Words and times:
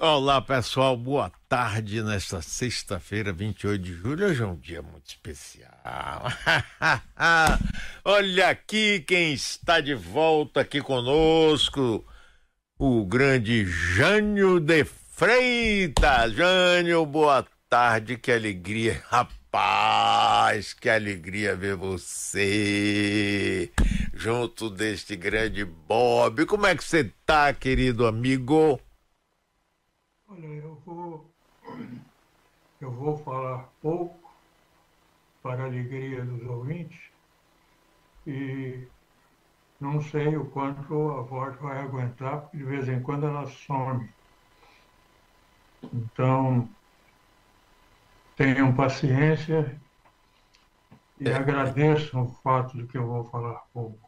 Olá, 0.00 0.40
pessoal. 0.40 0.96
Boa 0.96 1.28
tarde 1.48 2.00
nesta 2.04 2.40
sexta-feira, 2.40 3.32
28 3.32 3.82
de 3.82 3.94
julho. 3.94 4.28
Hoje 4.28 4.44
é 4.44 4.46
um 4.46 4.54
dia 4.54 4.80
muito 4.80 5.08
especial. 5.08 5.72
Olha 8.04 8.48
aqui 8.48 9.00
quem 9.00 9.32
está 9.32 9.80
de 9.80 9.96
volta 9.96 10.60
aqui 10.60 10.80
conosco. 10.80 12.06
O 12.78 13.04
grande 13.06 13.66
Jânio 13.66 14.60
de 14.60 14.84
Freitas. 14.84 16.32
Jânio, 16.32 17.04
boa 17.04 17.44
tarde. 17.68 18.16
Que 18.16 18.30
alegria. 18.30 19.02
Rapaz, 19.10 20.74
que 20.74 20.88
alegria 20.88 21.56
ver 21.56 21.74
você 21.74 23.72
junto 24.14 24.70
deste 24.70 25.16
grande 25.16 25.64
Bob. 25.64 26.46
Como 26.46 26.68
é 26.68 26.76
que 26.76 26.84
você 26.84 27.12
tá, 27.26 27.52
querido 27.52 28.06
amigo? 28.06 28.80
Olha, 30.30 30.46
eu 30.46 30.74
vou, 30.84 31.34
eu 32.80 32.92
vou 32.92 33.16
falar 33.16 33.70
pouco 33.80 34.30
para 35.42 35.62
a 35.62 35.66
alegria 35.66 36.22
dos 36.22 36.42
ouvintes 36.42 37.00
e 38.26 38.86
não 39.80 40.02
sei 40.02 40.36
o 40.36 40.50
quanto 40.50 41.12
a 41.12 41.22
voz 41.22 41.56
vai 41.60 41.78
aguentar, 41.78 42.42
porque 42.42 42.58
de 42.58 42.64
vez 42.64 42.88
em 42.90 43.02
quando 43.02 43.26
ela 43.26 43.46
some. 43.46 44.06
Então, 45.94 46.68
tenham 48.36 48.74
paciência 48.74 49.80
e 51.18 51.26
é. 51.26 51.34
agradeçam 51.34 52.24
o 52.24 52.34
fato 52.42 52.76
de 52.76 52.86
que 52.86 52.98
eu 52.98 53.06
vou 53.06 53.24
falar 53.24 53.62
pouco. 53.72 54.07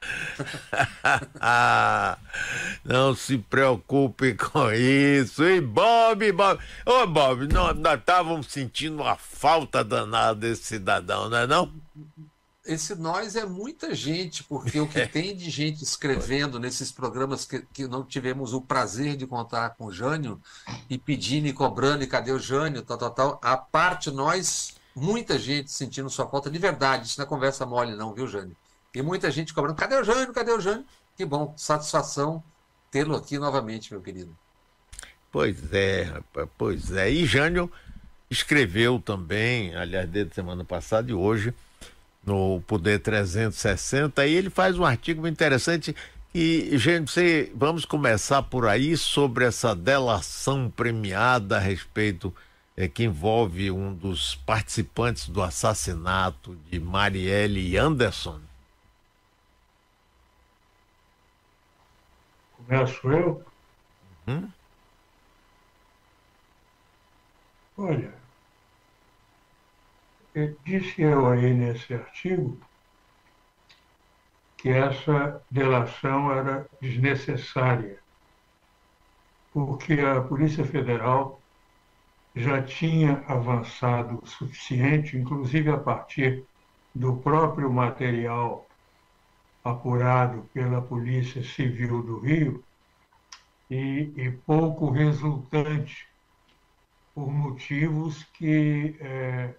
não 2.84 3.14
se 3.14 3.38
preocupe 3.38 4.34
com 4.34 4.70
isso. 4.72 5.44
E 5.44 5.60
Bob, 5.60 6.32
Bob. 6.32 6.60
Ô, 6.86 7.06
Bob, 7.06 7.46
nós 7.52 7.76
estávamos 7.98 8.48
sentindo 8.48 9.02
uma 9.02 9.16
falta 9.16 9.84
danada 9.84 10.34
desse 10.34 10.64
cidadão, 10.64 11.28
não 11.28 11.38
é 11.38 11.46
não? 11.46 11.72
Esse 12.64 12.94
nós 12.94 13.34
é 13.34 13.46
muita 13.46 13.94
gente, 13.94 14.44
porque 14.44 14.78
o 14.78 14.86
que 14.86 15.04
tem 15.08 15.34
de 15.34 15.48
gente 15.48 15.82
escrevendo 15.82 16.60
nesses 16.60 16.92
programas 16.92 17.46
que, 17.46 17.62
que 17.72 17.88
não 17.88 18.04
tivemos 18.04 18.52
o 18.52 18.60
prazer 18.60 19.16
de 19.16 19.26
contar 19.26 19.70
com 19.70 19.86
o 19.86 19.92
Jânio, 19.92 20.40
e 20.88 20.98
pedindo 20.98 21.46
e 21.46 21.52
cobrando, 21.52 22.04
e 22.04 22.06
cadê 22.06 22.30
o 22.30 22.38
Jânio, 22.38 22.82
tal, 22.82 22.98
tal, 22.98 23.10
tal. 23.10 23.40
A 23.42 23.56
parte 23.56 24.10
nós, 24.10 24.74
muita 24.94 25.38
gente 25.38 25.72
sentindo 25.72 26.10
sua 26.10 26.28
falta 26.28 26.50
de 26.50 26.58
verdade. 26.58 27.06
Isso 27.06 27.18
não 27.18 27.24
é 27.24 27.28
conversa 27.28 27.64
mole, 27.64 27.96
não, 27.96 28.12
viu, 28.12 28.28
Jânio? 28.28 28.54
E 28.94 29.02
muita 29.02 29.30
gente 29.30 29.54
cobrando: 29.54 29.76
cadê 29.76 29.96
o 29.96 30.04
Jânio? 30.04 30.32
Cadê 30.32 30.52
o 30.52 30.60
Jânio? 30.60 30.84
Que 31.16 31.24
bom, 31.24 31.54
satisfação 31.56 32.42
tê-lo 32.90 33.16
aqui 33.16 33.38
novamente, 33.38 33.92
meu 33.92 34.00
querido. 34.00 34.36
Pois 35.30 35.72
é, 35.72 36.02
rapaz, 36.02 36.48
pois 36.56 36.92
é. 36.92 37.10
E 37.10 37.26
Jânio 37.26 37.70
escreveu 38.30 39.00
também, 39.00 39.74
aliás, 39.74 40.08
desde 40.08 40.34
semana 40.34 40.64
passada 40.64 41.10
e 41.10 41.14
hoje, 41.14 41.52
no 42.24 42.62
Poder 42.66 43.00
360, 43.00 44.26
e 44.26 44.34
ele 44.34 44.50
faz 44.50 44.78
um 44.78 44.84
artigo 44.84 45.26
interessante 45.26 45.94
e, 46.34 46.76
gente, 46.76 47.10
você, 47.10 47.50
vamos 47.54 47.84
começar 47.84 48.42
por 48.42 48.66
aí 48.66 48.96
sobre 48.96 49.46
essa 49.46 49.74
delação 49.74 50.70
premiada 50.70 51.56
a 51.56 51.60
respeito 51.60 52.34
é, 52.76 52.86
que 52.86 53.04
envolve 53.04 53.70
um 53.70 53.94
dos 53.94 54.34
participantes 54.34 55.28
do 55.28 55.42
assassinato 55.42 56.54
de 56.70 56.78
Marielle 56.78 57.78
Anderson. 57.78 58.40
Começo 62.68 63.10
eu? 63.10 63.42
Hum? 64.26 64.52
Olha, 67.78 68.12
disse 70.66 71.00
eu 71.00 71.26
aí 71.26 71.54
nesse 71.54 71.94
artigo 71.94 72.60
que 74.58 74.68
essa 74.68 75.42
delação 75.50 76.30
era 76.30 76.68
desnecessária, 76.82 77.98
porque 79.50 79.94
a 79.94 80.20
Polícia 80.20 80.62
Federal 80.62 81.40
já 82.36 82.62
tinha 82.62 83.24
avançado 83.26 84.20
o 84.22 84.26
suficiente, 84.26 85.16
inclusive 85.16 85.70
a 85.70 85.78
partir 85.78 86.44
do 86.94 87.16
próprio 87.16 87.72
material 87.72 88.67
apurado 89.64 90.48
pela 90.52 90.80
Polícia 90.80 91.42
Civil 91.42 92.02
do 92.02 92.20
Rio 92.20 92.64
e, 93.70 94.12
e 94.16 94.30
pouco 94.30 94.90
resultante 94.90 96.08
por 97.14 97.30
motivos 97.30 98.24
que 98.34 98.96
é, 99.00 99.54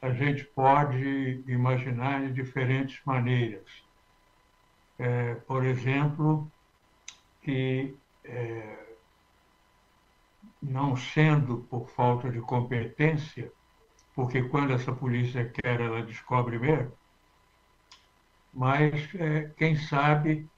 a 0.00 0.10
gente 0.12 0.44
pode 0.44 1.42
imaginar 1.46 2.22
de 2.22 2.32
diferentes 2.32 3.00
maneiras. 3.04 3.68
É, 4.98 5.34
por 5.34 5.64
exemplo, 5.64 6.50
que 7.42 7.94
é, 8.24 8.96
não 10.62 10.96
sendo 10.96 11.58
por 11.70 11.88
falta 11.90 12.30
de 12.30 12.40
competência, 12.40 13.50
porque 14.14 14.42
quando 14.42 14.72
essa 14.72 14.92
polícia 14.92 15.48
quer, 15.48 15.80
ela 15.80 16.02
descobre 16.02 16.58
mesmo, 16.58 16.92
mas 18.52 19.14
é, 19.14 19.48
quem 19.56 19.76
sabe 19.76 20.48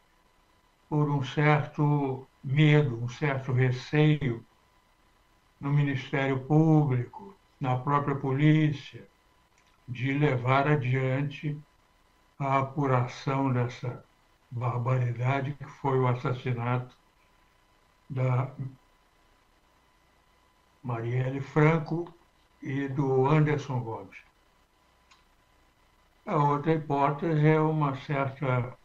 por 0.89 1.11
um 1.11 1.23
certo 1.23 2.29
medo, 2.43 3.03
um 3.03 3.09
certo 3.09 3.53
receio 3.53 4.45
no 5.61 5.73
Ministério 5.73 6.47
Público, 6.47 7.35
na 7.61 7.79
própria 7.79 8.17
polícia, 8.17 9.09
de 9.89 10.13
levar 10.13 10.67
adiante 10.67 11.59
a 12.39 12.59
apuração 12.59 13.53
dessa 13.53 14.05
barbaridade 14.51 15.55
que 15.55 15.65
foi 15.65 15.99
o 15.99 16.09
assassinato 16.09 16.97
da 18.11 18.55
Marielle 20.83 21.41
Franco 21.41 22.13
e 22.61 22.89
do 22.89 23.27
Anderson 23.27 23.81
Gomes. 23.81 24.32
A 26.25 26.37
outra 26.37 26.75
hipótese 26.75 27.49
é 27.49 27.61
uma 27.61 27.97
certa, 27.97 28.79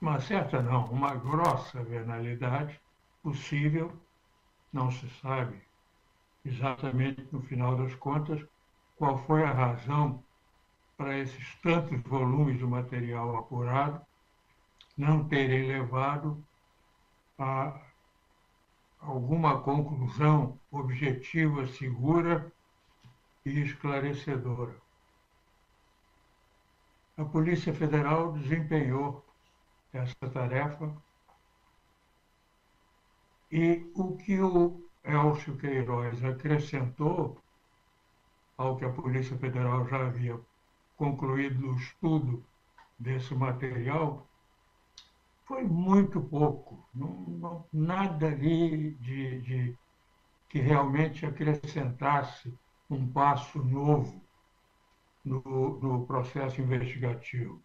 uma 0.00 0.18
certa 0.18 0.62
não, 0.62 0.86
uma 0.86 1.14
grossa 1.14 1.84
venalidade 1.84 2.80
possível, 3.22 3.92
não 4.72 4.90
se 4.90 5.06
sabe 5.20 5.62
exatamente 6.42 7.28
no 7.30 7.42
final 7.42 7.76
das 7.76 7.94
contas 7.96 8.42
qual 8.96 9.18
foi 9.26 9.44
a 9.44 9.52
razão 9.52 10.24
para 10.96 11.18
esses 11.18 11.54
tantos 11.56 12.00
volumes 12.04 12.56
de 12.56 12.64
material 12.64 13.36
apurado 13.36 14.00
não 14.96 15.28
terem 15.28 15.68
levado 15.68 16.42
a 17.38 17.78
alguma 19.00 19.60
conclusão 19.60 20.58
objetiva, 20.70 21.66
segura 21.66 22.50
e 23.44 23.50
esclarecedora 23.60 24.83
a 27.16 27.24
Polícia 27.24 27.72
Federal 27.72 28.32
desempenhou 28.32 29.24
essa 29.92 30.28
tarefa 30.32 30.92
e 33.50 33.88
o 33.94 34.16
que 34.16 34.40
o 34.40 34.88
Elcio 35.04 35.56
Queiroz 35.56 36.24
acrescentou 36.24 37.40
ao 38.56 38.76
que 38.76 38.84
a 38.84 38.92
Polícia 38.92 39.36
Federal 39.38 39.86
já 39.86 40.06
havia 40.06 40.40
concluído 40.96 41.60
no 41.60 41.76
estudo 41.76 42.44
desse 42.98 43.34
material 43.34 44.28
foi 45.44 45.62
muito 45.62 46.20
pouco, 46.22 46.88
não, 46.94 47.08
não, 47.28 47.68
nada 47.72 48.28
ali 48.28 48.92
de, 48.94 49.40
de 49.42 49.78
que 50.48 50.58
realmente 50.58 51.26
acrescentasse 51.26 52.52
um 52.88 53.06
passo 53.12 53.62
novo 53.62 54.23
no, 55.24 55.40
no 55.80 56.06
processo 56.06 56.60
investigativo. 56.60 57.62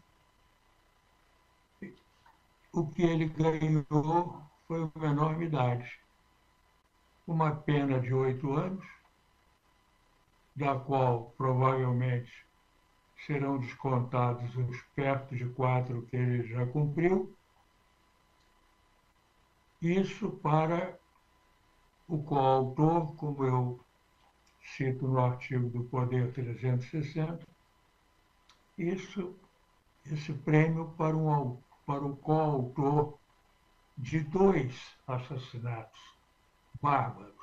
O 2.72 2.90
que 2.90 3.02
ele 3.04 3.26
ganhou 3.26 4.42
foi 4.68 4.90
uma 4.96 5.08
enormidade. 5.08 6.00
Uma 7.28 7.56
pena 7.56 8.00
de 8.00 8.14
oito 8.14 8.52
anos, 8.54 8.86
da 10.56 10.80
qual 10.80 11.32
provavelmente 11.32 12.32
serão 13.26 13.60
descontados 13.60 14.56
os 14.56 14.82
perto 14.96 15.36
de 15.36 15.48
quatro 15.50 16.06
que 16.06 16.16
ele 16.16 16.48
já 16.48 16.66
cumpriu. 16.66 17.36
Isso 19.82 20.30
para 20.40 21.00
o 22.08 22.24
coautor, 22.24 23.16
como 23.16 23.44
eu 23.46 23.80
cito 24.76 25.08
no 25.08 25.20
artigo 25.20 25.70
do 25.70 25.84
Poder 25.86 26.32
360, 26.34 27.46
isso, 28.78 29.36
esse 30.06 30.34
prêmio 30.34 30.94
para 30.98 31.16
um, 31.16 31.62
para 31.86 32.06
um 32.06 32.16
coautor 32.16 33.18
de 33.98 34.22
dois 34.22 34.98
assassinatos 35.06 36.00
bárbaros, 36.82 37.36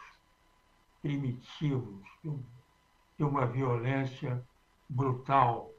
primitivos, 1.03 2.09
de 2.23 3.25
uma 3.25 3.47
violência 3.47 4.43
brutal. 4.89 5.71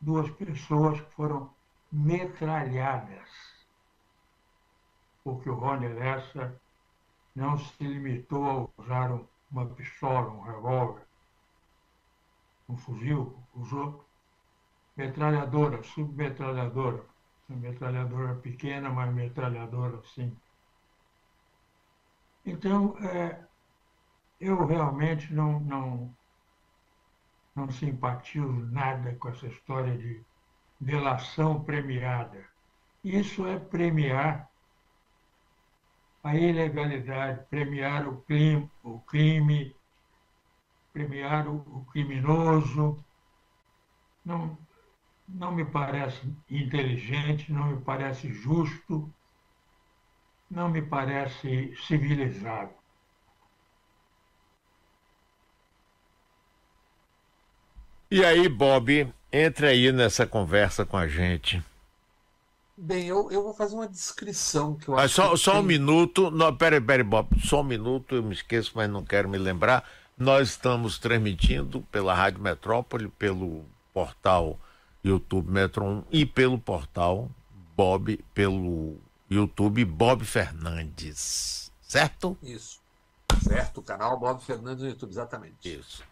Duas 0.00 0.30
pessoas 0.32 1.00
que 1.00 1.14
foram 1.14 1.54
metralhadas, 1.90 3.28
porque 5.24 5.48
o 5.48 5.54
Rony 5.54 5.88
Lessa 5.88 6.60
não 7.34 7.58
se 7.58 7.82
limitou 7.82 8.44
a 8.76 8.82
usar 8.82 9.12
uma 9.50 9.66
pistola, 9.74 10.30
um 10.30 10.42
revólver, 10.42 11.06
um 12.68 12.76
fuzil, 12.76 13.42
usou 13.54 14.06
metralhadora, 14.96 15.82
submetralhadora. 15.82 17.06
Metralhadora 17.48 18.34
pequena, 18.40 18.90
mas 18.90 19.14
metralhadora 19.14 20.02
sim. 20.02 20.36
Então, 22.44 22.96
é, 22.98 23.46
eu 24.40 24.66
realmente 24.66 25.32
não, 25.32 25.60
não, 25.60 26.16
não 27.54 27.70
simpatizo 27.70 28.48
nada 28.48 29.14
com 29.16 29.28
essa 29.28 29.46
história 29.46 29.96
de 29.96 30.24
delação 30.80 31.62
premiada. 31.64 32.48
Isso 33.04 33.46
é 33.46 33.58
premiar 33.58 34.50
a 36.26 36.34
ilegalidade, 36.34 37.44
premiar 37.48 38.08
o 38.08 38.20
crime, 38.22 38.70
o 38.82 38.98
crime 39.00 39.76
premiar 40.96 41.46
o, 41.46 41.84
criminoso. 41.92 43.04
Não, 44.24 44.56
não 45.28 45.52
me 45.52 45.62
parece 45.62 46.20
inteligente, 46.50 47.52
não 47.52 47.66
me 47.66 47.82
parece 47.82 48.32
justo, 48.32 49.12
não 50.50 50.70
me 50.70 50.80
parece 50.80 51.76
civilizado. 51.86 52.72
E 58.10 58.24
aí, 58.24 58.48
Bob, 58.48 59.12
entre 59.30 59.66
aí 59.66 59.92
nessa 59.92 60.26
conversa 60.26 60.86
com 60.86 60.96
a 60.96 61.06
gente. 61.06 61.62
Bem, 62.78 63.06
eu, 63.06 63.30
eu 63.30 63.42
vou 63.42 63.54
fazer 63.54 63.74
uma 63.74 63.88
descrição 63.88 64.74
que 64.74 64.88
eu 64.88 64.98
ah, 64.98 65.04
acho. 65.04 65.14
Só, 65.14 65.30
que 65.30 65.38
só 65.38 65.52
tem... 65.52 65.60
um 65.60 65.64
minuto. 65.64 66.30
Não, 66.30 66.54
peraí, 66.54 66.80
peraí, 66.80 67.02
Bob. 67.02 67.28
Só 67.42 67.60
um 67.60 67.64
minuto, 67.64 68.14
eu 68.14 68.22
me 68.22 68.34
esqueço, 68.34 68.72
mas 68.74 68.90
não 68.90 69.04
quero 69.04 69.28
me 69.28 69.38
lembrar. 69.38 69.88
Nós 70.18 70.50
estamos 70.50 70.98
transmitindo 70.98 71.82
pela 71.90 72.14
Rádio 72.14 72.40
Metrópole, 72.40 73.08
pelo 73.08 73.64
portal 73.92 74.58
YouTube 75.02 75.50
Metron 75.50 76.04
e 76.10 76.26
pelo 76.26 76.58
portal 76.58 77.30
Bob, 77.76 78.22
pelo 78.34 78.96
YouTube 79.30 79.84
Bob 79.84 80.24
Fernandes. 80.24 81.70
Certo? 81.80 82.36
Isso. 82.42 82.80
Certo, 83.42 83.78
o 83.78 83.82
canal 83.82 84.18
Bob 84.18 84.42
Fernandes 84.42 84.82
no 84.82 84.88
YouTube, 84.88 85.10
exatamente. 85.10 85.78
Isso. 85.78 86.02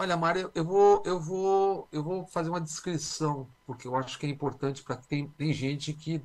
Olha, 0.00 0.16
Mário, 0.16 0.48
eu 0.54 0.64
vou, 0.64 1.02
eu 1.04 1.18
vou, 1.18 1.88
eu 1.90 2.04
vou 2.04 2.24
fazer 2.24 2.50
uma 2.50 2.60
descrição, 2.60 3.48
porque 3.66 3.88
eu 3.88 3.96
acho 3.96 4.16
que 4.16 4.26
é 4.26 4.28
importante 4.28 4.80
para 4.80 4.94
tem, 4.94 5.26
tem 5.30 5.52
gente 5.52 5.92
que 5.92 6.24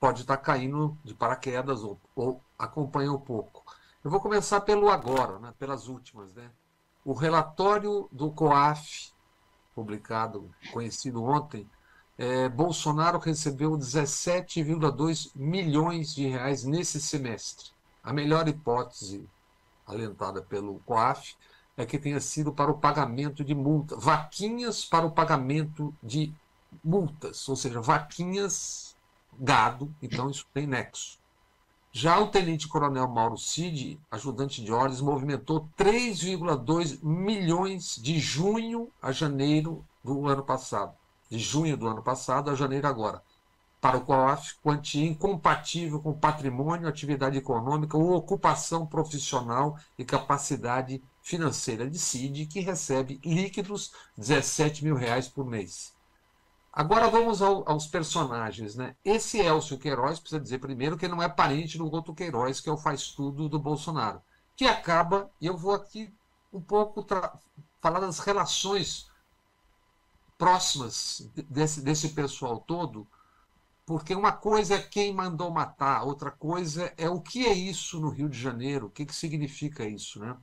pode 0.00 0.22
estar 0.22 0.38
tá 0.38 0.42
caindo 0.42 0.96
de 1.04 1.12
paraquedas 1.12 1.82
ou, 1.82 2.00
ou 2.14 2.40
acompanha 2.58 3.12
um 3.12 3.20
pouco. 3.20 3.62
Eu 4.02 4.10
vou 4.10 4.18
começar 4.18 4.62
pelo 4.62 4.88
agora, 4.88 5.38
né, 5.38 5.52
pelas 5.58 5.88
últimas, 5.88 6.32
né? 6.32 6.50
O 7.04 7.12
relatório 7.12 8.08
do 8.10 8.30
COAF, 8.30 9.12
publicado, 9.74 10.50
conhecido 10.72 11.22
ontem, 11.22 11.68
é, 12.16 12.48
Bolsonaro 12.48 13.18
recebeu 13.18 13.72
17,2 13.72 15.32
milhões 15.34 16.14
de 16.14 16.28
reais 16.28 16.64
nesse 16.64 16.98
semestre. 16.98 17.72
A 18.02 18.10
melhor 18.10 18.48
hipótese 18.48 19.28
alentada 19.86 20.40
pelo 20.40 20.80
COAF 20.86 21.36
é 21.76 21.84
que 21.84 21.98
tenha 21.98 22.20
sido 22.20 22.52
para 22.52 22.70
o 22.70 22.78
pagamento 22.78 23.44
de 23.44 23.54
multas, 23.54 24.02
vaquinhas 24.02 24.84
para 24.84 25.06
o 25.06 25.10
pagamento 25.10 25.94
de 26.02 26.32
multas, 26.82 27.46
ou 27.48 27.56
seja, 27.56 27.80
vaquinhas 27.80 28.96
gado, 29.38 29.94
então 30.00 30.30
isso 30.30 30.46
tem 30.54 30.66
nexo. 30.66 31.18
Já 31.92 32.18
o 32.18 32.28
tenente-coronel 32.28 33.08
Mauro 33.08 33.38
Cid, 33.38 33.98
ajudante 34.10 34.62
de 34.62 34.70
ordens, 34.72 35.00
movimentou 35.00 35.68
3,2 35.78 37.02
milhões 37.02 37.96
de 37.96 38.18
junho 38.18 38.90
a 39.00 39.12
janeiro 39.12 39.84
do 40.04 40.26
ano 40.26 40.42
passado. 40.42 40.94
De 41.30 41.38
junho 41.38 41.76
do 41.76 41.88
ano 41.88 42.02
passado 42.02 42.50
a 42.50 42.54
janeiro 42.54 42.86
agora. 42.86 43.22
Para 43.80 43.96
o 43.96 44.02
COAF, 44.02 44.56
quantia 44.62 45.06
incompatível 45.06 46.00
com 46.00 46.12
patrimônio, 46.12 46.88
atividade 46.88 47.38
econômica 47.38 47.96
ou 47.96 48.14
ocupação 48.14 48.86
profissional 48.86 49.78
e 49.98 50.04
capacidade 50.04 51.02
financeira 51.26 51.90
de 51.90 51.98
CID, 51.98 52.46
que 52.46 52.60
recebe 52.60 53.20
líquidos 53.24 53.92
17 54.16 54.84
mil 54.84 54.94
reais 54.94 55.26
por 55.26 55.44
mês. 55.44 55.92
Agora 56.72 57.10
vamos 57.10 57.42
ao, 57.42 57.68
aos 57.68 57.88
personagens. 57.88 58.76
Né? 58.76 58.94
Esse 59.04 59.40
Elcio 59.40 59.76
Queiroz, 59.76 60.20
precisa 60.20 60.40
dizer 60.40 60.60
primeiro 60.60 60.96
que 60.96 61.08
não 61.08 61.20
é 61.20 61.28
parente 61.28 61.78
do 61.78 61.90
outro 61.90 62.14
Queiroz, 62.14 62.60
que 62.60 62.68
é 62.68 62.72
o 62.72 62.76
faz-tudo 62.76 63.48
do 63.48 63.58
Bolsonaro, 63.58 64.22
que 64.54 64.66
acaba, 64.66 65.28
e 65.40 65.46
eu 65.46 65.56
vou 65.56 65.74
aqui 65.74 66.14
um 66.52 66.60
pouco 66.60 67.04
falar 67.80 67.98
das 67.98 68.20
relações 68.20 69.10
próximas 70.38 71.28
desse, 71.50 71.80
desse 71.80 72.10
pessoal 72.10 72.60
todo, 72.60 73.04
porque 73.84 74.14
uma 74.14 74.30
coisa 74.30 74.76
é 74.76 74.80
quem 74.80 75.12
mandou 75.12 75.50
matar, 75.50 76.04
outra 76.04 76.30
coisa 76.30 76.94
é 76.96 77.10
o 77.10 77.20
que 77.20 77.46
é 77.46 77.52
isso 77.52 77.98
no 77.98 78.10
Rio 78.10 78.28
de 78.28 78.38
Janeiro, 78.38 78.86
o 78.86 78.90
que, 78.90 79.04
que 79.04 79.14
significa 79.14 79.84
isso, 79.84 80.20
né? 80.20 80.36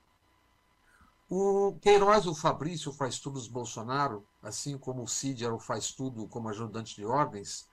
O 1.35 1.79
Queiroz, 1.81 2.27
o 2.27 2.35
Fabrício, 2.35 2.93
faz 2.93 3.17
tudo 3.17 3.41
Bolsonaro, 3.49 4.23
assim 4.39 4.77
como 4.77 5.01
o 5.01 5.07
Cid 5.07 5.43
era 5.43 5.55
o 5.55 5.57
faz 5.57 5.91
tudo 5.91 6.27
como 6.27 6.47
ajudante 6.47 6.95
de 6.95 7.03
ordens, 7.03 7.67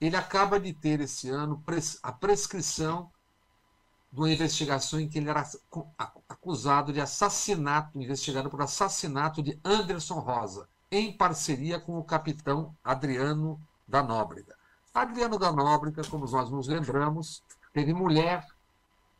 ele 0.00 0.16
acaba 0.16 0.58
de 0.58 0.72
ter 0.72 1.02
esse 1.02 1.28
ano 1.28 1.62
a 2.02 2.12
prescrição 2.12 3.12
de 4.10 4.18
uma 4.18 4.32
investigação 4.32 4.98
em 4.98 5.06
que 5.06 5.18
ele 5.18 5.28
era 5.28 5.46
acusado 6.26 6.94
de 6.94 7.00
assassinato, 7.02 8.00
investigado 8.00 8.48
por 8.48 8.62
assassinato 8.62 9.42
de 9.42 9.60
Anderson 9.62 10.20
Rosa, 10.20 10.66
em 10.90 11.14
parceria 11.14 11.78
com 11.78 11.98
o 11.98 12.04
capitão 12.04 12.74
Adriano 12.82 13.60
da 13.86 14.02
Nóbrega. 14.02 14.56
Adriano 14.94 15.38
da 15.38 15.52
Nóbrega, 15.52 16.04
como 16.08 16.24
nós 16.24 16.48
nos 16.48 16.68
lembramos, 16.68 17.42
teve 17.70 17.92
mulher 17.92 18.46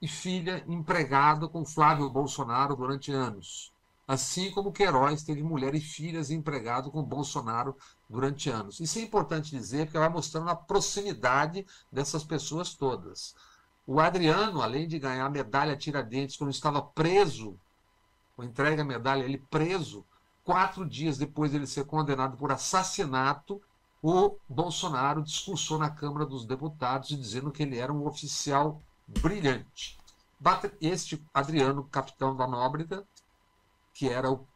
e 0.01 0.09
filha 0.09 0.65
empregado 0.67 1.51
com 1.51 1.67
Flávio 1.67 2.09
Bolsonaro 2.09 2.75
durante 2.75 3.13
anos 3.13 3.74
assim 4.07 4.51
como 4.51 4.73
Queiroz 4.73 5.23
teve 5.23 5.43
mulher 5.43 5.75
e 5.75 5.81
filhas 5.81 6.31
empregado 6.31 6.91
com 6.91 7.03
Bolsonaro 7.03 7.77
durante 8.09 8.51
anos. 8.51 8.81
Isso 8.81 8.99
é 8.99 9.03
importante 9.03 9.51
dizer, 9.51 9.87
porque 9.87 9.99
vai 9.99 10.09
mostrando 10.09 10.51
a 10.51 10.57
proximidade 10.57 11.67
dessas 11.91 12.25
pessoas 12.25 12.75
todas. 12.75 13.35
O 13.87 14.01
Adriano, 14.01 14.63
além 14.63 14.87
de 14.87 14.99
ganhar 14.99 15.27
a 15.27 15.31
medalha 15.31 15.77
Tiradentes 15.77 16.37
quando 16.37 16.51
estava 16.51 16.81
preso, 16.81 17.59
ou 18.37 18.45
entrega 18.45 18.83
a 18.83 18.85
medalha 18.85 19.25
ele 19.25 19.39
preso, 19.51 20.05
quatro 20.43 20.87
dias 20.87 21.17
depois 21.17 21.51
de 21.51 21.57
ele 21.57 21.67
ser 21.67 21.85
condenado 21.85 22.37
por 22.37 22.53
assassinato, 22.53 23.61
o 24.03 24.37
Bolsonaro 24.47 25.23
discursou 25.23 25.79
na 25.79 25.89
Câmara 25.89 26.27
dos 26.27 26.45
Deputados 26.45 27.09
dizendo 27.09 27.51
que 27.51 27.63
ele 27.63 27.79
era 27.79 27.93
um 27.93 28.07
oficial 28.07 28.83
brilhante. 29.07 29.99
Este 30.79 31.25
Adriano, 31.33 31.85
capitão 31.85 32.37
da 32.37 32.47
Nóbrega, 32.47 33.07
que 33.95 34.09
era 34.11 34.31
o 34.31 34.47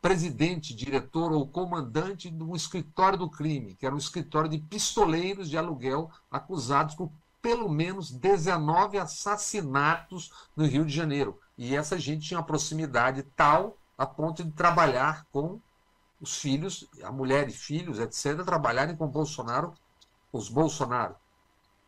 presidente, 0.00 0.74
diretor 0.74 1.32
ou 1.32 1.46
comandante 1.46 2.30
do 2.30 2.54
escritório 2.54 3.18
do 3.18 3.30
crime, 3.30 3.74
que 3.74 3.86
era 3.86 3.94
um 3.94 3.98
escritório 3.98 4.50
de 4.50 4.58
pistoleiros 4.58 5.48
de 5.48 5.56
aluguel 5.56 6.10
acusados 6.30 6.94
por 6.94 7.10
pelo 7.40 7.68
menos 7.68 8.10
19 8.10 8.98
assassinatos 8.98 10.32
no 10.56 10.66
Rio 10.66 10.84
de 10.84 10.92
Janeiro. 10.92 11.38
E 11.56 11.74
essa 11.74 11.98
gente 11.98 12.26
tinha 12.26 12.38
uma 12.38 12.46
proximidade 12.46 13.22
tal 13.36 13.76
a 13.96 14.06
ponto 14.06 14.44
de 14.44 14.50
trabalhar 14.52 15.24
com 15.32 15.60
os 16.20 16.36
filhos, 16.36 16.88
a 17.02 17.12
mulher 17.12 17.48
e 17.48 17.52
filhos, 17.52 17.98
etc., 17.98 18.44
trabalharem 18.44 18.96
com 18.96 19.06
Bolsonaro, 19.06 19.72
os 20.32 20.48
Bolsonaro. 20.48 21.14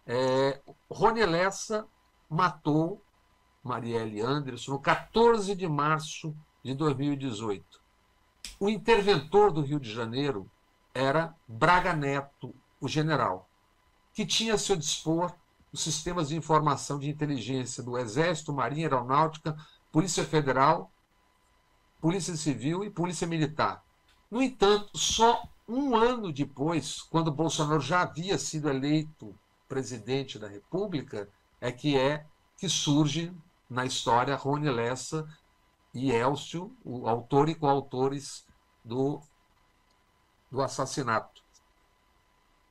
É, 0.06 0.60
Rony 0.90 1.24
Lessa 1.26 1.86
matou 2.28 3.02
Marielle 3.62 4.20
Anderson 4.20 4.72
no 4.72 4.78
14 4.78 5.54
de 5.54 5.68
março 5.68 6.34
de 6.62 6.74
2018. 6.74 7.80
O 8.58 8.68
interventor 8.68 9.50
do 9.50 9.62
Rio 9.62 9.80
de 9.80 9.92
Janeiro 9.92 10.50
era 10.94 11.34
Braga 11.46 11.94
Neto, 11.94 12.54
o 12.80 12.88
general, 12.88 13.48
que 14.14 14.26
tinha 14.26 14.54
a 14.54 14.58
seu 14.58 14.76
dispor 14.76 15.34
os 15.72 15.82
sistemas 15.82 16.28
de 16.28 16.36
informação 16.36 16.98
de 16.98 17.08
inteligência 17.08 17.82
do 17.82 17.96
Exército, 17.96 18.52
Marinha 18.52 18.86
Aeronáutica, 18.86 19.56
Polícia 19.92 20.24
Federal, 20.24 20.90
Polícia 22.00 22.34
Civil 22.36 22.84
e 22.84 22.90
Polícia 22.90 23.26
Militar. 23.26 23.84
No 24.30 24.42
entanto, 24.42 24.96
só 24.96 25.42
um 25.68 25.94
ano 25.94 26.32
depois, 26.32 27.00
quando 27.02 27.30
Bolsonaro 27.30 27.80
já 27.80 28.02
havia 28.02 28.36
sido 28.38 28.68
eleito 28.68 29.34
presidente 29.68 30.38
da 30.38 30.48
República, 30.48 31.28
é 31.60 31.70
que 31.70 31.96
é 31.96 32.26
que 32.58 32.68
surge 32.68 33.32
na 33.68 33.86
história 33.86 34.34
Rony 34.34 34.68
Lessa 34.68 35.28
e 35.92 36.10
Elcio, 36.10 36.74
o 36.84 37.08
autor 37.08 37.48
e 37.48 37.54
coautores 37.54 38.46
do, 38.84 39.20
do 40.50 40.62
assassinato. 40.62 41.42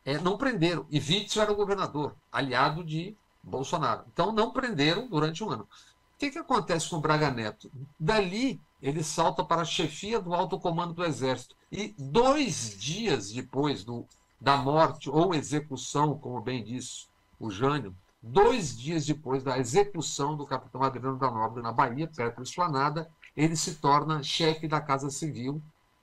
É, 0.05 0.17
não 0.17 0.37
prenderam. 0.37 0.85
E 0.89 0.99
Witzel 0.99 1.43
era 1.43 1.51
o 1.51 1.55
governador, 1.55 2.15
aliado 2.31 2.83
de 2.83 3.15
Bolsonaro. 3.43 4.05
Então 4.11 4.31
não 4.31 4.51
prenderam 4.51 5.07
durante 5.07 5.43
um 5.43 5.49
ano. 5.49 5.63
O 5.63 6.19
que, 6.19 6.31
que 6.31 6.39
acontece 6.39 6.89
com 6.89 6.97
o 6.97 7.01
Braga 7.01 7.31
Neto? 7.31 7.71
Dali 7.99 8.59
ele 8.81 9.03
salta 9.03 9.43
para 9.43 9.61
a 9.61 9.65
chefia 9.65 10.19
do 10.19 10.33
alto 10.33 10.59
comando 10.59 10.93
do 10.93 11.05
Exército. 11.05 11.55
E 11.71 11.93
dois 11.97 12.77
dias 12.77 13.31
depois 13.31 13.83
do, 13.83 14.05
da 14.39 14.57
morte 14.57 15.09
ou 15.09 15.33
execução, 15.33 16.17
como 16.17 16.41
bem 16.41 16.63
disse 16.63 17.07
o 17.39 17.49
Jânio, 17.49 17.95
dois 18.21 18.77
dias 18.77 19.05
depois 19.05 19.43
da 19.43 19.57
execução 19.57 20.35
do 20.35 20.45
capitão 20.45 20.83
Adriano 20.83 21.17
da 21.17 21.31
Nobre 21.31 21.61
na 21.61 21.71
Bahia, 21.71 22.07
perto 22.07 22.37
da 22.37 22.43
Esplanada, 22.43 23.09
ele 23.35 23.55
se 23.55 23.75
torna 23.75 24.21
chefe 24.23 24.67
da 24.67 24.81
Casa 24.81 25.09
Civil 25.09 25.61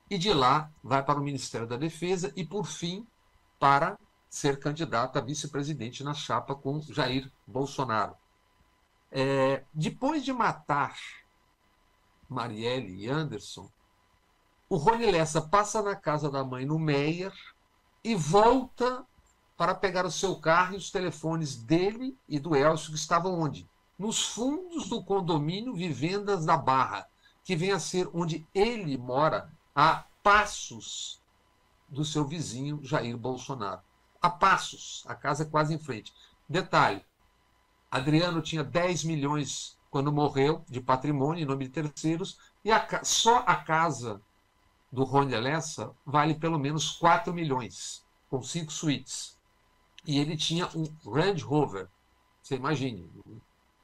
e 0.09 0.17
de 0.17 0.33
lá 0.33 0.71
vai 0.83 1.03
para 1.03 1.19
o 1.19 1.23
Ministério 1.23 1.67
da 1.67 1.77
Defesa 1.77 2.33
e, 2.37 2.45
por 2.45 2.67
fim, 2.67 3.07
para 3.59 3.99
ser 4.29 4.59
candidato 4.59 5.19
a 5.19 5.21
vice-presidente 5.21 6.05
na 6.05 6.15
chapa 6.15 6.55
com 6.55 6.81
Jair 6.81 7.31
Bolsonaro. 7.47 8.15
É, 9.11 9.65
depois 9.73 10.25
de 10.25 10.33
matar 10.33 10.97
Marielle 12.29 13.05
e 13.05 13.09
Anderson, 13.09 13.71
o 14.69 14.77
Rony 14.77 15.11
Lessa 15.11 15.41
passa 15.41 15.81
na 15.83 15.95
casa 15.95 16.31
da 16.31 16.45
mãe 16.45 16.67
no 16.67 16.79
Meyer 16.79 17.33
e 18.03 18.15
volta 18.15 19.07
para 19.57 19.75
pegar 19.75 20.05
o 20.05 20.11
seu 20.11 20.37
carro 20.37 20.75
e 20.75 20.77
os 20.77 20.91
telefones 20.91 21.57
dele 21.57 22.17
e 22.29 22.39
do 22.39 22.55
Elcio, 22.55 22.91
que 22.91 22.99
estavam 22.99 23.41
onde? 23.41 23.69
Nos 23.99 24.23
fundos 24.23 24.89
do 24.89 25.03
condomínio 25.03 25.75
Vivendas 25.75 26.45
da 26.45 26.57
Barra, 26.57 27.09
que 27.43 27.57
vem 27.57 27.73
a 27.73 27.79
ser 27.79 28.09
onde 28.13 28.47
ele 28.55 28.99
mora, 28.99 29.51
a 29.75 30.05
passos 30.23 31.23
do 31.89 32.05
seu 32.05 32.25
vizinho 32.25 32.81
Jair 32.83 33.17
Bolsonaro. 33.17 33.81
A 34.21 34.29
passos, 34.29 35.05
a 35.07 35.15
casa 35.15 35.45
é 35.45 35.47
quase 35.47 35.75
em 35.75 35.79
frente. 35.79 36.13
Detalhe: 36.49 37.05
Adriano 37.91 38.43
tinha 38.43 38.65
10 38.65 39.05
milhões 39.05 39.79
quando 39.91 40.13
morreu 40.13 40.65
de 40.69 40.81
patrimônio 40.81 41.43
em 41.43 41.47
nome 41.47 41.67
de 41.67 41.71
terceiros, 41.71 42.39
e 42.65 42.71
a, 42.71 42.87
só 43.03 43.39
a 43.47 43.57
casa 43.57 44.21
do 44.91 45.05
Rony 45.05 45.35
Alessa 45.35 45.93
vale 46.05 46.35
pelo 46.35 46.59
menos 46.59 46.91
4 46.93 47.33
milhões, 47.33 48.05
com 48.29 48.43
cinco 48.43 48.73
suítes. 48.73 49.36
E 50.07 50.19
ele 50.19 50.37
tinha 50.37 50.69
um 50.69 50.85
Range 51.05 51.43
Rover, 51.43 51.89
você 52.43 52.55
imagine, 52.55 53.11
um 53.27 53.41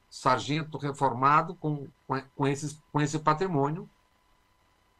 sargento 0.08 0.78
reformado 0.78 1.54
com, 1.56 1.88
com, 2.36 2.46
esses, 2.46 2.78
com 2.92 3.00
esse 3.00 3.18
patrimônio. 3.18 3.90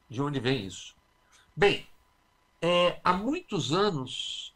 De 0.08 0.20
onde 0.20 0.40
vem 0.40 0.66
isso? 0.66 0.96
Bem, 1.54 1.86
é, 2.60 3.00
há 3.04 3.12
muitos 3.12 3.72
anos, 3.72 4.54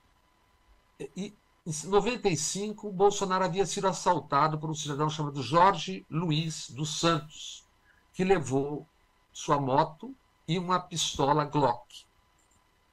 e, 1.16 1.32
em 1.66 1.86
95, 1.88 2.90
Bolsonaro 2.92 3.44
havia 3.44 3.66
sido 3.66 3.86
assaltado 3.86 4.58
por 4.58 4.70
um 4.70 4.74
cidadão 4.74 5.10
chamado 5.10 5.42
Jorge 5.42 6.06
Luiz 6.10 6.70
dos 6.70 7.00
Santos, 7.00 7.64
que 8.12 8.24
levou 8.24 8.86
sua 9.32 9.60
moto 9.60 10.14
e 10.48 10.58
uma 10.58 10.80
pistola 10.80 11.44
Glock. 11.44 12.06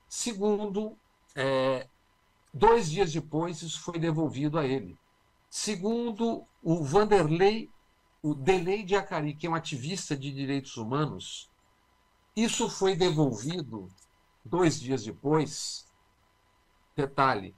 Segundo, 0.10 0.98
é, 1.36 1.88
dois 2.54 2.90
dias 2.90 3.12
depois, 3.12 3.62
isso 3.62 3.82
foi 3.82 3.98
devolvido 4.00 4.60
a 4.60 4.66
ele. 4.66 4.98
Segundo 5.50 6.46
o 6.62 6.84
Vanderlei, 6.84 7.70
o 8.22 8.34
Delei 8.34 8.84
de 8.84 8.96
Acari, 8.96 9.34
que 9.34 9.48
é 9.48 9.50
um 9.50 9.56
ativista 9.56 10.16
de 10.16 10.32
direitos 10.32 10.78
humanos, 10.78 11.50
isso 12.36 12.70
foi 12.70 12.96
devolvido 12.96 13.90
dois 14.44 14.80
dias 14.80 15.04
depois. 15.04 15.86
Detalhe: 16.96 17.56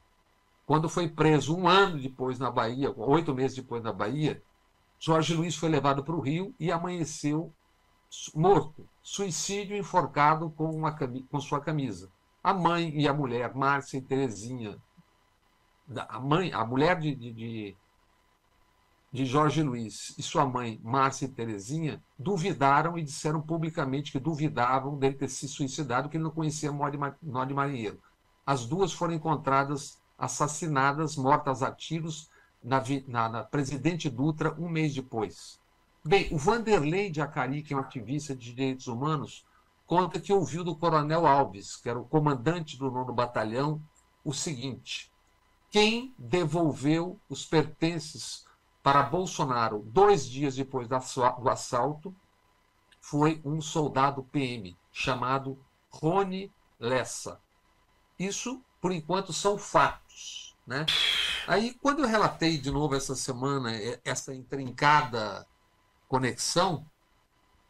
quando 0.65 0.89
foi 0.89 1.07
preso 1.07 1.55
um 1.55 1.67
ano 1.67 2.01
depois 2.01 2.39
na 2.39 2.49
Bahia, 2.49 2.91
oito 2.97 3.33
meses 3.33 3.55
depois 3.55 3.83
na 3.83 3.93
Bahia, 3.93 4.43
Jorge 4.99 5.33
Luiz 5.33 5.55
foi 5.55 5.69
levado 5.69 6.03
para 6.03 6.15
o 6.15 6.21
Rio 6.21 6.53
e 6.59 6.71
amanheceu 6.71 7.53
morto, 8.33 8.87
suicídio 9.01 9.77
enforcado 9.77 10.49
com, 10.49 10.69
uma, 10.71 10.95
com 11.29 11.39
sua 11.39 11.61
camisa. 11.61 12.11
A 12.43 12.53
mãe 12.53 12.91
e 12.99 13.07
a 13.07 13.13
mulher, 13.13 13.53
Márcia 13.53 13.97
e 13.97 14.01
Terezinha, 14.01 14.81
a 16.07 16.19
mãe, 16.19 16.51
a 16.51 16.65
mulher 16.65 16.99
de, 16.99 17.13
de, 17.15 17.75
de 19.11 19.25
Jorge 19.25 19.61
Luiz 19.61 20.13
e 20.17 20.23
sua 20.23 20.45
mãe, 20.45 20.79
Márcia 20.83 21.25
e 21.25 21.29
Terezinha, 21.29 22.03
duvidaram 22.17 22.97
e 22.97 23.03
disseram 23.03 23.41
publicamente 23.41 24.11
que 24.11 24.19
duvidavam 24.19 24.97
dele 24.97 25.15
ter 25.15 25.29
se 25.29 25.47
suicidado, 25.47 26.09
que 26.09 26.17
ele 26.17 26.23
não 26.23 26.31
conhecia 26.31 26.71
de 26.71 27.53
marinheiro. 27.53 27.99
As 28.45 28.65
duas 28.65 28.91
foram 28.91 29.13
encontradas 29.13 30.01
assassinadas, 30.17 31.15
mortas 31.15 31.61
a 31.61 31.71
tiros, 31.71 32.29
na, 32.63 32.81
na, 33.07 33.29
na 33.29 33.43
Presidente 33.43 34.09
Dutra 34.09 34.53
um 34.59 34.67
mês 34.67 34.93
depois. 34.93 35.59
Bem, 36.03 36.27
o 36.31 36.37
Vanderlei 36.37 37.09
de 37.09 37.21
Acari, 37.21 37.61
que 37.61 37.73
é 37.73 37.77
um 37.77 37.79
ativista 37.79 38.35
de 38.35 38.53
direitos 38.53 38.87
humanos, 38.87 39.45
conta 39.85 40.19
que 40.19 40.33
ouviu 40.33 40.63
do 40.63 40.75
Coronel 40.75 41.25
Alves, 41.25 41.75
que 41.75 41.89
era 41.89 41.99
o 41.99 42.05
comandante 42.05 42.77
do 42.77 42.91
nono 42.91 43.13
batalhão, 43.13 43.81
o 44.23 44.33
seguinte: 44.33 45.11
quem 45.75 46.15
devolveu 46.17 47.19
os 47.27 47.45
pertences 47.45 48.45
para 48.81 49.03
Bolsonaro 49.03 49.83
dois 49.85 50.25
dias 50.25 50.55
depois 50.55 50.87
do 50.87 50.95
assalto 51.49 52.15
foi 53.01 53.41
um 53.43 53.59
soldado 53.59 54.23
PM 54.23 54.73
chamado 54.89 55.61
Rony 55.89 56.49
Lessa. 56.79 57.41
Isso, 58.17 58.63
por 58.79 58.93
enquanto, 58.93 59.33
são 59.33 59.57
fatos. 59.57 60.55
Né? 60.65 60.85
Aí, 61.45 61.73
quando 61.81 62.03
eu 62.03 62.07
relatei 62.07 62.57
de 62.57 62.71
novo 62.71 62.95
essa 62.95 63.13
semana 63.13 63.69
essa 64.05 64.33
intrincada 64.33 65.45
conexão, 66.07 66.89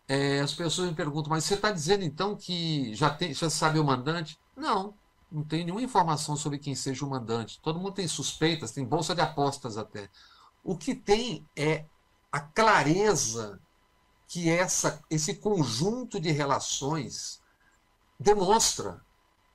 é, 0.07 0.41
as 0.41 0.53
pessoas 0.53 0.91
me 0.91 0.95
perguntam, 0.95 1.31
mas 1.31 1.43
você 1.43 1.55
está 1.55 1.71
dizendo 1.71 2.03
então 2.03 2.35
que 2.35 2.93
já, 2.93 3.09
tem, 3.09 3.33
já 3.33 3.49
sabe 3.49 3.79
o 3.79 3.83
mandante? 3.83 4.39
Não, 4.55 4.93
não 5.35 5.43
tem 5.43 5.65
nenhuma 5.65 5.81
informação 5.81 6.37
sobre 6.37 6.57
quem 6.57 6.73
seja 6.73 7.05
o 7.05 7.09
mandante. 7.09 7.59
Todo 7.61 7.77
mundo 7.77 7.91
tem 7.91 8.07
suspeitas, 8.07 8.71
tem 8.71 8.85
bolsa 8.85 9.13
de 9.13 9.19
apostas 9.19 9.77
até. 9.77 10.09
O 10.63 10.77
que 10.77 10.95
tem 10.95 11.45
é 11.53 11.83
a 12.31 12.39
clareza 12.39 13.59
que 14.29 14.49
essa, 14.49 15.03
esse 15.09 15.35
conjunto 15.35 16.21
de 16.21 16.31
relações 16.31 17.41
demonstra. 18.17 19.03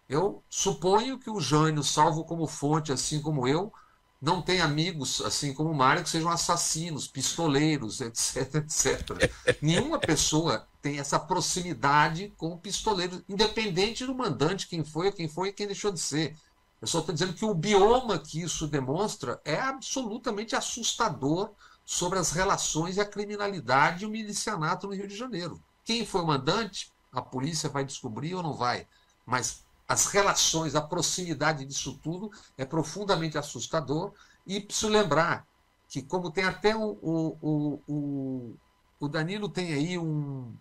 Eu 0.07 0.45
suponho 0.51 1.19
que 1.19 1.31
o 1.31 1.41
Jânio, 1.41 1.83
salvo 1.83 2.25
como 2.25 2.47
fonte, 2.47 2.93
assim 2.93 3.23
como 3.23 3.49
eu, 3.49 3.73
não 4.21 4.43
tem 4.43 4.61
amigos, 4.61 5.23
assim 5.23 5.55
como 5.55 5.71
o 5.71 5.75
Mário, 5.75 6.03
que 6.03 6.11
sejam 6.11 6.31
assassinos, 6.31 7.09
pistoleiros, 7.09 8.01
etc, 8.03 8.57
etc. 8.57 9.33
Nenhuma 9.63 9.99
pessoa 9.99 10.69
tem 10.83 10.99
essa 10.99 11.19
proximidade 11.19 12.33
com 12.37 12.53
o 12.53 12.59
pistoleiro, 12.59 13.25
independente 13.29 14.05
do 14.05 14.15
mandante, 14.15 14.69
quem 14.69 14.85
foi, 14.85 15.11
quem 15.11 15.29
foi 15.29 15.49
e 15.49 15.53
quem 15.53 15.67
deixou 15.67 15.91
de 15.91 16.01
ser. 16.01 16.37
Eu 16.81 16.87
só 16.87 17.01
estou 17.01 17.15
dizendo 17.15 17.35
que 17.35 17.45
o 17.45 17.55
bioma 17.55 18.19
que 18.19 18.41
isso 18.41 18.67
demonstra 18.67 19.41
é 19.45 19.57
absolutamente 19.57 20.57
assustador 20.57 21.51
sobre 21.85 22.19
as 22.19 22.31
relações 22.31 22.97
e 22.97 23.01
a 23.01 23.05
criminalidade 23.05 24.05
e 24.05 24.07
o 24.07 24.11
milicianato 24.11 24.87
no 24.87 24.95
Rio 24.95 25.09
de 25.09 25.17
Janeiro. 25.17 25.63
Quem 25.85 26.07
foi 26.07 26.23
o 26.23 26.27
mandante, 26.27 26.93
a 27.13 27.21
polícia 27.21 27.69
vai 27.69 27.85
descobrir 27.85 28.35
ou 28.35 28.43
não 28.43 28.55
vai. 28.55 28.87
Mas 29.27 29.65
as 29.91 30.07
relações, 30.07 30.77
a 30.77 30.81
proximidade 30.81 31.65
disso 31.65 31.99
tudo 32.01 32.31
é 32.57 32.65
profundamente 32.65 33.37
assustador. 33.37 34.13
E 34.47 34.61
preciso 34.61 34.87
lembrar 34.87 35.45
que, 35.89 36.01
como 36.01 36.31
tem 36.31 36.45
até 36.45 36.77
o, 36.77 36.97
o, 37.03 37.83
o, 37.89 38.57
o 39.01 39.09
Danilo 39.09 39.49
tem 39.49 39.73
aí 39.73 39.99
um, 39.99 40.55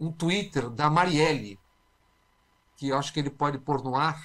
um 0.00 0.10
Twitter 0.10 0.68
da 0.68 0.90
Marielle, 0.90 1.60
que 2.76 2.88
eu 2.88 2.98
acho 2.98 3.12
que 3.12 3.20
ele 3.20 3.30
pode 3.30 3.56
pôr 3.58 3.80
no 3.84 3.94
ar. 3.94 4.20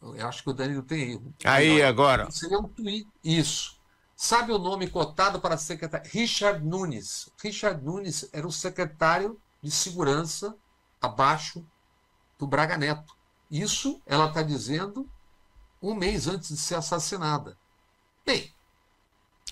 Eu 0.00 0.28
acho 0.28 0.44
que 0.44 0.50
o 0.50 0.54
Danilo 0.54 0.84
tem 0.84 1.02
aí. 1.02 1.20
Aí, 1.44 1.82
agora. 1.82 2.30
Seria 2.30 2.60
um 2.60 2.68
tweet. 2.68 3.08
Isso. 3.24 3.76
Sabe 4.14 4.52
o 4.52 4.58
nome 4.58 4.88
cotado 4.88 5.40
para 5.40 5.56
secretário? 5.56 6.08
Richard 6.12 6.64
Nunes. 6.64 7.28
Richard 7.42 7.84
Nunes 7.84 8.28
era 8.32 8.46
o 8.46 8.52
secretário 8.52 9.36
de 9.60 9.72
segurança 9.72 10.56
abaixo 11.02 11.66
do 12.44 12.46
Braga 12.46 12.76
Neto. 12.76 13.14
Isso 13.50 14.00
ela 14.06 14.28
está 14.28 14.42
dizendo 14.42 15.08
um 15.82 15.94
mês 15.94 16.28
antes 16.28 16.48
de 16.48 16.56
ser 16.58 16.74
assassinada. 16.76 17.56
Bem. 18.24 18.52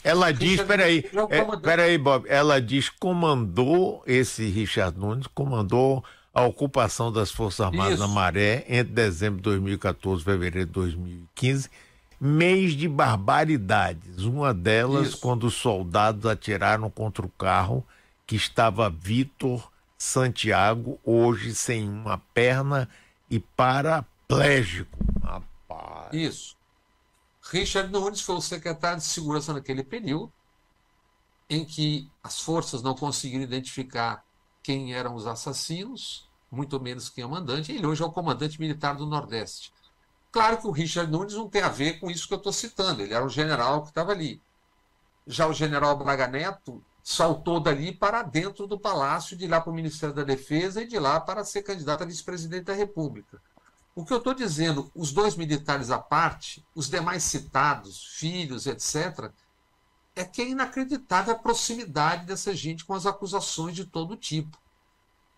Ela 0.04 0.32
diz, 0.32 0.60
peraí, 0.62 1.04
é, 1.30 1.56
peraí, 1.58 1.96
Bob, 1.96 2.26
ela 2.28 2.60
diz 2.60 2.88
comandou 2.88 4.02
esse 4.06 4.48
Richard 4.48 4.98
Nunes, 4.98 5.26
comandou 5.28 6.04
a 6.34 6.42
ocupação 6.42 7.12
das 7.12 7.30
Forças 7.30 7.60
Armadas 7.66 7.94
Isso. 7.94 8.02
na 8.02 8.08
Maré 8.08 8.64
entre 8.68 8.92
dezembro 8.92 9.36
de 9.36 9.44
2014 9.44 10.22
e 10.22 10.24
fevereiro 10.24 10.66
de 10.66 10.72
2015 10.72 11.70
mês 12.20 12.74
de 12.74 12.88
barbaridades. 12.88 14.24
Uma 14.24 14.52
delas, 14.52 15.08
Isso. 15.08 15.18
quando 15.18 15.44
os 15.44 15.54
soldados 15.54 16.26
atiraram 16.26 16.88
contra 16.90 17.24
o 17.24 17.30
carro 17.30 17.84
que 18.26 18.36
estava 18.36 18.88
Vitor 18.88 19.71
Santiago, 20.02 20.98
hoje 21.04 21.54
sem 21.54 21.88
uma 21.88 22.18
perna 22.18 22.88
e 23.30 23.38
paraplégico. 23.38 24.98
Rapaz. 25.22 26.12
Isso. 26.12 26.56
Richard 27.40 27.88
Nunes 27.92 28.20
foi 28.20 28.34
o 28.34 28.40
secretário 28.40 28.98
de 28.98 29.04
segurança 29.04 29.52
naquele 29.52 29.84
período, 29.84 30.32
em 31.48 31.64
que 31.64 32.10
as 32.20 32.40
forças 32.40 32.82
não 32.82 32.96
conseguiram 32.96 33.44
identificar 33.44 34.24
quem 34.60 34.92
eram 34.92 35.14
os 35.14 35.24
assassinos, 35.24 36.28
muito 36.50 36.80
menos 36.80 37.08
quem 37.08 37.22
é 37.22 37.26
o 37.26 37.30
mandante. 37.30 37.70
Ele 37.70 37.86
hoje 37.86 38.02
é 38.02 38.04
o 38.04 38.10
comandante 38.10 38.60
militar 38.60 38.96
do 38.96 39.06
Nordeste. 39.06 39.72
Claro 40.32 40.58
que 40.58 40.66
o 40.66 40.72
Richard 40.72 41.12
Nunes 41.12 41.34
não 41.34 41.48
tem 41.48 41.62
a 41.62 41.68
ver 41.68 42.00
com 42.00 42.10
isso 42.10 42.26
que 42.26 42.34
eu 42.34 42.38
estou 42.38 42.52
citando, 42.52 43.02
ele 43.02 43.14
era 43.14 43.24
um 43.24 43.30
general 43.30 43.82
que 43.82 43.90
estava 43.90 44.10
ali. 44.10 44.42
Já 45.28 45.46
o 45.46 45.54
general 45.54 45.96
Braga 45.96 46.26
Neto 46.26 46.84
saltou 47.02 47.58
dali 47.58 47.92
para 47.92 48.22
dentro 48.22 48.66
do 48.66 48.78
palácio, 48.78 49.36
de 49.36 49.46
lá 49.46 49.60
para 49.60 49.70
o 49.70 49.74
Ministério 49.74 50.14
da 50.14 50.22
Defesa 50.22 50.82
e 50.82 50.86
de 50.86 50.98
lá 50.98 51.20
para 51.20 51.44
ser 51.44 51.62
candidato 51.62 52.02
a 52.02 52.06
vice-presidente 52.06 52.64
da 52.64 52.74
República. 52.74 53.40
O 53.94 54.04
que 54.04 54.12
eu 54.12 54.18
estou 54.18 54.32
dizendo, 54.32 54.90
os 54.94 55.12
dois 55.12 55.36
militares 55.36 55.90
à 55.90 55.98
parte, 55.98 56.64
os 56.74 56.88
demais 56.88 57.24
citados, 57.24 58.06
filhos, 58.16 58.66
etc., 58.66 59.30
é 60.14 60.24
que 60.24 60.42
é 60.42 60.48
inacreditável 60.48 61.34
a 61.34 61.38
proximidade 61.38 62.26
dessa 62.26 62.54
gente 62.54 62.84
com 62.84 62.94
as 62.94 63.06
acusações 63.06 63.74
de 63.74 63.84
todo 63.84 64.16
tipo. 64.16 64.58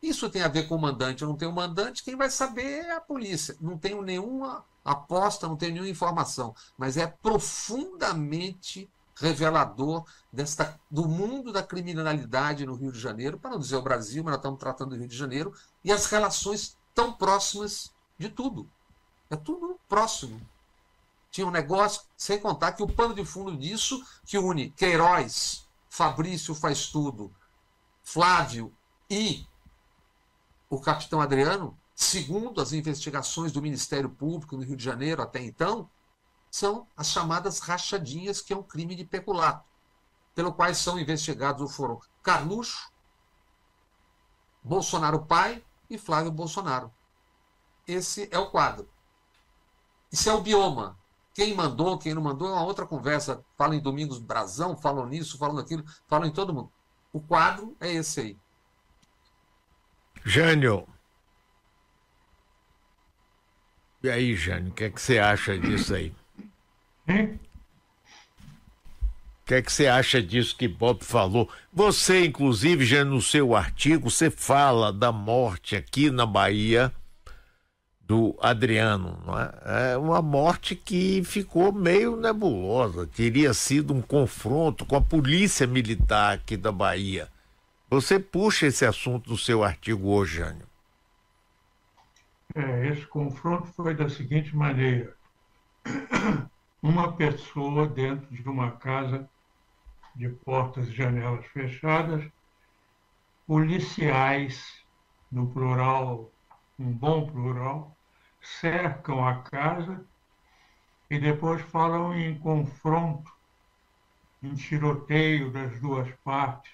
Isso 0.03 0.29
tem 0.29 0.43
a 0.43 0.49
ver 0.49 0.69
com 0.69 0.75
o 0.75 0.81
mandante 0.81 1.25
ou 1.25 1.31
não 1.31 1.37
tem 1.37 1.49
o 1.49 1.53
mandante, 1.53 2.05
quem 2.05 2.15
vai 2.15 2.29
saber 2.29 2.85
é 2.85 2.93
a 2.93 3.01
polícia. 3.01 3.57
Não 3.61 3.79
tenho 3.79 4.03
nenhuma 4.03 4.65
aposta, 4.85 5.49
não 5.49 5.57
tenho 5.57 5.73
nenhuma 5.73 5.91
informação, 5.91 6.55
mas 6.77 6.97
é 6.97 7.07
profundamente 7.07 8.91
revelador 9.17 10.05
desta, 10.33 10.79
do 10.91 11.09
mundo 11.09 11.53
da 11.53 11.63
criminalidade 11.63 12.67
no 12.67 12.75
Rio 12.75 12.93
de 12.93 12.99
Janeiro, 12.99 13.39
para 13.39 13.51
não 13.51 13.59
dizer 13.59 13.77
o 13.77 13.83
Brasil, 13.83 14.23
mas 14.25 14.33
nós 14.33 14.39
estamos 14.39 14.59
tratando 14.59 14.91
do 14.91 14.97
Rio 14.97 15.09
de 15.09 15.17
Janeiro, 15.17 15.55
e 15.85 15.93
as 15.93 16.07
relações 16.07 16.77
tão 16.95 17.13
próximas 17.13 17.93
de 18.19 18.29
tudo. 18.29 18.69
É 19.31 19.37
tudo 19.37 19.79
próximo. 19.89 20.41
Tinha 21.31 21.47
um 21.47 21.51
negócio, 21.51 22.03
sem 22.17 22.39
contar 22.39 22.73
que 22.73 22.83
o 22.83 22.89
pano 22.89 23.15
de 23.15 23.25
fundo 23.25 23.57
disso 23.57 24.05
que 24.25 24.39
une 24.39 24.71
Queiroz, 24.71 25.67
Fabrício 25.89 26.55
faz 26.55 26.89
tudo, 26.89 27.35
Flávio 28.03 28.73
e 29.09 29.47
o 30.69 30.81
capitão 30.81 31.21
Adriano, 31.21 31.77
segundo 31.95 32.61
as 32.61 32.73
investigações 32.73 33.53
do 33.53 33.63
Ministério 33.63 34.11
Público 34.11 34.57
no 34.57 34.63
Rio 34.63 34.77
de 34.77 34.85
Janeiro 34.85 35.23
até 35.23 35.43
então, 35.43 35.89
são 36.55 36.87
as 36.97 37.09
chamadas 37.09 37.59
rachadinhas, 37.59 38.41
que 38.41 38.53
é 38.53 38.57
um 38.57 38.63
crime 38.63 38.95
de 38.95 39.05
peculato, 39.05 39.69
pelo 40.37 40.55
quais 40.55 40.79
são 40.79 41.01
investigados 41.01 41.75
foram 41.75 41.99
Carluxo, 42.23 42.93
Bolsonaro 44.63 45.27
pai 45.27 45.65
e 45.91 45.99
Flávio 45.99 46.31
Bolsonaro. 46.31 46.95
Esse 47.89 48.29
é 48.31 48.39
o 48.39 48.53
quadro. 48.53 48.89
Isso 50.13 50.31
é 50.31 50.33
o 50.33 50.41
bioma. 50.41 50.97
Quem 51.35 51.53
mandou, 51.55 51.99
quem 51.99 52.15
não 52.15 52.23
mandou, 52.23 52.47
é 52.47 52.53
uma 52.53 52.63
outra 52.63 52.87
conversa. 52.87 53.45
Falam 53.59 53.75
em 53.75 53.81
Domingos 53.81 54.21
Brazão, 54.21 54.77
falam 54.77 55.07
nisso, 55.07 55.37
falam 55.37 55.57
naquilo, 55.57 55.85
falam 56.07 56.29
em 56.29 56.33
todo 56.33 56.55
mundo. 56.55 56.73
O 57.13 57.21
quadro 57.21 57.77
é 57.81 57.93
esse 57.93 58.21
aí. 58.21 58.39
Jânio. 60.25 60.87
E 64.05 64.09
aí, 64.09 64.37
Jânio, 64.37 64.71
o 64.71 64.75
que, 64.75 64.85
é 64.85 64.91
que 64.91 65.01
você 65.01 65.19
acha 65.19 65.59
disso 65.59 65.97
aí? 65.97 66.15
O 69.45 69.47
que 69.47 69.55
é 69.55 69.63
que 69.63 69.71
você 69.71 69.87
acha 69.87 70.23
disso 70.23 70.57
que 70.57 70.67
Bob 70.67 71.05
falou? 71.05 71.51
Você, 71.71 72.25
inclusive, 72.25 72.85
já 72.85 73.05
no 73.05 73.21
seu 73.21 73.55
artigo, 73.55 74.11
você 74.11 74.31
fala 74.31 74.91
da 74.91 75.13
morte 75.13 75.77
aqui 75.77 76.11
na 76.11 76.25
Bahia 76.25 76.91
do 78.01 78.35
Adriano. 78.41 79.23
É? 79.67 79.93
é? 79.93 79.97
uma 79.99 80.23
morte 80.23 80.75
que 80.75 81.23
ficou 81.25 81.73
meio 81.73 82.17
nebulosa. 82.17 83.07
Teria 83.07 83.53
sido 83.53 83.93
um 83.93 84.01
confronto 84.01 84.87
com 84.87 84.97
a 84.97 85.01
polícia 85.03 85.67
militar 85.67 86.35
aqui 86.37 86.57
da 86.57 86.73
Bahia. 86.73 87.29
Você 87.91 88.19
puxa 88.19 88.67
esse 88.67 88.87
assunto 88.87 89.29
no 89.29 89.37
seu 89.37 89.63
artigo 89.63 90.09
hoje, 90.09 90.39
Jânio. 90.39 90.67
É, 92.55 92.89
esse 92.89 93.07
confronto 93.07 93.67
foi 93.75 93.95
da 93.95 94.09
seguinte 94.09 94.57
maneira 94.57 95.15
uma 96.85 97.17
pessoa 97.17 97.89
dentro 97.89 98.29
de 98.31 98.47
uma 98.47 98.73
casa 98.73 99.27
de 100.15 100.29
portas 100.29 100.87
e 100.87 100.93
janelas 100.93 101.47
fechadas, 101.47 102.31
policiais, 103.47 104.63
no 105.33 105.51
plural, 105.51 106.31
um 106.79 106.93
bom 106.93 107.27
plural, 107.27 107.97
cercam 108.61 109.27
a 109.27 109.43
casa 109.45 110.07
e 111.09 111.19
depois 111.19 111.63
falam 111.63 112.13
em 112.13 112.39
confronto, 112.39 113.33
em 114.43 114.55
tiroteio 114.55 115.51
das 115.51 115.81
duas 115.81 116.15
partes. 116.23 116.71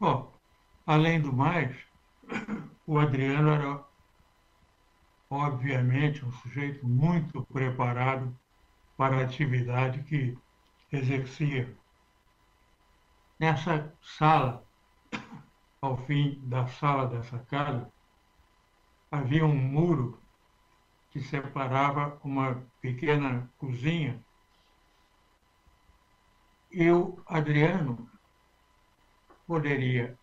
Bom, 0.00 0.36
além 0.84 1.20
do 1.20 1.32
mais, 1.32 1.76
o 2.84 2.98
Adriano 2.98 3.50
era, 3.50 3.84
obviamente, 5.30 6.24
um 6.24 6.32
sujeito 6.32 6.84
muito 6.84 7.46
preparado 7.46 8.36
para 8.96 9.16
a 9.16 9.24
atividade 9.24 10.02
que 10.04 10.36
exercia. 10.92 11.76
Nessa 13.38 13.92
sala, 14.00 14.64
ao 15.80 15.96
fim 16.06 16.40
da 16.44 16.66
sala 16.66 17.06
dessa 17.06 17.38
casa, 17.40 17.92
havia 19.10 19.44
um 19.44 19.54
muro 19.54 20.20
que 21.10 21.20
separava 21.20 22.18
uma 22.24 22.66
pequena 22.80 23.50
cozinha. 23.58 24.24
E 26.70 26.90
o 26.90 27.22
Adriano 27.26 28.10
poderia, 29.46 30.18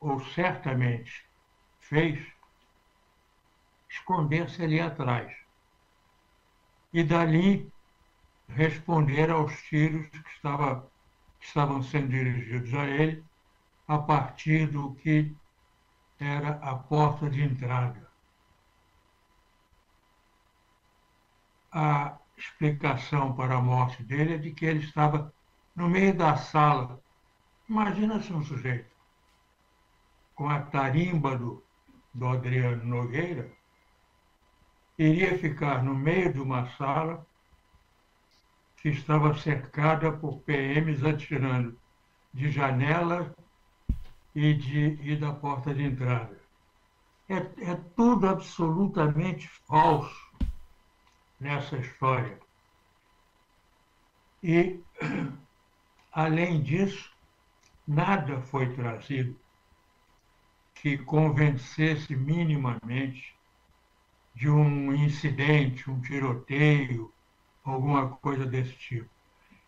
ou 0.00 0.20
certamente 0.20 1.26
fez, 1.80 2.26
esconder-se 3.88 4.62
ali 4.62 4.80
atrás. 4.80 5.32
E 6.92 7.02
dali 7.02 7.72
responder 8.54 9.30
aos 9.30 9.52
tiros 9.62 10.08
que, 10.08 10.18
estava, 10.28 10.90
que 11.40 11.46
estavam 11.46 11.82
sendo 11.82 12.08
dirigidos 12.08 12.72
a 12.74 12.86
ele 12.86 13.24
a 13.86 13.98
partir 13.98 14.66
do 14.66 14.94
que 14.94 15.34
era 16.18 16.50
a 16.62 16.74
porta 16.76 17.28
de 17.28 17.42
entrada. 17.42 18.10
A 21.72 22.18
explicação 22.36 23.34
para 23.34 23.56
a 23.56 23.62
morte 23.62 24.02
dele 24.02 24.34
é 24.34 24.38
de 24.38 24.52
que 24.52 24.66
ele 24.66 24.84
estava 24.84 25.32
no 25.74 25.88
meio 25.88 26.16
da 26.16 26.36
sala. 26.36 27.02
Imagina-se 27.68 28.32
um 28.32 28.44
sujeito 28.44 28.92
com 30.34 30.48
a 30.48 30.60
tarimba 30.60 31.36
do, 31.36 31.64
do 32.12 32.26
Adriano 32.26 32.84
Nogueira, 32.84 33.50
iria 34.98 35.38
ficar 35.38 35.82
no 35.82 35.94
meio 35.94 36.32
de 36.32 36.40
uma 36.40 36.66
sala 36.76 37.26
que 38.82 38.88
estava 38.88 39.32
cercada 39.36 40.10
por 40.10 40.40
PMs 40.40 41.04
atirando 41.04 41.78
de 42.34 42.50
janela 42.50 43.32
e, 44.34 44.52
de, 44.54 44.98
e 45.00 45.14
da 45.14 45.32
porta 45.32 45.72
de 45.72 45.84
entrada. 45.84 46.36
É, 47.28 47.36
é 47.70 47.76
tudo 47.94 48.28
absolutamente 48.28 49.48
falso 49.68 50.32
nessa 51.38 51.76
história. 51.76 52.40
E, 54.42 54.80
além 56.10 56.60
disso, 56.60 57.12
nada 57.86 58.40
foi 58.40 58.74
trazido 58.74 59.38
que 60.74 60.98
convencesse 60.98 62.16
minimamente 62.16 63.32
de 64.34 64.50
um 64.50 64.92
incidente, 64.92 65.88
um 65.88 66.00
tiroteio, 66.00 67.12
alguma 67.64 68.16
coisa 68.16 68.44
desse 68.46 68.72
tipo. 68.72 69.08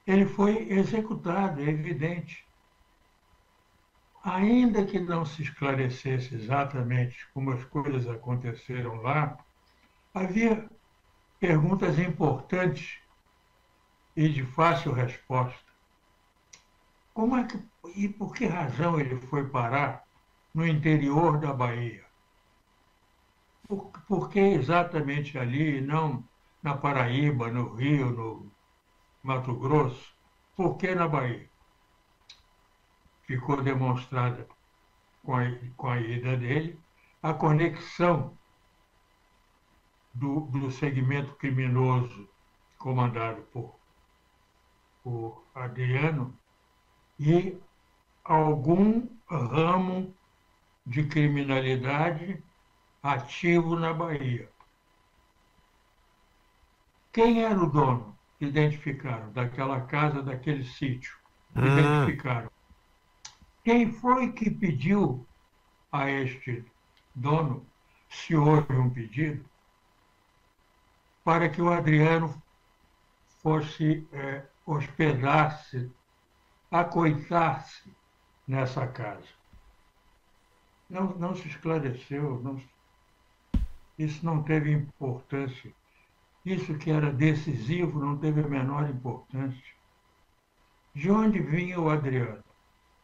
Ele 0.06 0.26
foi 0.26 0.68
executado, 0.70 1.60
é 1.60 1.68
evidente. 1.68 2.46
Ainda 4.22 4.84
que 4.84 4.98
não 4.98 5.24
se 5.24 5.42
esclarecesse 5.42 6.34
exatamente 6.34 7.28
como 7.32 7.52
as 7.52 7.64
coisas 7.64 8.08
aconteceram 8.08 8.96
lá, 8.96 9.36
havia 10.12 10.68
perguntas 11.38 11.98
importantes 11.98 12.98
e 14.16 14.28
de 14.28 14.44
fácil 14.44 14.92
resposta. 14.92 15.72
Como 17.12 17.36
é 17.36 17.44
que 17.44 17.62
e 17.94 18.08
por 18.08 18.34
que 18.34 18.46
razão 18.46 18.98
ele 18.98 19.16
foi 19.26 19.48
parar 19.48 20.04
no 20.54 20.66
interior 20.66 21.38
da 21.38 21.52
Bahia? 21.52 22.04
Por, 23.68 23.90
por 24.06 24.30
que 24.30 24.40
exatamente 24.40 25.38
ali 25.38 25.78
e 25.78 25.80
não 25.80 26.24
na 26.64 26.74
Paraíba, 26.78 27.50
no 27.50 27.74
Rio, 27.74 28.10
no, 28.10 28.50
Mato 29.22 29.54
Grosso, 29.54 30.14
por 30.56 30.76
que 30.76 30.94
na 30.94 31.06
Bahia? 31.06 31.48
Ficou 33.26 33.62
demonstrada 33.62 34.48
com 35.22 35.36
a, 35.36 35.42
com 35.76 35.88
a 35.88 36.00
ida 36.00 36.36
dele 36.36 36.78
a 37.22 37.34
conexão 37.34 38.36
do, 40.12 40.40
do 40.40 40.70
segmento 40.70 41.34
criminoso 41.36 42.28
comandado 42.78 43.42
por, 43.44 43.78
por 45.02 45.46
Adriano 45.54 46.38
e 47.18 47.58
algum 48.24 49.08
ramo 49.26 50.14
de 50.86 51.06
criminalidade 51.06 52.42
ativo 53.02 53.76
na 53.76 53.92
Bahia. 53.92 54.53
Quem 57.14 57.44
era 57.44 57.62
o 57.62 57.70
dono? 57.70 58.18
Identificaram, 58.40 59.30
daquela 59.32 59.80
casa, 59.82 60.20
daquele 60.20 60.64
sítio. 60.64 61.16
Hum. 61.54 61.64
Identificaram. 61.64 62.50
Quem 63.62 63.92
foi 63.92 64.32
que 64.32 64.50
pediu 64.50 65.24
a 65.92 66.10
este 66.10 66.64
dono, 67.14 67.64
se 68.08 68.34
houve 68.34 68.74
um 68.74 68.90
pedido, 68.90 69.48
para 71.22 71.48
que 71.48 71.62
o 71.62 71.72
Adriano 71.72 72.42
fosse 73.40 74.06
é, 74.12 74.44
hospedar-se, 74.66 75.90
acoitar-se 76.68 77.94
nessa 78.46 78.88
casa. 78.88 79.28
Não, 80.90 81.16
não 81.16 81.36
se 81.36 81.46
esclareceu, 81.46 82.40
não, 82.42 82.60
isso 83.96 84.26
não 84.26 84.42
teve 84.42 84.72
importância. 84.72 85.72
Isso 86.44 86.76
que 86.76 86.90
era 86.90 87.10
decisivo 87.10 87.98
não 87.98 88.18
teve 88.18 88.42
a 88.42 88.48
menor 88.48 88.88
importância. 88.88 89.74
De 90.94 91.10
onde 91.10 91.40
vinha 91.40 91.80
o 91.80 91.88
Adriano? 91.88 92.44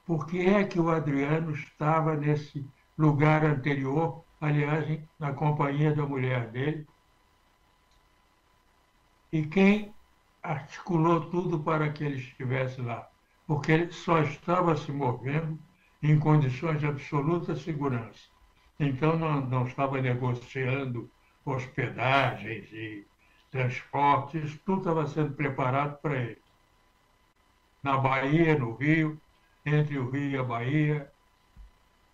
Por 0.04 0.26
que 0.26 0.40
é 0.40 0.64
que 0.64 0.78
o 0.78 0.90
Adriano 0.90 1.52
estava 1.52 2.14
nesse 2.16 2.68
lugar 2.98 3.44
anterior, 3.44 4.24
aliás, 4.40 5.00
na 5.18 5.32
companhia 5.32 5.94
da 5.94 6.04
mulher 6.04 6.50
dele? 6.50 6.86
E 9.32 9.46
quem 9.46 9.94
articulou 10.42 11.30
tudo 11.30 11.60
para 11.60 11.90
que 11.90 12.04
ele 12.04 12.16
estivesse 12.16 12.82
lá? 12.82 13.08
Porque 13.46 13.72
ele 13.72 13.92
só 13.92 14.20
estava 14.20 14.76
se 14.76 14.92
movendo 14.92 15.58
em 16.02 16.18
condições 16.18 16.80
de 16.80 16.86
absoluta 16.86 17.54
segurança. 17.56 18.28
Então, 18.78 19.18
não, 19.18 19.40
não 19.40 19.66
estava 19.66 20.00
negociando 20.00 21.10
hospedagens 21.44 22.70
e 22.72 23.06
transportes, 23.50 24.58
tudo 24.64 24.78
estava 24.78 25.06
sendo 25.06 25.34
preparado 25.34 26.00
para 26.00 26.16
ele. 26.16 26.42
Na 27.82 27.96
Bahia, 27.96 28.58
no 28.58 28.74
Rio, 28.74 29.20
entre 29.64 29.98
o 29.98 30.10
Rio 30.10 30.30
e 30.30 30.36
a 30.36 30.44
Bahia, 30.44 31.12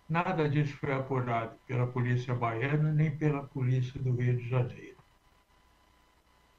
nada 0.09 0.49
disso 0.49 0.75
foi 0.77 0.93
apurado 0.93 1.57
pela 1.67 1.87
polícia 1.87 2.33
baiana 2.33 2.91
nem 2.91 3.15
pela 3.15 3.43
polícia 3.43 4.01
do 4.01 4.15
Rio 4.15 4.37
de 4.37 4.49
Janeiro. 4.49 4.97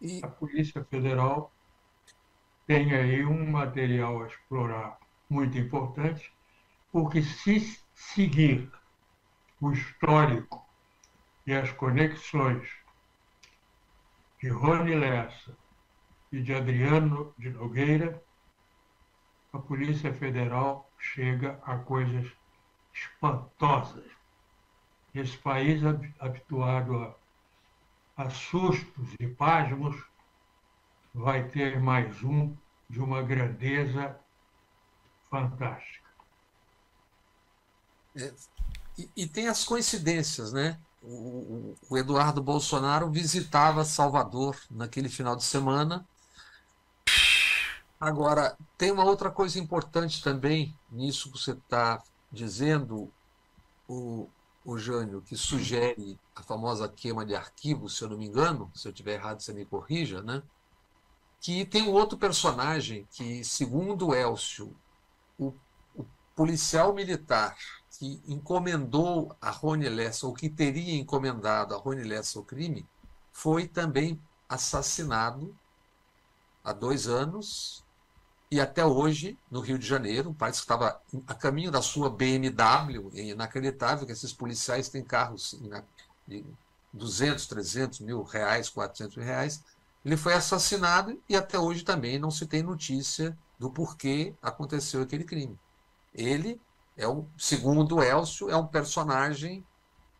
E... 0.01 0.21
A 0.23 0.29
Polícia 0.29 0.85
Federal 0.85 1.53
tem 2.67 2.95
aí 2.95 3.25
um 3.25 3.51
material 3.51 4.23
a 4.23 4.27
explorar 4.27 4.99
muito 5.29 5.59
importante, 5.59 6.33
porque 6.93 7.23
se 7.23 7.81
seguir 7.95 8.71
o 9.61 9.73
histórico 9.73 10.65
e 11.47 11.53
as 11.53 11.73
conexões 11.73 12.69
de 14.41 14.49
Rony 14.49 14.95
Lessa 14.95 15.57
e 16.31 16.43
de 16.43 16.55
Adriano 16.55 17.35
de 17.39 17.51
Nogueira, 17.51 18.23
a 19.53 19.59
Polícia 19.59 20.13
Federal 20.13 20.91
chega 20.99 21.59
a 21.63 21.79
coisas 21.79 22.31
espantosas. 22.93 24.05
Esse 25.15 25.37
país 25.39 25.83
habituado 26.19 26.97
a, 26.97 27.17
a 28.25 28.31
sustos 28.31 29.15
e 29.19 29.27
pasmos 29.27 29.97
vai 31.15 31.49
ter 31.49 31.81
mais 31.81 32.23
um 32.23 32.55
de 32.89 33.01
uma 33.01 33.23
grandeza 33.23 34.19
fantástica. 35.31 36.09
É, 38.17 38.35
e, 38.99 39.11
e, 39.17 39.27
tem 39.27 39.49
as 39.49 39.65
coincidências, 39.65 40.53
né? 40.53 40.81
O, 41.11 41.97
Eduardo 41.97 42.43
Bolsonaro 42.43 43.11
visitava 43.11 43.83
Salvador 43.83 44.61
naquele 44.71 45.09
final 45.09 45.35
de 45.35 45.43
semana. 45.43 46.07
Agora, 47.99 48.57
tem 48.77 48.93
uma 48.93 49.05
outra 49.05 49.31
coisa 49.31 49.59
importante 49.59 50.23
também 50.23 50.77
nisso 50.91 51.33
que 51.33 51.39
você 51.39 51.53
está 51.53 52.03
dizendo, 52.31 53.11
o, 53.89 54.29
o 54.63 54.77
Jânio, 54.77 55.23
que 55.23 55.35
sugere 55.35 56.21
a 56.37 56.43
famosa 56.43 56.87
queima 56.87 57.25
de 57.25 57.35
arquivos, 57.35 57.97
se 57.97 58.05
eu 58.05 58.11
não 58.11 58.19
me 58.19 58.27
engano, 58.27 58.71
se 58.75 58.87
eu 58.87 58.93
estiver 58.93 59.15
errado, 59.15 59.41
você 59.41 59.55
me 59.55 59.65
corrija, 59.65 60.23
né? 60.23 60.43
Que 61.41 61.65
tem 61.65 61.89
um 61.89 61.93
outro 61.93 62.19
personagem 62.19 63.09
que, 63.11 63.43
segundo 63.43 64.15
Elcio, 64.15 64.77
o, 65.39 65.55
o 65.97 66.05
policial 66.37 66.93
militar 66.93 67.57
que 67.99 68.23
encomendou 68.29 69.35
a 69.41 69.51
Rony 69.51 69.89
Lessa, 69.89 70.27
ou 70.27 70.33
que 70.33 70.49
teria 70.49 70.95
encomendado 70.95 71.75
a 71.75 71.79
Rony 71.79 72.05
Lessa 72.05 72.39
o 72.39 72.45
crime, 72.45 72.87
foi 73.33 73.67
também 73.67 74.21
assassinado 74.49 75.55
há 76.63 76.73
dois 76.73 77.09
anos 77.09 77.85
e 78.51 78.61
até 78.61 78.85
hoje 78.85 79.37
no 79.51 79.61
Rio 79.61 79.79
de 79.79 79.87
Janeiro, 79.87 80.35
parece 80.39 80.61
que 80.61 80.65
estava 80.65 81.01
a 81.27 81.35
caminho 81.35 81.71
da 81.71 81.83
sua 81.83 82.09
BMW, 82.09 83.11
é 83.15 83.23
inacreditável 83.25 84.07
que 84.07 84.13
esses 84.13 84.33
policiais 84.33 84.89
têm 84.89 85.03
carros 85.03 85.59
de 86.27 86.45
200, 86.93 87.47
300 87.47 88.01
mil 88.01 88.23
reais, 88.23 88.71
400 88.71 89.17
mil 89.17 89.27
reais, 89.27 89.63
ele 90.05 90.17
foi 90.17 90.35
assassinado 90.35 91.21
e 91.29 91.37
até 91.37 91.59
hoje 91.59 91.83
também 91.83 92.19
não 92.19 92.31
se 92.31 92.47
tem 92.47 92.63
notícia 92.63 93.37
do 93.59 93.71
porquê 93.71 94.35
aconteceu 94.41 95.03
aquele 95.03 95.25
crime. 95.25 95.59
Ele 96.15 96.61
é 96.99 97.09
um, 97.09 97.27
segundo 97.39 98.03
Elcio, 98.03 98.51
é 98.51 98.57
um 98.57 98.67
personagem 98.67 99.65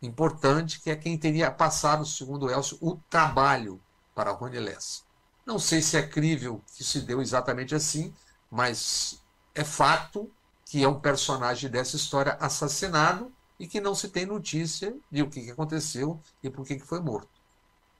importante 0.01 0.79
que 0.79 0.89
é 0.89 0.95
quem 0.95 1.17
teria 1.17 1.51
passado, 1.51 2.05
segundo 2.05 2.49
Elcio, 2.49 2.77
o 2.79 2.95
trabalho 3.09 3.81
para 4.15 4.31
Rony 4.31 4.59
Lessa. 4.59 5.01
Não 5.45 5.59
sei 5.59 5.81
se 5.81 5.97
é 5.97 6.07
crível 6.07 6.63
que 6.73 6.83
se 6.83 7.01
deu 7.01 7.21
exatamente 7.21 7.75
assim, 7.75 8.13
mas 8.49 9.21
é 9.53 9.63
fato 9.63 10.31
que 10.65 10.81
é 10.81 10.87
um 10.87 10.99
personagem 10.99 11.69
dessa 11.69 11.97
história 11.97 12.37
assassinado 12.39 13.31
e 13.59 13.67
que 13.67 13.81
não 13.81 13.93
se 13.93 14.07
tem 14.07 14.25
notícia 14.25 14.95
de 15.11 15.21
o 15.21 15.29
que 15.29 15.51
aconteceu 15.51 16.21
e 16.41 16.49
por 16.49 16.65
que 16.65 16.79
foi 16.79 17.01
morto. 17.01 17.29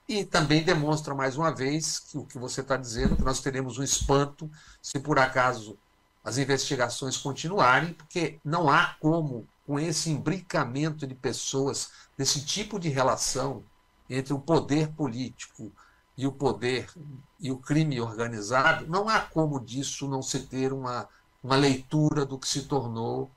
E 0.08 0.24
também 0.24 0.64
demonstra 0.64 1.14
mais 1.14 1.36
uma 1.36 1.54
vez 1.54 2.00
que 2.00 2.18
o 2.18 2.26
que 2.26 2.40
você 2.40 2.62
está 2.62 2.78
dizendo, 2.78 3.18
que 3.18 3.24
nós 3.24 3.42
teremos 3.42 3.78
um 3.78 3.84
espanto 3.84 4.50
se 4.82 5.00
por 5.00 5.20
acaso 5.20 5.78
as 6.24 6.38
investigações 6.38 7.18
continuarem, 7.18 7.94
porque 7.94 8.40
não 8.44 8.70
há 8.70 8.96
como, 9.00 9.48
com 9.66 9.80
esse 9.80 10.10
imbricamento 10.10 11.08
de 11.08 11.16
pessoas, 11.16 11.92
desse 12.18 12.46
tipo 12.46 12.80
de 12.80 12.90
relação 12.90 13.64
entre 14.10 14.34
o 14.34 14.40
poder 14.40 14.90
político 14.90 15.72
e 16.18 16.28
o 16.28 16.32
poder 16.32 16.92
e 17.40 17.52
o 17.52 17.58
crime 17.58 18.02
organizado, 18.02 18.86
não 18.88 19.08
há 19.08 19.22
como 19.22 19.60
disso 19.60 20.08
não 20.08 20.22
se 20.22 20.42
ter 20.42 20.74
uma, 20.74 21.08
uma 21.42 21.56
leitura 21.56 22.26
do 22.26 22.38
que 22.38 22.48
se 22.48 22.64
tornou 22.64 23.32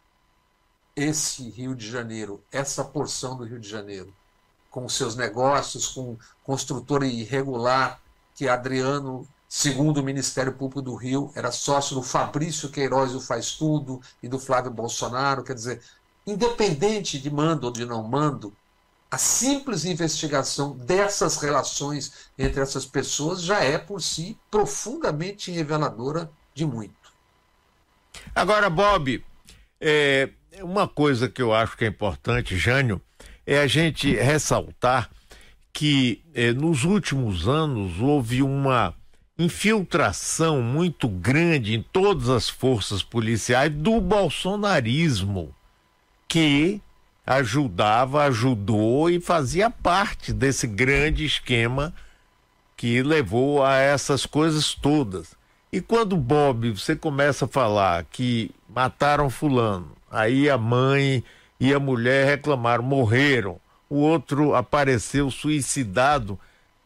esse 0.97 1.49
Rio 1.49 1.75
de 1.75 1.89
Janeiro, 1.89 2.43
essa 2.51 2.85
porção 2.85 3.37
do 3.37 3.45
Rio 3.45 3.61
de 3.61 3.69
Janeiro, 3.69 4.13
com 4.71 4.89
seus 4.89 5.15
negócios, 5.15 5.89
com 5.89 6.19
construtora 6.43 7.07
irregular 7.07 8.01
que 8.35 8.49
Adriano 8.49 9.27
Segundo 9.55 9.99
o 9.99 10.03
Ministério 10.03 10.55
Público 10.55 10.81
do 10.81 10.95
Rio, 10.95 11.31
era 11.35 11.53
sócio 11.53 11.95
do 11.95 12.03
Fabrício 12.03 12.71
Queiroz, 12.71 13.15
o 13.15 13.21
Faz 13.21 13.51
Tudo, 13.53 14.01
e 14.23 14.27
do 14.27 14.39
Flávio 14.39 14.71
Bolsonaro. 14.71 15.45
Quer 15.45 15.53
dizer, 15.53 15.83
independente 16.27 17.19
de 17.19 17.31
mando 17.31 17.67
ou 17.67 17.71
de 17.71 17.85
não 17.85 18.03
mando, 18.03 18.57
a 19.11 19.19
simples 19.19 19.85
investigação 19.85 20.75
dessas 20.75 21.37
relações 21.37 22.31
entre 22.39 22.63
essas 22.63 22.87
pessoas 22.87 23.43
já 23.43 23.63
é, 23.63 23.77
por 23.77 24.01
si, 24.01 24.39
profundamente 24.51 25.51
reveladora 25.51 26.31
de 26.55 26.65
muito. 26.65 27.13
Agora, 28.35 28.71
Bob, 28.71 29.23
é, 29.79 30.31
uma 30.63 30.89
coisa 30.89 31.29
que 31.29 31.43
eu 31.43 31.53
acho 31.53 31.77
que 31.77 31.85
é 31.85 31.89
importante, 31.89 32.57
Jânio, 32.57 33.03
é 33.47 33.59
a 33.59 33.67
gente 33.67 34.15
ressaltar 34.15 35.11
que 35.75 36.25
é, 36.33 36.55
nos 36.55 36.85
últimos 36.85 37.47
anos 37.47 38.01
houve 38.01 38.43
uma 38.43 38.95
infiltração 39.45 40.63
muito 40.63 41.09
grande 41.09 41.75
em 41.75 41.83
todas 41.83 42.29
as 42.29 42.49
forças 42.49 43.03
policiais 43.03 43.73
do 43.73 44.01
bolsonarismo, 44.01 45.55
que 46.29 46.81
ajudava, 47.27 48.25
ajudou 48.25 49.09
e 49.11 49.21
fazia 49.21 49.71
parte 49.71 50.33
desse 50.33 50.67
grande 50.67 51.25
esquema 51.25 51.95
que 52.77 53.03
levou 53.03 53.65
a 53.65 53.77
essas 53.77 54.27
coisas 54.27 54.75
todas. 54.75 55.35
E 55.73 55.81
quando 55.81 56.17
Bob, 56.17 56.71
você 56.71 56.97
começa 56.97 57.45
a 57.45 57.49
falar 57.49 58.05
que 58.05 58.51
mataram 58.69 59.31
fulano, 59.31 59.93
aí 60.11 60.51
a 60.51 60.59
mãe 60.59 61.23
e 61.59 61.73
a 61.73 61.79
mulher 61.79 62.27
reclamaram, 62.27 62.83
morreram, 62.83 63.61
o 63.89 63.97
outro 63.97 64.55
apareceu 64.55 65.31
suicidado, 65.31 66.39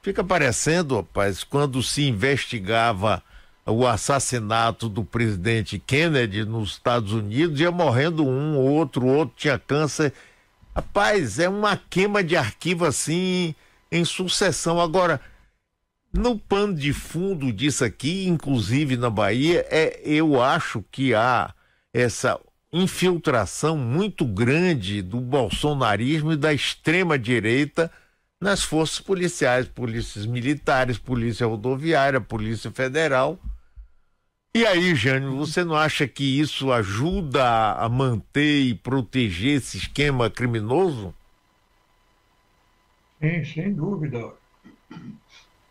fica 0.06 0.22
parecendo, 0.22 0.98
rapaz, 0.98 1.42
quando 1.42 1.82
se 1.82 2.06
investigava 2.06 3.20
o 3.66 3.84
assassinato 3.84 4.88
do 4.88 5.04
presidente 5.04 5.80
Kennedy 5.80 6.44
nos 6.44 6.74
Estados 6.74 7.12
Unidos, 7.12 7.58
ia 7.58 7.72
morrendo 7.72 8.24
um, 8.24 8.56
outro, 8.56 9.04
outro 9.04 9.34
tinha 9.36 9.58
câncer. 9.58 10.12
Rapaz, 10.72 11.40
é 11.40 11.48
uma 11.48 11.76
queima 11.76 12.22
de 12.22 12.36
arquivo 12.36 12.84
assim 12.84 13.52
em 13.90 14.04
sucessão. 14.04 14.80
Agora, 14.80 15.20
no 16.12 16.38
pano 16.38 16.76
de 16.76 16.92
fundo 16.92 17.52
disso 17.52 17.84
aqui, 17.84 18.28
inclusive 18.28 18.96
na 18.96 19.10
Bahia, 19.10 19.66
é, 19.68 20.00
eu 20.04 20.40
acho 20.40 20.84
que 20.88 21.14
há 21.14 21.52
essa 21.92 22.38
infiltração 22.72 23.76
muito 23.76 24.24
grande 24.24 25.02
do 25.02 25.20
bolsonarismo 25.20 26.30
e 26.32 26.36
da 26.36 26.54
extrema 26.54 27.18
direita 27.18 27.90
nas 28.40 28.62
forças 28.62 29.00
policiais, 29.00 29.66
polícias 29.66 30.26
militares, 30.26 30.98
polícia 30.98 31.46
rodoviária, 31.46 32.20
polícia 32.20 32.70
federal. 32.70 33.38
E 34.54 34.66
aí, 34.66 34.94
Jânio, 34.94 35.36
você 35.36 35.62
não 35.64 35.74
acha 35.74 36.08
que 36.08 36.40
isso 36.40 36.72
ajuda 36.72 37.72
a 37.74 37.88
manter 37.88 38.62
e 38.62 38.74
proteger 38.74 39.58
esse 39.58 39.76
esquema 39.76 40.30
criminoso? 40.30 41.14
Sim, 43.20 43.44
sem 43.44 43.74
dúvida. 43.74 44.32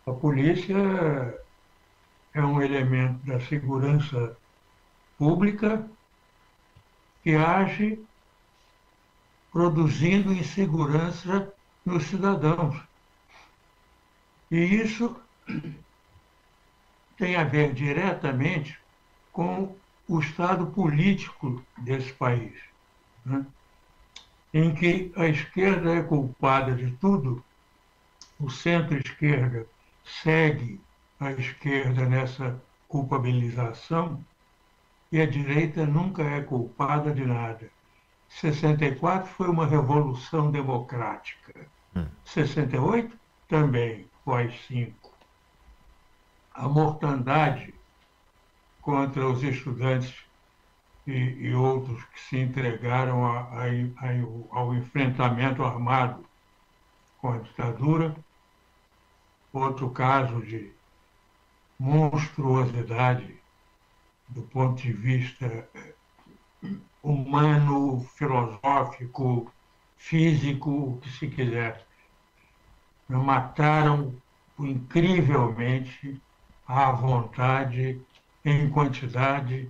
A 0.06 0.12
polícia 0.12 0.76
é 2.32 2.40
um 2.40 2.62
elemento 2.62 3.26
da 3.26 3.40
segurança 3.40 4.36
pública 5.18 5.88
que 7.24 7.34
age 7.34 7.98
produzindo 9.50 10.32
insegurança 10.32 11.52
nos 11.86 12.04
cidadãos. 12.08 12.76
E 14.50 14.56
isso 14.56 15.16
tem 17.16 17.36
a 17.36 17.44
ver 17.44 17.72
diretamente 17.72 18.78
com 19.32 19.74
o 20.08 20.20
estado 20.20 20.66
político 20.66 21.62
desse 21.78 22.12
país, 22.12 22.54
né? 23.24 23.46
em 24.52 24.74
que 24.74 25.12
a 25.16 25.26
esquerda 25.26 25.94
é 25.94 26.02
culpada 26.02 26.74
de 26.74 26.90
tudo, 26.92 27.44
o 28.38 28.50
centro-esquerda 28.50 29.66
segue 30.04 30.80
a 31.20 31.32
esquerda 31.32 32.06
nessa 32.06 32.60
culpabilização 32.88 34.22
e 35.10 35.20
a 35.20 35.26
direita 35.26 35.86
nunca 35.86 36.22
é 36.22 36.40
culpada 36.40 37.12
de 37.12 37.24
nada. 37.24 37.70
64 38.28 39.28
foi 39.28 39.48
uma 39.48 39.66
revolução 39.66 40.50
democrática. 40.50 41.66
Hum. 41.96 42.06
68 42.24 43.16
também, 43.48 44.08
foi 44.24 44.50
cinco 44.68 45.16
a 46.56 46.68
mortandade 46.68 47.74
contra 48.80 49.28
os 49.28 49.42
estudantes 49.42 50.24
e, 51.06 51.12
e 51.12 51.54
outros 51.54 52.02
que 52.04 52.20
se 52.20 52.38
entregaram 52.38 53.26
a, 53.26 53.40
a, 53.40 53.64
a, 53.66 54.58
ao 54.58 54.74
enfrentamento 54.74 55.62
armado 55.62 56.24
com 57.18 57.32
a 57.32 57.38
ditadura. 57.38 58.16
Outro 59.52 59.90
caso 59.90 60.40
de 60.42 60.72
monstruosidade 61.78 63.38
do 64.28 64.42
ponto 64.42 64.82
de 64.82 64.92
vista 64.92 65.46
eh, 65.46 65.94
humano, 67.02 68.00
filosófico, 68.16 69.50
físico, 69.96 70.70
o 70.70 71.00
que 71.00 71.10
se 71.10 71.28
quiser. 71.28 71.85
Mataram 73.08 74.14
incrivelmente 74.58 76.20
à 76.66 76.90
vontade, 76.90 78.00
em 78.44 78.68
quantidade, 78.70 79.68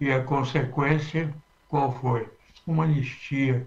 e 0.00 0.10
a 0.10 0.22
consequência 0.22 1.34
qual 1.68 1.92
foi? 2.00 2.28
Uma 2.66 2.84
anistia 2.84 3.66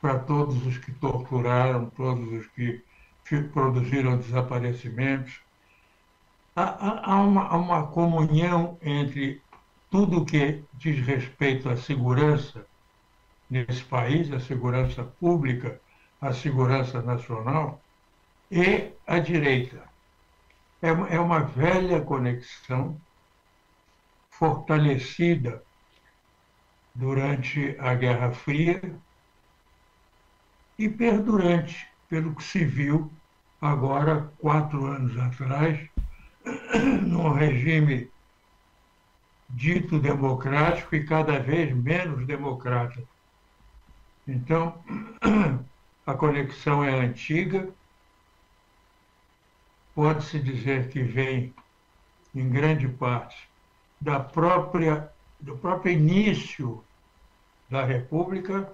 para 0.00 0.18
todos 0.18 0.66
os 0.66 0.78
que 0.78 0.92
torturaram, 0.92 1.90
todos 1.90 2.32
os 2.32 2.46
que 2.48 2.82
produziram 3.52 4.16
desaparecimentos. 4.16 5.40
Há, 6.54 7.12
há, 7.12 7.20
uma, 7.20 7.54
uma 7.54 7.86
comunhão 7.88 8.78
entre 8.82 9.42
tudo 9.90 10.24
que 10.24 10.62
diz 10.74 11.04
respeito 11.04 11.68
à 11.68 11.76
segurança 11.76 12.66
nesse 13.48 13.84
país, 13.84 14.32
a 14.32 14.40
segurança 14.40 15.04
pública, 15.04 15.80
a 16.20 16.32
segurança 16.32 17.02
nacional, 17.02 17.80
e 18.50 18.92
a 19.06 19.18
direita 19.18 19.82
é, 20.82 20.88
é 20.88 21.20
uma 21.20 21.40
velha 21.40 22.00
conexão 22.00 23.00
fortalecida 24.30 25.62
durante 26.94 27.76
a 27.78 27.94
Guerra 27.94 28.32
Fria 28.32 28.98
e 30.78 30.88
perdurante, 30.88 31.88
pelo 32.08 32.34
que 32.34 32.42
se 32.42 32.64
viu 32.64 33.10
agora, 33.60 34.30
quatro 34.38 34.84
anos 34.84 35.18
atrás, 35.18 35.88
num 37.02 37.32
regime 37.32 38.10
dito 39.48 39.98
democrático 39.98 40.94
e 40.94 41.04
cada 41.04 41.38
vez 41.38 41.74
menos 41.74 42.26
democrático. 42.26 43.08
Então, 44.26 44.82
a 46.06 46.14
conexão 46.14 46.84
é 46.84 46.92
antiga, 46.92 47.68
pode-se 49.96 50.38
dizer 50.38 50.90
que 50.90 51.02
vem, 51.02 51.54
em 52.34 52.50
grande 52.50 52.86
parte, 52.86 53.48
da 53.98 54.20
própria, 54.20 55.10
do 55.40 55.56
próprio 55.56 55.94
início 55.94 56.84
da 57.70 57.82
República, 57.82 58.70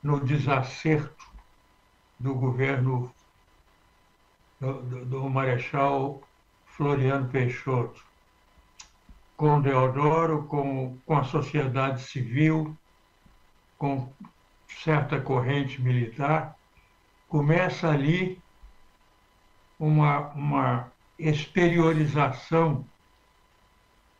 no 0.00 0.20
desacerto 0.20 1.28
do 2.16 2.32
governo 2.32 3.12
do, 4.60 4.82
do, 4.82 5.04
do 5.04 5.28
Marechal 5.28 6.22
Floriano 6.64 7.28
Peixoto, 7.28 8.00
com 9.36 9.60
Deodoro, 9.60 10.44
com, 10.44 10.96
com 11.04 11.16
a 11.16 11.24
sociedade 11.24 12.02
civil, 12.02 12.76
com 13.76 14.12
certa 14.68 15.20
corrente 15.20 15.82
militar, 15.82 16.56
começa 17.28 17.90
ali 17.90 18.43
uma, 19.86 20.30
uma 20.30 20.92
exteriorização 21.18 22.84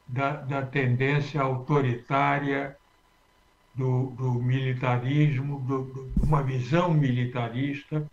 da, 0.07 0.37
da 0.37 0.63
tendência 0.63 1.41
autoritária 1.41 2.77
do, 3.75 4.11
do 4.11 4.35
militarismo, 4.35 5.61
do, 5.61 6.13
uma 6.23 6.43
visão 6.43 6.93
militarista 6.93 8.07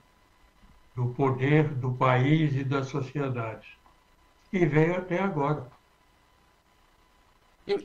do 0.95 1.07
poder 1.09 1.69
do 1.75 1.91
país 1.93 2.55
e 2.55 2.63
da 2.63 2.83
sociedade. 2.83 3.77
E 4.51 4.65
veio 4.65 4.97
até 4.97 5.21
agora. 5.21 5.67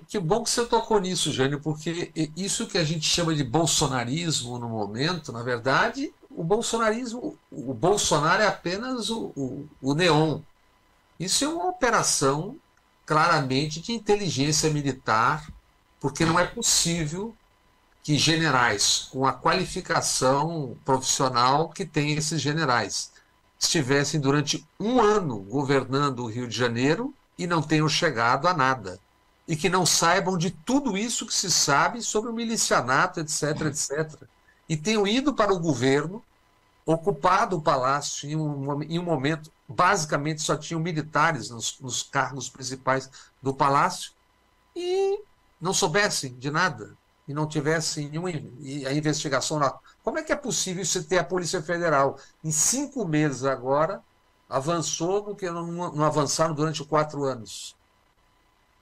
Que 0.08 0.18
bom 0.18 0.42
que 0.42 0.50
você 0.50 0.64
tocou 0.64 0.98
nisso, 0.98 1.30
Jânio, 1.32 1.60
porque 1.60 2.10
isso 2.34 2.66
que 2.66 2.78
a 2.78 2.84
gente 2.84 3.06
chama 3.06 3.34
de 3.34 3.44
bolsonarismo 3.44 4.58
no 4.58 4.68
momento, 4.68 5.32
na 5.32 5.42
verdade, 5.42 6.12
o 6.30 6.42
bolsonarismo, 6.42 7.38
o 7.56 7.74
Bolsonaro 7.74 8.42
é 8.42 8.46
apenas 8.46 9.10
o, 9.10 9.32
o, 9.36 9.68
o 9.80 9.94
neon. 9.94 10.40
Isso 11.18 11.44
é 11.44 11.48
uma 11.48 11.68
operação 11.68 12.56
claramente 13.04 13.80
de 13.80 13.92
inteligência 13.92 14.70
militar, 14.70 15.48
porque 16.00 16.24
não 16.24 16.38
é 16.38 16.46
possível 16.46 17.34
que 18.02 18.18
generais 18.18 19.08
com 19.10 19.26
a 19.26 19.32
qualificação 19.32 20.76
profissional 20.84 21.68
que 21.70 21.84
tem 21.84 22.12
esses 22.12 22.40
generais 22.40 23.12
estivessem 23.58 24.20
durante 24.20 24.64
um 24.78 25.00
ano 25.00 25.38
governando 25.38 26.20
o 26.20 26.26
Rio 26.26 26.46
de 26.46 26.56
Janeiro 26.56 27.14
e 27.38 27.46
não 27.46 27.62
tenham 27.62 27.88
chegado 27.88 28.46
a 28.46 28.54
nada. 28.54 29.00
E 29.48 29.56
que 29.56 29.68
não 29.68 29.86
saibam 29.86 30.36
de 30.36 30.50
tudo 30.50 30.96
isso 30.96 31.26
que 31.26 31.34
se 31.34 31.50
sabe 31.50 32.02
sobre 32.02 32.30
o 32.30 32.34
milicianato, 32.34 33.20
etc, 33.20 33.62
etc 33.62 34.28
e 34.68 34.76
tenham 34.76 35.06
ido 35.06 35.32
para 35.32 35.52
o 35.52 35.58
governo, 35.58 36.22
ocupado 36.86 37.56
o 37.56 37.60
palácio 37.60 38.30
em 38.30 38.36
um, 38.36 38.82
em 38.84 38.98
um 39.00 39.02
momento, 39.02 39.52
basicamente 39.68 40.40
só 40.40 40.56
tinham 40.56 40.80
militares 40.80 41.50
nos, 41.50 41.80
nos 41.80 42.04
cargos 42.04 42.48
principais 42.48 43.10
do 43.42 43.52
palácio, 43.52 44.12
e 44.74 45.20
não 45.60 45.74
soubessem 45.74 46.34
de 46.34 46.48
nada, 46.48 46.96
e 47.26 47.34
não 47.34 47.48
tivessem 47.48 48.08
nenhuma 48.08 48.28
a 48.28 48.92
investigação 48.92 49.58
lá. 49.58 49.76
Como 50.04 50.18
é 50.18 50.22
que 50.22 50.32
é 50.32 50.36
possível 50.36 50.84
você 50.84 51.02
ter 51.02 51.18
a 51.18 51.24
Polícia 51.24 51.60
Federal 51.60 52.18
em 52.44 52.52
cinco 52.52 53.04
meses 53.04 53.44
agora 53.44 54.00
avançou 54.48 55.22
do 55.22 55.34
que 55.34 55.50
não, 55.50 55.66
não 55.66 56.04
avançaram 56.04 56.54
durante 56.54 56.84
quatro 56.84 57.24
anos? 57.24 57.74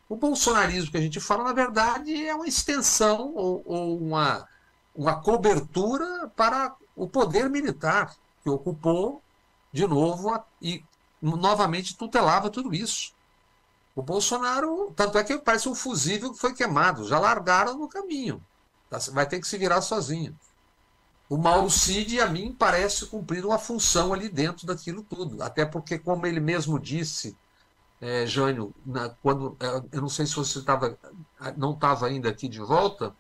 O 0.07 0.17
bolsonarismo 0.17 0.91
que 0.91 0.99
a 0.99 1.01
gente 1.01 1.21
fala, 1.21 1.45
na 1.45 1.55
verdade, 1.55 2.27
é 2.27 2.35
uma 2.35 2.47
extensão 2.47 3.33
ou, 3.35 3.63
ou 3.65 3.97
uma, 3.97 4.47
uma 4.95 5.23
cobertura 5.23 6.31
para 6.37 6.77
o 6.97 7.09
poder 7.09 7.49
militar, 7.49 8.15
que 8.43 8.51
ocupou 8.51 9.23
de 9.73 9.87
novo 9.87 10.41
e 10.61 10.85
novamente 11.21 11.97
tutelava 11.97 12.51
tudo 12.51 12.75
isso. 12.75 13.13
O 13.95 14.03
Bolsonaro, 14.03 14.93
tanto 14.95 15.19
é 15.19 15.25
que 15.25 15.39
parece 15.39 15.69
um 15.69 15.75
fusível 15.75 16.33
que 16.33 16.39
foi 16.39 16.53
queimado, 16.53 17.07
já 17.07 17.19
largaram 17.19 17.79
no 17.79 17.89
caminho. 17.89 18.43
Tá, 18.91 18.99
vai 19.13 19.27
ter 19.27 19.41
que 19.41 19.47
se 19.47 19.57
virar 19.57 19.81
sozinho. 19.81 20.37
O 21.29 21.39
Mauro 21.39 21.71
Cid, 21.71 22.21
a 22.21 22.27
mim, 22.27 22.55
parece 22.57 23.07
cumprir 23.07 23.47
uma 23.47 23.59
função 23.59 24.13
ali 24.13 24.29
dentro 24.29 24.67
daquilo 24.67 25.03
tudo. 25.03 25.43
Até 25.43 25.65
porque, 25.65 25.99
como 25.99 26.27
ele 26.27 26.41
mesmo 26.41 26.79
disse, 26.79 27.37
é, 28.01 28.27
Jânio, 28.27 28.75
na, 28.85 29.09
quando, 29.09 29.57
é, 29.59 29.97
eu 29.97 30.03
não 30.03 30.09
sei 30.09 30.27
se 30.27 30.35
você 30.35 30.61
tava, 30.63 30.99
não 31.57 31.73
estava 31.73 32.07
ainda 32.07 32.29
aqui 32.29 32.49
de 32.49 32.61
volta, 32.61 33.15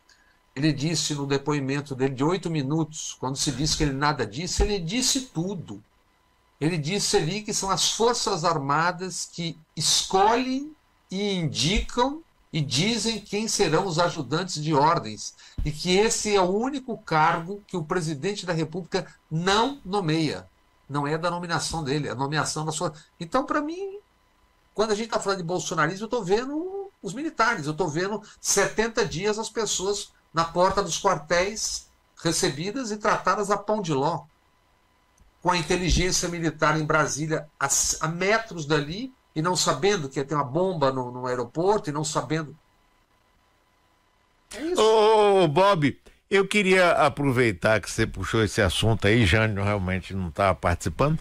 ele 0.55 0.73
disse 0.73 1.15
no 1.15 1.27
depoimento 1.27 1.95
dele 1.95 2.15
de 2.15 2.23
oito 2.23 2.49
minutos, 2.49 3.17
quando 3.19 3.37
se 3.37 3.51
disse 3.51 3.77
que 3.77 3.83
ele 3.83 3.93
nada 3.93 4.25
disse, 4.25 4.63
ele 4.63 4.79
disse 4.79 5.23
tudo. 5.23 5.83
Ele 6.61 6.79
disse 6.79 7.17
ali 7.17 7.43
que 7.43 7.53
são 7.53 7.71
as 7.71 7.91
Forças 7.91 8.45
Armadas 8.45 9.29
que 9.31 9.59
escolhem 9.77 10.75
e 11.11 11.35
indicam 11.35 12.23
e 12.53 12.61
dizem 12.61 13.21
quem 13.21 13.49
serão 13.49 13.85
os 13.85 13.99
ajudantes 13.99 14.63
de 14.63 14.73
ordens 14.73 15.35
e 15.65 15.73
que 15.73 15.97
esse 15.97 16.37
é 16.37 16.41
o 16.41 16.57
único 16.57 16.97
cargo 16.99 17.61
que 17.67 17.77
o 17.77 17.85
presidente 17.85 18.47
da 18.47 18.53
República 18.53 19.13
não 19.29 19.81
nomeia. 19.85 20.49
Não 20.89 21.05
é 21.05 21.19
da 21.19 21.31
nominação 21.31 21.83
dele, 21.83 22.07
é 22.07 22.13
a 22.13 22.15
nomeação 22.15 22.65
da 22.65 22.71
sua. 22.71 22.93
Então, 23.19 23.45
para 23.45 23.61
mim, 23.61 23.99
quando 24.73 24.93
a 24.93 24.95
gente 24.95 25.07
está 25.07 25.19
falando 25.19 25.39
de 25.39 25.45
bolsonarismo, 25.45 26.05
eu 26.05 26.07
estou 26.07 26.23
vendo 26.23 26.91
os 27.03 27.13
militares, 27.13 27.67
eu 27.67 27.73
estou 27.73 27.89
vendo 27.89 28.23
70 28.41 29.05
dias 29.05 29.37
as 29.39 29.51
pessoas 29.51 30.14
na 30.35 30.45
porta 30.45 30.83
dos 30.83 31.01
quartéis 31.01 31.89
recebidas 32.23 32.91
e 32.91 32.97
tratadas 32.97 33.51
a 33.51 33.57
pão 33.57 33.81
de 33.81 33.95
ló. 33.95 34.25
Com 35.41 35.51
a 35.51 35.57
inteligência 35.57 36.29
militar 36.29 36.79
em 36.79 36.85
Brasília 36.85 37.47
a, 37.61 37.69
a 38.01 38.09
metros 38.09 38.67
dali, 38.67 39.13
e 39.37 39.43
não 39.43 39.57
sabendo 39.57 40.09
que 40.09 40.19
ia 40.19 40.25
ter 40.25 40.35
uma 40.35 40.45
bomba 40.45 40.93
no, 40.93 41.11
no 41.11 41.27
aeroporto, 41.27 41.91
e 41.91 41.93
não 41.93 42.05
sabendo. 42.05 42.57
É 44.57 44.63
isso. 44.63 44.81
Ô, 44.81 45.47
Bob, 45.49 45.99
eu 46.31 46.47
queria 46.47 46.93
aproveitar 46.93 47.81
que 47.81 47.91
você 47.91 48.07
puxou 48.07 48.43
esse 48.43 48.63
assunto 48.63 49.07
aí, 49.07 49.27
Jânio 49.27 49.63
realmente 49.63 50.15
não 50.15 50.29
estava 50.29 50.55
participando. 50.55 51.19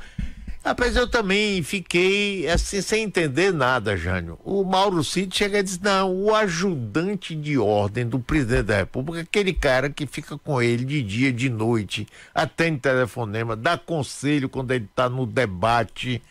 Rapaz, 0.64 0.96
eu 0.96 1.06
também 1.06 1.62
fiquei 1.62 2.48
assim, 2.48 2.82
sem 2.82 3.04
entender 3.04 3.52
nada, 3.52 3.98
Jânio. 3.98 4.40
O 4.46 4.64
Mauro 4.64 5.04
Cid 5.04 5.36
chega 5.36 5.60
e 5.60 5.64
diz: 5.64 5.78
não, 5.78 6.16
o 6.16 6.34
ajudante 6.34 7.36
de 7.36 7.58
ordem 7.58 8.08
do 8.08 8.18
presidente 8.18 8.68
da 8.68 8.78
República, 8.78 9.22
aquele 9.22 9.54
cara 9.54 9.90
que 9.90 10.08
fica 10.08 10.38
com 10.38 10.62
ele 10.62 10.86
de 10.86 11.04
dia, 11.04 11.34
de 11.34 11.50
noite, 11.50 12.08
atende 12.34 12.80
telefonema, 12.80 13.58
dá 13.58 13.78
conselho 13.78 14.48
quando 14.48 14.72
ele 14.72 14.86
está 14.86 15.10
no 15.10 15.26
debate 15.26 16.22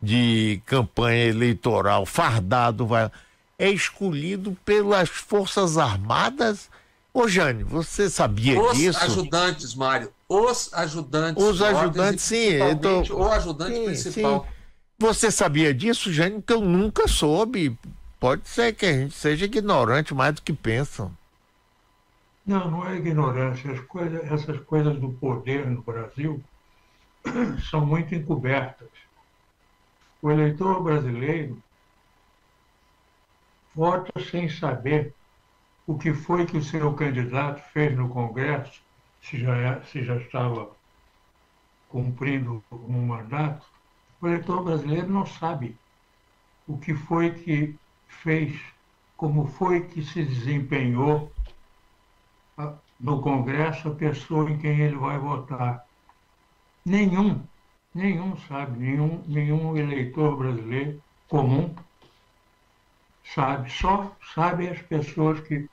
de 0.00 0.62
campanha 0.66 1.24
eleitoral, 1.24 2.06
fardado, 2.06 2.86
vai, 2.86 3.10
é 3.58 3.68
escolhido 3.68 4.56
pelas 4.64 5.08
Forças 5.08 5.76
Armadas. 5.76 6.70
Ô, 7.12 7.26
Jânio, 7.26 7.66
você 7.66 8.08
sabia 8.08 8.60
Os 8.60 8.76
disso? 8.76 8.98
Os 8.98 9.04
ajudantes, 9.04 9.74
Mário. 9.74 10.12
Os 10.28 10.72
ajudantes. 10.72 11.42
Os 11.42 11.60
ajudantes, 11.60 12.24
sim. 12.24 12.58
Tô... 12.80 13.16
O 13.16 13.28
ajudante 13.30 13.74
sim, 13.74 13.84
principal. 13.84 14.44
Sim. 14.44 14.54
Você 14.98 15.30
sabia 15.30 15.74
disso, 15.74 16.12
Jânio? 16.12 16.42
Que 16.42 16.52
eu 16.52 16.60
nunca 16.60 17.08
soube. 17.08 17.76
Pode 18.20 18.48
ser 18.48 18.74
que 18.74 18.86
a 18.86 18.92
gente 18.92 19.14
seja 19.14 19.46
ignorante 19.46 20.14
mais 20.14 20.34
do 20.34 20.42
que 20.42 20.52
pensam. 20.52 21.10
Não, 22.46 22.70
não 22.70 22.88
é 22.88 22.96
ignorância. 22.96 23.72
As 23.72 23.80
coisas, 23.80 24.24
essas 24.30 24.60
coisas 24.60 24.98
do 25.00 25.08
poder 25.08 25.66
no 25.66 25.82
Brasil 25.82 26.42
são 27.70 27.84
muito 27.84 28.14
encobertas 28.14 28.88
o 30.22 30.30
eleitor 30.30 30.82
brasileiro 30.82 31.62
vota 33.74 34.12
sem 34.30 34.48
saber 34.48 35.14
o 35.86 35.98
que 35.98 36.12
foi 36.12 36.46
que 36.46 36.56
o 36.56 36.62
seu 36.62 36.92
candidato 36.94 37.60
fez 37.72 37.96
no 37.96 38.08
Congresso, 38.08 38.80
se 39.22 39.38
já, 39.38 39.56
é, 39.56 39.80
se 39.82 40.04
já 40.04 40.16
estava 40.16 40.70
cumprindo 41.88 42.62
um 42.72 43.06
mandato. 43.06 43.66
O 44.20 44.26
eleitor 44.28 44.62
brasileiro 44.62 45.08
não 45.08 45.26
sabe 45.26 45.76
o 46.66 46.78
que 46.78 46.94
foi 46.94 47.32
que 47.32 47.76
fez, 48.06 48.60
como 49.16 49.46
foi 49.46 49.86
que 49.88 50.02
se 50.02 50.24
desempenhou 50.24 51.32
no 53.00 53.20
Congresso 53.20 53.88
a 53.88 53.94
pessoa 53.94 54.50
em 54.50 54.58
quem 54.58 54.78
ele 54.80 54.96
vai 54.96 55.18
votar. 55.18 55.84
Nenhum 56.84 57.42
Nenhum 57.92 58.36
sabe, 58.36 58.78
nenhum, 58.78 59.20
nenhum 59.26 59.76
eleitor 59.76 60.36
brasileiro 60.36 61.02
comum 61.28 61.74
sabe. 63.34 63.70
Só 63.70 64.16
sabem 64.34 64.68
as 64.68 64.80
pessoas 64.82 65.40
que, 65.40 65.68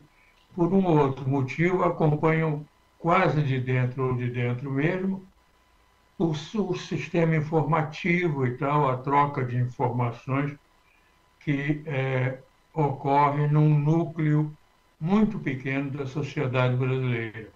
por 0.55 0.73
um 0.73 0.85
ou 0.85 0.97
outro 0.97 1.27
motivo, 1.27 1.83
acompanham 1.83 2.65
quase 2.99 3.41
de 3.41 3.59
dentro 3.59 4.07
ou 4.07 4.15
de 4.15 4.29
dentro 4.29 4.71
mesmo 4.71 5.23
o, 6.17 6.31
o 6.31 6.75
sistema 6.75 7.35
informativo 7.35 8.45
e 8.47 8.57
tal, 8.57 8.89
a 8.89 8.97
troca 8.97 9.45
de 9.45 9.55
informações 9.57 10.57
que 11.41 11.83
é, 11.85 12.39
ocorre 12.73 13.47
num 13.47 13.77
núcleo 13.79 14.51
muito 14.99 15.39
pequeno 15.39 15.91
da 15.91 16.07
sociedade 16.07 16.75
brasileira 16.75 17.51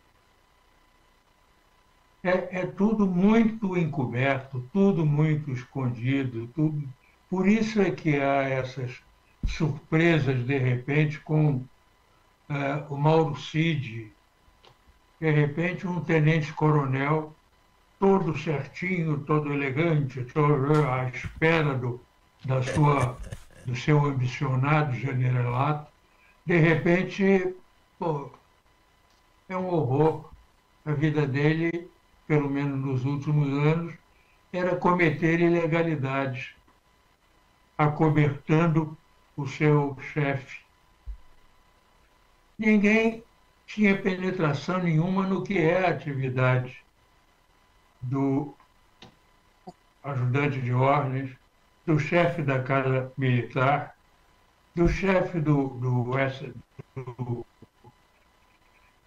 é, 2.23 2.61
é 2.61 2.65
tudo 2.65 3.07
muito 3.07 3.77
encoberto, 3.77 4.67
tudo 4.71 5.05
muito 5.05 5.51
escondido, 5.51 6.47
tudo. 6.47 6.87
Por 7.29 7.47
isso 7.47 7.81
é 7.81 7.91
que 7.91 8.17
há 8.19 8.43
essas 8.43 9.01
surpresas 9.45 10.45
de 10.45 10.57
repente 10.57 11.19
com 11.19 11.55
uh, 11.55 11.65
o 12.89 12.97
Mauro 12.97 13.35
Cid, 13.35 14.11
de 15.19 15.31
repente 15.31 15.87
um 15.87 16.01
tenente-coronel 16.01 17.35
todo 17.99 18.37
certinho, 18.37 19.19
todo 19.19 19.53
elegante, 19.53 20.23
todo 20.25 20.87
à 20.89 21.07
espera 21.09 21.75
do, 21.75 22.01
da 22.43 22.61
sua, 22.61 23.17
do 23.65 23.75
seu 23.75 24.03
ambicionado 24.03 24.93
generalato, 24.95 25.91
de 26.45 26.57
repente, 26.57 27.55
pô, 27.99 28.31
é 29.47 29.55
um 29.55 29.67
horror. 29.67 30.31
A 30.83 30.93
vida 30.93 31.27
dele 31.27 31.91
pelo 32.31 32.49
menos 32.49 32.79
nos 32.79 33.03
últimos 33.03 33.49
anos, 33.49 33.93
era 34.53 34.77
cometer 34.77 35.41
ilegalidades, 35.41 36.51
acobertando 37.77 38.97
o 39.41 39.47
seu 39.47 39.97
chefe. 40.13 40.59
Ninguém 42.57 43.23
tinha 43.65 43.99
penetração 43.99 44.83
nenhuma 44.83 45.25
no 45.25 45.43
que 45.43 45.57
é 45.57 45.85
a 45.85 45.89
atividade 45.89 46.83
do 48.01 48.55
ajudante 50.03 50.61
de 50.61 50.73
ordens, 50.73 51.31
do 51.85 51.99
chefe 51.99 52.41
da 52.43 52.61
Casa 52.61 53.11
Militar, 53.17 53.95
do 54.75 54.87
chefe 54.87 55.39
do, 55.39 55.69
do, 55.69 56.03
do 56.95 57.45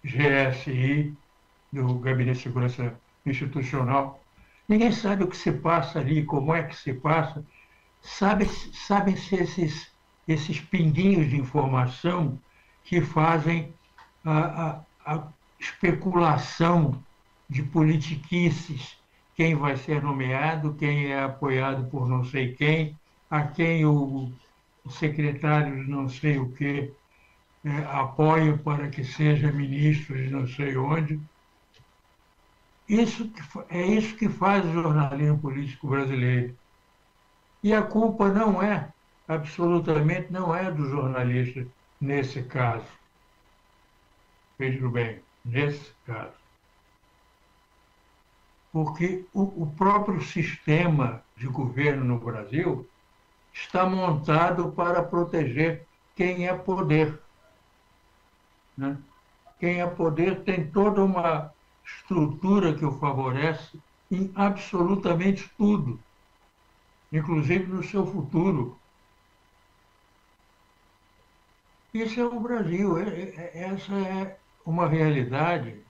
GSI, 0.03 1.15
do 1.71 1.99
Gabinete 1.99 2.37
de 2.37 2.43
Segurança 2.43 2.99
institucional. 3.25 4.21
Ninguém 4.67 4.91
sabe 4.91 5.23
o 5.23 5.27
que 5.27 5.37
se 5.37 5.51
passa 5.51 5.99
ali, 5.99 6.25
como 6.25 6.53
é 6.53 6.63
que 6.63 6.75
se 6.75 6.93
passa. 6.93 7.45
Sabem-se 8.01 9.35
esses, 9.35 9.94
esses 10.27 10.59
pinguinhos 10.59 11.29
de 11.29 11.37
informação 11.37 12.39
que 12.83 13.01
fazem 13.01 13.73
a, 14.23 14.39
a, 14.39 14.81
a 15.05 15.27
especulação 15.59 17.03
de 17.49 17.63
politiquices, 17.63 18.97
quem 19.35 19.55
vai 19.55 19.75
ser 19.75 20.01
nomeado, 20.01 20.73
quem 20.75 21.07
é 21.07 21.23
apoiado 21.23 21.89
por 21.89 22.07
não 22.07 22.23
sei 22.23 22.53
quem, 22.53 22.97
a 23.29 23.43
quem 23.43 23.85
o, 23.85 24.31
secretário 24.89 25.83
de 25.83 25.89
não 25.89 26.07
sei 26.07 26.37
o 26.37 26.51
que 26.51 26.91
é, 27.63 27.77
apoia 27.85 28.57
para 28.57 28.89
que 28.89 29.03
seja 29.03 29.51
ministro 29.51 30.15
de 30.15 30.29
não 30.29 30.47
sei 30.47 30.77
onde. 30.77 31.19
Isso 32.87 33.31
é 33.69 33.83
isso 33.83 34.15
que 34.15 34.29
faz 34.29 34.63
o 34.65 34.73
jornalismo 34.73 35.39
político 35.39 35.87
brasileiro. 35.87 36.55
E 37.63 37.73
a 37.73 37.81
culpa 37.81 38.29
não 38.29 38.61
é, 38.61 38.93
absolutamente 39.27 40.31
não 40.31 40.55
é 40.55 40.71
do 40.71 40.89
jornalista 40.89 41.65
nesse 41.99 42.43
caso. 42.43 42.87
Veja 44.57 44.87
bem, 44.89 45.19
nesse 45.43 45.93
caso. 46.05 46.33
Porque 48.71 49.25
o, 49.33 49.63
o 49.63 49.73
próprio 49.77 50.21
sistema 50.21 51.23
de 51.35 51.47
governo 51.47 52.03
no 52.03 52.19
Brasil 52.19 52.87
está 53.53 53.85
montado 53.85 54.71
para 54.71 55.01
proteger 55.01 55.85
quem 56.15 56.47
é 56.47 56.53
poder. 56.53 57.19
Né? 58.77 58.97
Quem 59.59 59.81
é 59.81 59.87
poder 59.87 60.43
tem 60.43 60.69
toda 60.69 61.03
uma 61.03 61.53
estrutura 61.85 62.73
que 62.73 62.85
o 62.85 62.91
favorece 62.99 63.79
em 64.11 64.31
absolutamente 64.35 65.49
tudo, 65.57 65.99
inclusive 67.11 67.65
no 67.65 67.83
seu 67.83 68.05
futuro. 68.05 68.77
Isso 71.95 72.19
é 72.19 72.25
o 72.25 72.41
Brasil, 72.41 72.97
é, 72.97 73.07
é, 73.07 73.51
essa 73.71 73.93
é 73.93 74.37
uma 74.65 74.85
realidade 74.85 75.81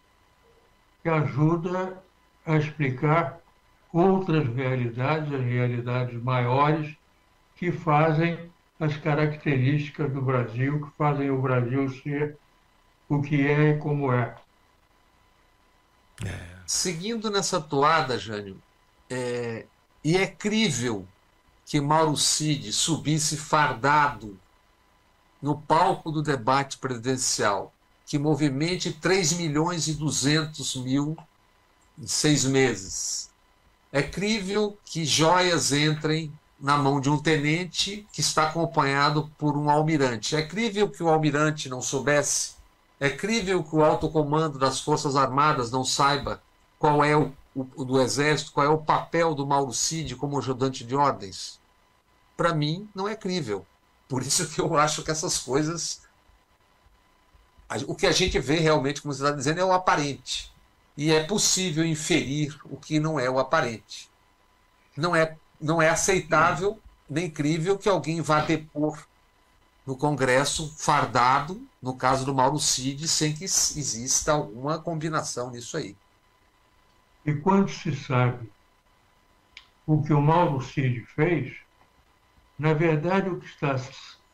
que 1.01 1.09
ajuda 1.09 1.99
a 2.45 2.57
explicar 2.57 3.39
outras 3.91 4.47
realidades, 4.55 5.33
as 5.33 5.43
realidades 5.43 6.21
maiores, 6.21 6.95
que 7.55 7.71
fazem 7.71 8.51
as 8.79 8.95
características 8.97 10.13
do 10.13 10.21
Brasil, 10.21 10.85
que 10.85 10.95
fazem 10.95 11.31
o 11.31 11.41
Brasil 11.41 11.89
ser 11.89 12.37
o 13.09 13.19
que 13.19 13.47
é 13.47 13.71
e 13.71 13.77
como 13.79 14.13
é. 14.13 14.35
é. 16.23 16.55
Seguindo 16.67 17.31
nessa 17.31 17.59
toada, 17.59 18.19
Jânio, 18.19 18.61
é, 19.09 19.65
e 20.03 20.15
é 20.15 20.27
crível 20.27 21.07
que 21.65 21.81
Mauro 21.81 22.15
Cid 22.15 22.71
subisse 22.71 23.37
fardado 23.37 24.39
no 25.45 25.55
palco 25.55 26.11
do 26.11 26.23
debate 26.23 26.79
presidencial, 26.79 27.71
que 28.03 28.17
movimente 28.17 28.91
3 28.91 29.33
milhões 29.33 29.87
e 29.87 29.93
200 29.93 30.75
mil 30.77 31.15
em 31.99 32.07
seis 32.07 32.43
meses. 32.43 33.29
É 33.91 34.01
crível 34.01 34.75
que 34.83 35.05
joias 35.05 35.71
entrem 35.71 36.33
na 36.59 36.75
mão 36.79 36.99
de 36.99 37.11
um 37.11 37.19
tenente 37.19 38.07
que 38.11 38.21
está 38.21 38.47
acompanhado 38.47 39.31
por 39.37 39.55
um 39.55 39.69
almirante. 39.69 40.35
É 40.35 40.41
crível 40.41 40.89
que 40.89 41.03
o 41.03 41.09
almirante 41.09 41.69
não 41.69 41.79
soubesse. 41.79 42.55
É 42.99 43.11
crível 43.11 43.63
que 43.63 43.75
o 43.75 43.83
alto 43.83 44.09
comando 44.09 44.57
das 44.57 44.79
Forças 44.79 45.15
Armadas 45.15 45.69
não 45.69 45.85
saiba 45.85 46.41
qual 46.79 47.03
é 47.03 47.15
o, 47.15 47.31
o 47.53 47.85
do 47.85 48.01
Exército, 48.01 48.51
qual 48.51 48.65
é 48.65 48.69
o 48.69 48.79
papel 48.79 49.35
do 49.35 49.45
Mauro 49.45 49.73
Cid 49.73 50.15
como 50.15 50.39
ajudante 50.39 50.83
de 50.83 50.95
ordens. 50.95 51.59
Para 52.35 52.51
mim, 52.51 52.89
não 52.95 53.07
é 53.07 53.15
crível. 53.15 53.63
Por 54.07 54.21
isso 54.21 54.47
que 54.49 54.61
eu 54.61 54.77
acho 54.77 55.03
que 55.03 55.11
essas 55.11 55.37
coisas. 55.37 56.01
O 57.87 57.95
que 57.95 58.05
a 58.05 58.11
gente 58.11 58.39
vê 58.39 58.57
realmente, 58.57 59.01
como 59.01 59.13
você 59.13 59.23
está 59.23 59.35
dizendo, 59.35 59.59
é 59.59 59.65
o 59.65 59.71
aparente. 59.71 60.51
E 60.95 61.11
é 61.11 61.23
possível 61.23 61.83
inferir 61.83 62.57
o 62.65 62.77
que 62.77 62.99
não 62.99 63.19
é 63.19 63.29
o 63.29 63.39
aparente. 63.39 64.09
Não 64.95 65.15
é, 65.15 65.35
não 65.59 65.81
é 65.81 65.89
aceitável 65.89 66.79
nem 67.09 67.29
crível 67.29 67.77
que 67.77 67.89
alguém 67.89 68.21
vá 68.21 68.41
depor 68.41 69.05
no 69.85 69.95
Congresso 69.95 70.73
fardado, 70.77 71.61
no 71.81 71.95
caso 71.95 72.25
do 72.25 72.33
Mauro 72.33 72.59
Cid, 72.59 73.07
sem 73.07 73.33
que 73.33 73.43
exista 73.43 74.31
alguma 74.31 74.79
combinação 74.79 75.51
nisso 75.51 75.77
aí. 75.77 75.95
E 77.25 77.33
quando 77.33 77.69
se 77.69 77.95
sabe 77.95 78.49
o 79.85 80.01
que 80.01 80.13
o 80.13 80.21
Mauro 80.21 80.61
Cid 80.61 81.05
fez, 81.15 81.55
na 82.57 82.73
verdade, 82.73 83.29
o 83.29 83.39
que, 83.39 83.45
está, 83.45 83.75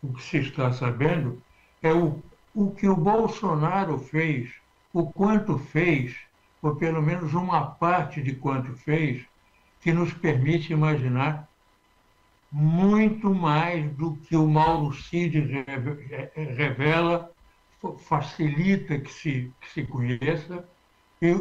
o 0.04 0.14
que 0.14 0.24
se 0.24 0.38
está 0.38 0.72
sabendo 0.72 1.42
é 1.82 1.94
o, 1.94 2.22
o 2.54 2.72
que 2.72 2.88
o 2.88 2.96
Bolsonaro 2.96 3.98
fez, 3.98 4.54
o 4.94 5.12
quanto 5.12 5.58
fez, 5.58 6.16
ou 6.62 6.76
pelo 6.76 7.02
menos 7.02 7.34
uma 7.34 7.72
parte 7.72 8.22
de 8.22 8.36
quanto 8.36 8.74
fez, 8.76 9.26
que 9.80 9.92
nos 9.92 10.14
permite 10.14 10.72
imaginar 10.72 11.50
muito 12.52 13.34
mais 13.34 13.90
do 13.96 14.16
que 14.18 14.36
o 14.36 14.46
Mauro 14.46 14.94
Cid 14.94 15.40
revela, 16.36 17.32
facilita 18.06 19.00
que 19.00 19.12
se, 19.12 19.52
que 19.62 19.70
se 19.72 19.84
conheça, 19.86 20.68
e 21.22 21.34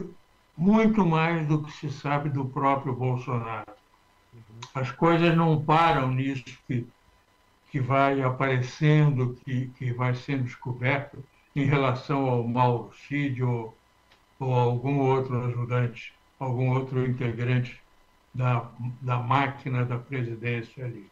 muito 0.57 1.05
mais 1.05 1.47
do 1.47 1.63
que 1.63 1.73
se 1.73 1.91
sabe 1.91 2.31
do 2.31 2.45
próprio 2.47 2.95
Bolsonaro. 2.95 3.80
As 4.75 4.91
coisas 4.91 5.37
não 5.37 5.63
param 5.63 6.11
nisso 6.13 6.45
que, 6.67 6.87
que 7.71 7.81
vai 7.81 8.23
aparecendo, 8.23 9.39
que, 9.45 9.69
que 9.79 9.93
vai 9.93 10.15
sendo 10.15 10.45
descoberto 10.45 11.25
em 11.55 11.65
relação 11.65 12.29
ao 12.29 12.47
Mauro 12.47 12.93
Cid 13.09 13.43
ou, 13.43 13.77
ou 14.39 14.55
algum 14.55 14.99
outro 14.99 15.45
ajudante, 15.47 16.13
algum 16.39 16.71
outro 16.71 17.05
integrante 17.05 17.81
da, 18.33 18.71
da 19.01 19.19
máquina 19.19 19.85
da 19.85 19.99
presidência 19.99 20.85
ali. 20.85 21.11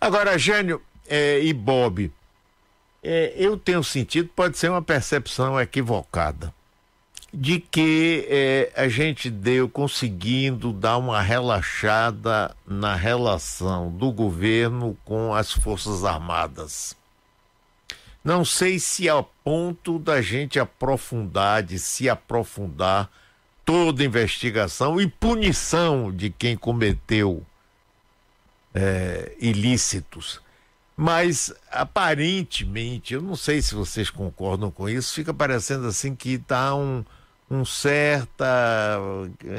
Agora, 0.00 0.38
Gênio 0.38 0.80
é, 1.08 1.40
e 1.40 1.52
Bob, 1.52 2.12
é, 3.02 3.32
eu 3.36 3.56
tenho 3.56 3.82
sentido, 3.82 4.28
pode 4.34 4.58
ser 4.58 4.70
uma 4.70 4.82
percepção 4.82 5.60
equivocada, 5.60 6.54
de 7.32 7.60
que 7.60 8.26
é, 8.28 8.72
a 8.74 8.88
gente 8.88 9.28
deu 9.30 9.68
conseguindo 9.68 10.72
dar 10.72 10.96
uma 10.96 11.20
relaxada 11.20 12.56
na 12.66 12.94
relação 12.94 13.90
do 13.90 14.10
governo 14.10 14.96
com 15.04 15.34
as 15.34 15.52
Forças 15.52 16.04
Armadas. 16.04 16.96
Não 18.24 18.44
sei 18.44 18.78
se 18.78 19.08
a 19.08 19.22
ponto 19.22 19.98
da 19.98 20.20
gente 20.20 20.58
aprofundar, 20.58 21.62
de 21.62 21.78
se 21.78 22.08
aprofundar 22.08 23.10
toda 23.64 24.04
investigação 24.04 25.00
e 25.00 25.06
punição 25.06 26.10
de 26.10 26.30
quem 26.30 26.56
cometeu 26.56 27.44
é, 28.74 29.34
ilícitos. 29.38 30.40
Mas 30.96 31.54
aparentemente, 31.70 33.14
eu 33.14 33.22
não 33.22 33.36
sei 33.36 33.62
se 33.62 33.74
vocês 33.74 34.10
concordam 34.10 34.70
com 34.70 34.88
isso, 34.88 35.14
fica 35.14 35.32
parecendo 35.32 35.86
assim 35.86 36.14
que 36.14 36.30
está 36.30 36.74
um, 36.74 37.04
um 37.50 37.64
certo 37.64 38.44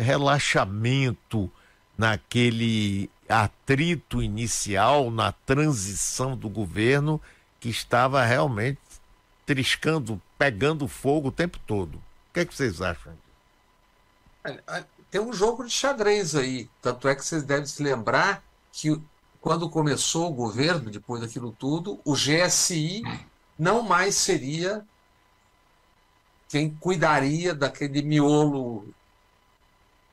relaxamento 0.02 1.52
naquele 1.98 3.10
atrito 3.28 4.22
inicial, 4.22 5.12
na 5.12 5.32
transição 5.32 6.36
do 6.36 6.50
governo, 6.50 7.22
que 7.60 7.70
estava 7.70 8.24
realmente 8.24 8.80
triscando, 9.46 10.22
pegando 10.38 10.88
fogo 10.88 11.30
o 11.30 11.32
tempo 11.32 11.60
todo. 11.66 11.96
O 11.96 12.34
que, 12.34 12.42
é 12.42 12.46
que 12.46 12.56
vocês 12.56 12.82
acham? 12.82 13.14
Tem 15.12 15.20
um 15.20 15.34
jogo 15.34 15.66
de 15.66 15.72
xadrez 15.72 16.36
aí. 16.36 16.70
Tanto 16.82 17.08
é 17.08 17.16
que 17.16 17.26
vocês 17.26 17.44
devem 17.44 17.66
se 17.66 17.82
lembrar 17.82 18.44
que 18.72 19.00
quando 19.42 19.70
começou 19.70 20.30
o 20.30 20.34
governo, 20.34 20.92
depois 20.92 21.22
daquilo 21.22 21.52
tudo, 21.52 22.00
o 22.06 22.14
GSI 22.14 23.02
não 23.58 23.82
mais 23.82 24.16
seria 24.16 24.86
quem 26.50 26.76
cuidaria 26.76 27.54
daquele 27.54 28.02
miolo 28.02 28.88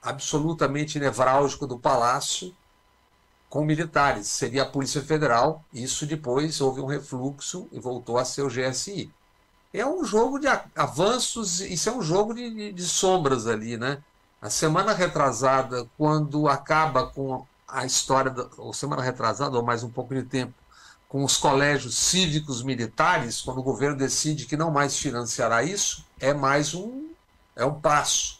absolutamente 0.03 1.01
nevrálgico 1.01 1.66
do 1.66 1.78
palácio 1.78 2.55
com 3.49 3.64
militares. 3.64 4.28
Seria 4.28 4.62
a 4.62 4.66
Polícia 4.66 5.03
Federal. 5.03 5.64
Isso 5.72 6.07
depois 6.07 6.61
houve 6.61 6.80
um 6.80 6.87
refluxo 6.87 7.66
e 7.72 7.80
voltou 7.80 8.18
a 8.18 8.24
ser 8.24 8.43
o 8.43 8.49
GSI. 8.49 9.11
É 9.72 9.84
um 9.84 10.05
jogo 10.05 10.39
de 10.39 10.47
avanços, 10.74 11.61
isso 11.61 11.89
é 11.89 11.93
um 11.93 12.03
jogo 12.03 12.34
de, 12.34 12.72
de 12.72 12.82
sombras 12.84 13.47
ali, 13.47 13.76
né? 13.76 14.03
A 14.41 14.51
semana 14.51 14.93
retrasada, 14.93 15.89
quando 15.97 16.49
acaba 16.49 17.07
com 17.07 17.47
a 17.66 17.84
história, 17.84 18.30
da, 18.30 18.49
ou 18.59 18.72
semana 18.72 19.03
retrasada, 19.03 19.57
ou 19.57 19.64
mais 19.64 19.82
um 19.82 19.91
pouco 19.91 20.14
de 20.14 20.22
tempo, 20.22 20.55
com 21.16 21.24
os 21.24 21.38
colégios 21.38 21.96
cívicos 21.96 22.62
militares, 22.62 23.40
quando 23.40 23.56
o 23.56 23.62
governo 23.62 23.96
decide 23.96 24.44
que 24.44 24.54
não 24.54 24.70
mais 24.70 24.98
financiará 24.98 25.62
isso, 25.62 26.04
é 26.20 26.34
mais 26.34 26.74
um, 26.74 27.08
é 27.56 27.64
um 27.64 27.80
passo. 27.80 28.38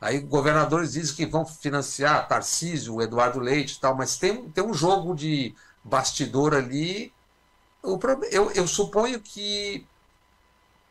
Aí 0.00 0.20
governadores 0.20 0.92
dizem 0.92 1.16
que 1.16 1.26
vão 1.26 1.44
financiar 1.44 2.28
Tarcísio, 2.28 3.02
Eduardo 3.02 3.40
Leite 3.40 3.74
e 3.74 3.80
tal, 3.80 3.96
mas 3.96 4.16
tem, 4.16 4.48
tem 4.50 4.62
um 4.62 4.72
jogo 4.72 5.16
de 5.16 5.52
bastidor 5.82 6.54
ali. 6.54 7.12
Eu, 8.30 8.52
eu 8.52 8.68
suponho 8.68 9.20
que 9.20 9.84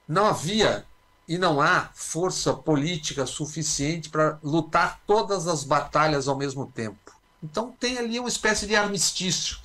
não 0.05 0.25
havia 0.25 0.85
e 1.25 1.37
não 1.37 1.61
há 1.61 1.91
força 1.93 2.53
política 2.53 3.25
suficiente 3.25 4.09
para 4.09 4.37
lutar 4.43 4.99
todas 5.07 5.47
as 5.47 5.63
batalhas 5.63 6.27
ao 6.27 6.35
mesmo 6.35 6.65
tempo. 6.65 7.17
Então 7.41 7.71
tem 7.71 7.97
ali 7.99 8.19
uma 8.19 8.27
espécie 8.27 8.67
de 8.67 8.75
armistício, 8.75 9.59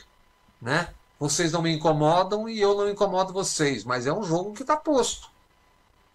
né? 0.62 0.94
Vocês 1.20 1.52
não 1.52 1.60
me 1.60 1.70
incomodam 1.70 2.48
e 2.48 2.58
eu 2.58 2.74
não 2.74 2.88
incomodo 2.88 3.30
vocês, 3.30 3.84
mas 3.84 4.06
é 4.06 4.12
um 4.12 4.24
jogo 4.24 4.54
que 4.54 4.62
está 4.62 4.74
posto. 4.74 5.28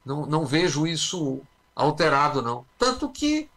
Não, 0.04 0.26
não 0.26 0.48
vejo 0.48 0.88
isso 0.88 1.42
alterado, 1.76 2.42
não. 2.42 2.66
Tanto 2.80 3.08
que 3.10 3.48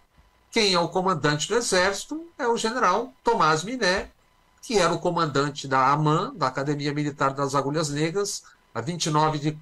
quem 0.51 0.75
é 0.75 0.79
o 0.79 0.91
comandante 0.91 1.49
do 1.49 1.55
Exército 1.55 2.27
é 2.39 2.47
o 2.47 2.59
general 2.59 3.15
Tomás 3.25 3.65
Miné, 3.65 4.11
que 4.61 4.77
era 4.77 4.93
o 4.93 4.99
comandante 4.99 5.67
da 5.67 5.91
AMAN, 5.91 6.35
da 6.35 6.49
Academia 6.49 6.93
Militar 6.93 7.33
das 7.33 7.55
Agulhas 7.55 7.89
Negras, 7.89 8.43
a 8.75 8.83
29 8.83 9.39
de 9.39 9.59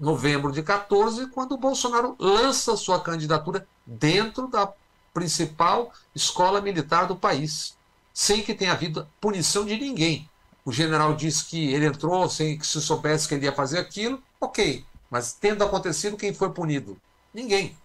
novembro 0.00 0.50
de 0.50 0.64
14, 0.64 1.28
quando 1.28 1.52
o 1.52 1.58
Bolsonaro 1.58 2.16
lança 2.18 2.76
sua 2.76 3.00
candidatura 3.00 3.64
dentro 3.86 4.48
da 4.48 4.72
principal 5.14 5.92
escola 6.12 6.60
militar 6.60 7.06
do 7.06 7.14
país, 7.14 7.76
sem 8.12 8.42
que 8.42 8.54
tenha 8.54 8.72
havido 8.72 9.08
punição 9.20 9.64
de 9.64 9.78
ninguém. 9.78 10.28
O 10.64 10.72
general 10.72 11.14
disse 11.14 11.44
que 11.46 11.72
ele 11.72 11.86
entrou 11.86 12.28
sem 12.28 12.56
que 12.56 12.66
se 12.66 12.80
soubesse 12.80 13.26
que 13.26 13.34
ele 13.34 13.46
ia 13.46 13.52
fazer 13.52 13.78
aquilo, 13.78 14.22
ok. 14.40 14.84
Mas 15.10 15.32
tendo 15.32 15.64
acontecido, 15.64 16.16
quem 16.16 16.32
foi 16.32 16.50
punido? 16.50 16.96
Ninguém. 17.34 17.76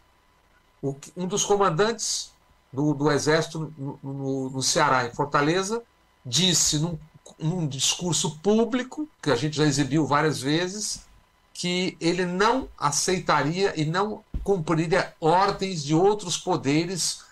O, 0.82 0.95
um 1.15 1.28
dos 1.28 1.43
comandantes 1.43 2.32
do, 2.71 2.93
do 2.93 3.11
exército 3.11 3.73
no, 3.78 3.99
no, 4.03 4.49
no, 4.51 4.63
Ceará, 4.63 5.05
em 5.05 5.13
Fortaleza, 5.13 5.82
disse 6.25 6.78
num, 6.78 6.97
num 7.39 7.67
discurso 7.67 8.38
público, 8.39 9.09
que 9.21 9.32
a 9.32 9.36
gente 9.36 9.57
já 9.57 9.65
exibiu 9.65 10.05
várias 10.05 10.39
vezes, 10.39 11.05
que 11.53 11.97
ele 11.99 12.25
não 12.25 12.69
aceitaria 12.78 13.73
e 13.80 13.84
não 13.84 14.23
cumpriria 14.43 15.15
ordens 15.19 15.84
de 15.84 15.95
outros 15.95 16.38
poderes 16.38 17.25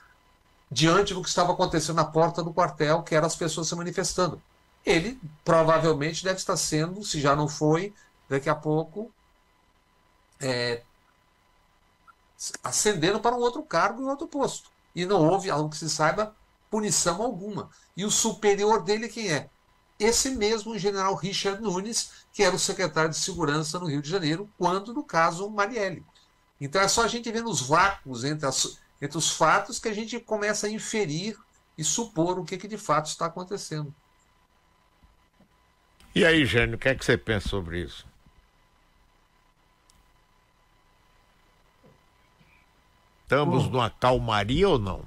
diante 0.71 1.13
do 1.13 1.21
que 1.21 1.29
estava 1.29 1.53
acontecendo 1.53 1.97
na 1.97 2.05
porta 2.05 2.41
do 2.41 2.51
quartel, 2.51 3.03
que 3.03 3.13
eram 3.13 3.27
as 3.27 3.35
pessoas 3.35 3.67
se 3.67 3.75
manifestando. 3.75 4.41
Ele 4.85 5.19
provavelmente 5.43 6.23
deve 6.23 6.37
estar 6.37 6.55
sendo, 6.57 7.03
se 7.03 7.19
já 7.19 7.35
não 7.35 7.47
foi, 7.47 7.93
daqui 8.29 8.49
a 8.49 8.55
pouco, 8.55 9.11
é, 10.39 10.83
ascendendo 12.63 13.19
para 13.19 13.35
um 13.35 13.39
outro 13.39 13.63
cargo 13.63 14.01
em 14.01 14.07
outro 14.07 14.27
posto. 14.27 14.69
E 14.93 15.05
não 15.05 15.27
houve, 15.27 15.49
algo 15.49 15.69
que 15.69 15.77
se 15.77 15.89
saiba, 15.89 16.35
punição 16.69 17.21
alguma. 17.21 17.69
E 17.97 18.05
o 18.05 18.11
superior 18.11 18.83
dele 18.83 19.09
quem 19.09 19.31
é? 19.31 19.49
Esse 19.97 20.31
mesmo 20.31 20.77
general 20.77 21.15
Richard 21.15 21.61
Nunes, 21.61 22.11
que 22.33 22.43
era 22.43 22.55
o 22.55 22.59
secretário 22.59 23.09
de 23.09 23.17
Segurança 23.17 23.79
no 23.79 23.87
Rio 23.87 24.01
de 24.01 24.09
Janeiro, 24.09 24.49
quando, 24.57 24.93
no 24.93 25.03
caso, 25.03 25.49
Marielle. 25.49 26.05
Então 26.59 26.81
é 26.81 26.87
só 26.87 27.03
a 27.03 27.07
gente 27.07 27.31
ver 27.31 27.43
nos 27.43 27.61
vácuos 27.61 28.23
entre, 28.23 28.45
as, 28.45 28.77
entre 29.01 29.17
os 29.17 29.31
fatos 29.31 29.79
que 29.79 29.87
a 29.87 29.93
gente 29.93 30.19
começa 30.19 30.67
a 30.67 30.69
inferir 30.69 31.37
e 31.77 31.83
supor 31.83 32.37
o 32.37 32.45
que, 32.45 32.57
que 32.57 32.67
de 32.67 32.77
fato 32.77 33.07
está 33.07 33.25
acontecendo. 33.25 33.93
E 36.15 36.23
aí, 36.23 36.45
Gênio, 36.45 36.77
o 36.77 36.79
que 36.79 36.87
é 36.87 36.95
que 36.95 37.03
você 37.03 37.17
pensa 37.17 37.49
sobre 37.49 37.81
isso? 37.81 38.07
Estamos 43.23 43.67
numa 43.67 43.89
calmaria 43.89 44.69
ou 44.69 44.79
não? 44.79 45.03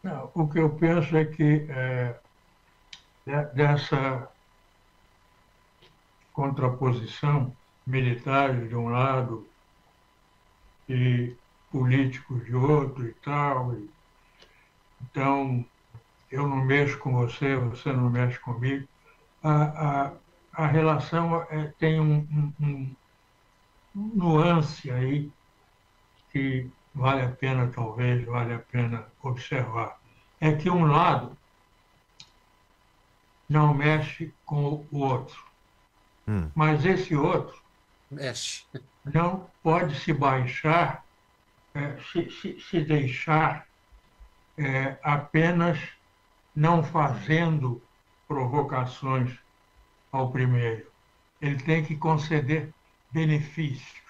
Não, 0.00 0.30
o 0.32 0.46
que 0.48 0.60
eu 0.60 0.70
penso 0.70 1.16
é 1.16 1.24
que 1.24 1.66
é, 1.68 2.14
dessa 3.52 4.28
contraposição 6.32 7.52
militares 7.84 8.68
de 8.68 8.76
um 8.76 8.90
lado 8.90 9.44
e 10.88 11.34
políticos 11.72 12.44
de 12.44 12.54
outro 12.54 13.08
e 13.08 13.12
tal. 13.14 13.74
E, 13.74 13.90
então, 15.02 15.64
eu 16.30 16.46
não 16.46 16.64
mexo 16.64 16.96
com 16.98 17.12
você, 17.12 17.56
você 17.56 17.92
não 17.92 18.08
mexe 18.08 18.38
comigo. 18.38 18.86
A, 19.44 19.62
a, 19.62 20.12
a 20.54 20.66
relação 20.66 21.46
é, 21.50 21.72
tem 21.78 22.00
um, 22.00 22.26
um, 22.60 22.96
um, 23.94 24.12
nuance 24.14 24.90
aí 24.90 25.30
que 26.32 26.68
vale 26.94 27.22
a 27.22 27.28
pena, 27.28 27.68
talvez, 27.68 28.24
vale 28.24 28.54
a 28.54 28.58
pena 28.58 29.06
observar. 29.22 30.00
É 30.40 30.52
que 30.52 30.70
um 30.70 30.86
lado 30.86 31.36
não 33.48 33.74
mexe 33.74 34.32
com 34.46 34.86
o 34.90 34.98
outro. 34.98 35.44
Hum. 36.26 36.50
Mas 36.54 36.84
esse 36.86 37.14
outro 37.14 37.62
mexe. 38.10 38.64
não 39.04 39.48
pode 39.62 39.94
se 40.00 40.12
baixar, 40.12 41.04
é, 41.74 41.96
se, 42.10 42.30
se, 42.30 42.60
se, 42.60 42.80
deixar 42.80 43.66
é, 44.56 44.96
apenas 45.02 45.78
não 46.54 46.82
fazendo 46.82 47.82
provocações 48.34 49.38
ao 50.10 50.32
primeiro. 50.32 50.90
Ele 51.40 51.56
tem 51.56 51.84
que 51.84 51.94
conceder 51.94 52.74
benefícios, 53.12 54.02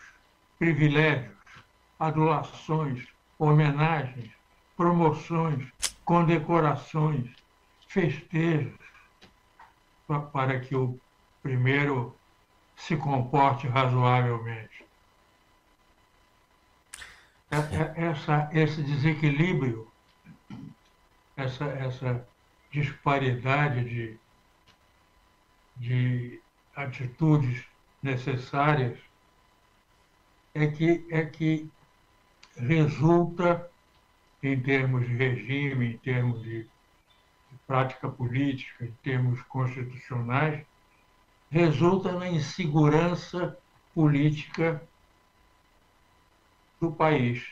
privilégios, 0.59 1.37
adulações, 2.01 3.07
homenagens, 3.39 4.31
promoções, 4.79 5.71
condecorações, 6.07 7.31
festejos, 7.87 8.73
para 10.33 10.59
que 10.59 10.75
o 10.75 10.99
primeiro 11.43 12.17
se 12.77 12.97
comporte 12.97 13.69
razoavelmente. 13.69 14.87
É, 17.51 17.57
é, 17.57 18.07
essa, 18.07 18.49
esse 18.55 18.83
desequilíbrio, 18.83 19.87
essa, 21.37 21.67
essa 21.67 22.27
disparidade 22.75 23.85
de, 23.85 24.19
de 25.77 26.41
atitudes 26.75 27.65
necessárias 28.03 28.99
é 30.53 30.67
que, 30.67 31.07
é 31.09 31.25
que 31.25 31.71
resulta, 32.57 33.71
em 34.43 34.61
termos 34.61 35.07
de 35.07 35.15
regime, 35.15 35.95
em 35.95 35.99
termos 35.99 36.43
de 36.43 36.67
prática 37.65 38.09
política, 38.09 38.85
em 38.85 38.93
termos 39.05 39.41
constitucionais, 39.43 40.67
resulta 41.51 42.11
na 42.11 42.29
insegurança 42.29 43.57
política 43.95 44.83
do 46.81 46.91
país. 46.91 47.47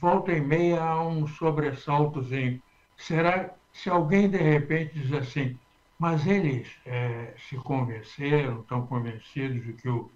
Volta 0.00 0.32
e 0.32 0.40
meia 0.40 0.82
há 0.82 1.06
um 1.06 1.26
sobressaltozinho. 1.26 2.62
Será 2.98 3.54
se 3.72 3.88
alguém 3.88 4.28
de 4.28 4.36
repente 4.36 4.98
diz 4.98 5.12
assim, 5.12 5.58
mas 5.98 6.26
eles 6.26 6.68
é, 6.84 7.34
se 7.48 7.56
convenceram, 7.56 8.60
estão 8.60 8.86
convencidos 8.86 9.64
de 9.64 9.72
que 9.72 9.88
o, 9.88 10.10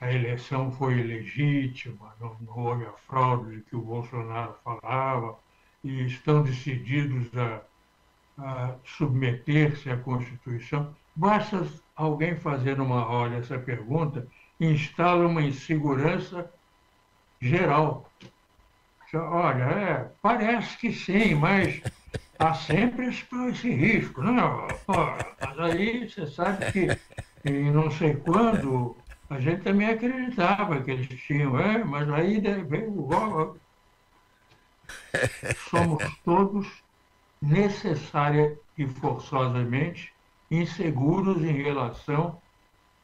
a 0.00 0.12
eleição 0.12 0.70
foi 0.72 0.94
legítima, 1.02 2.14
não, 2.20 2.36
não 2.40 2.58
houve 2.58 2.86
a 2.86 2.92
fraude 2.92 3.56
de 3.56 3.62
que 3.62 3.76
o 3.76 3.82
Bolsonaro 3.82 4.56
falava, 4.64 5.38
e 5.84 6.06
estão 6.06 6.42
decididos 6.42 7.28
a, 7.36 7.62
a 8.38 8.76
submeter-se 8.84 9.90
à 9.90 9.96
Constituição, 9.96 10.94
basta 11.14 11.68
alguém 11.94 12.36
fazer 12.36 12.80
uma 12.80 13.02
roda 13.02 13.36
essa 13.36 13.58
pergunta 13.58 14.26
instala 14.58 15.26
uma 15.26 15.42
insegurança 15.42 16.50
geral. 17.40 18.10
Olha, 19.14 19.64
é, 19.64 20.10
parece 20.22 20.78
que 20.78 20.92
sim, 20.92 21.34
mas 21.34 21.82
há 22.38 22.54
sempre 22.54 23.08
esse, 23.08 23.70
risco. 23.70 24.22
Não, 24.22 24.66
mas 24.86 25.58
aí 25.58 26.08
você 26.08 26.26
sabe 26.26 26.72
que 26.72 26.88
em 27.44 27.70
não 27.70 27.90
sei 27.90 28.16
quando 28.16 28.96
a 29.28 29.38
gente 29.38 29.62
também 29.62 29.88
acreditava 29.88 30.80
que 30.80 30.90
eles 30.90 31.08
tinham, 31.20 31.58
é, 31.58 31.84
mas 31.84 32.08
aí 32.10 32.40
veio 32.40 32.90
o 32.90 33.56
somos 35.68 36.02
todos 36.24 36.66
necessária 37.40 38.58
e 38.78 38.86
forçosamente 38.86 40.12
inseguros 40.50 41.42
em 41.42 41.62
relação 41.62 42.40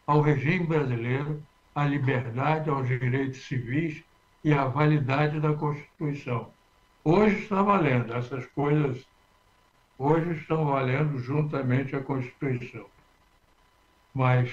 ao 0.06 0.22
regime 0.22 0.66
brasileiro, 0.66 1.42
à 1.74 1.84
liberdade, 1.84 2.70
aos 2.70 2.88
direitos 2.88 3.42
civis 3.46 4.02
e 4.44 4.52
à 4.52 4.64
validade 4.64 5.40
da 5.40 5.52
Constituição. 5.54 6.50
Hoje 7.04 7.42
está 7.42 7.62
valendo, 7.62 8.14
essas 8.14 8.46
coisas 8.46 9.06
hoje 9.98 10.32
estão 10.32 10.66
valendo 10.66 11.18
juntamente 11.18 11.96
a 11.96 12.02
Constituição. 12.02 12.86
Mas 14.14 14.50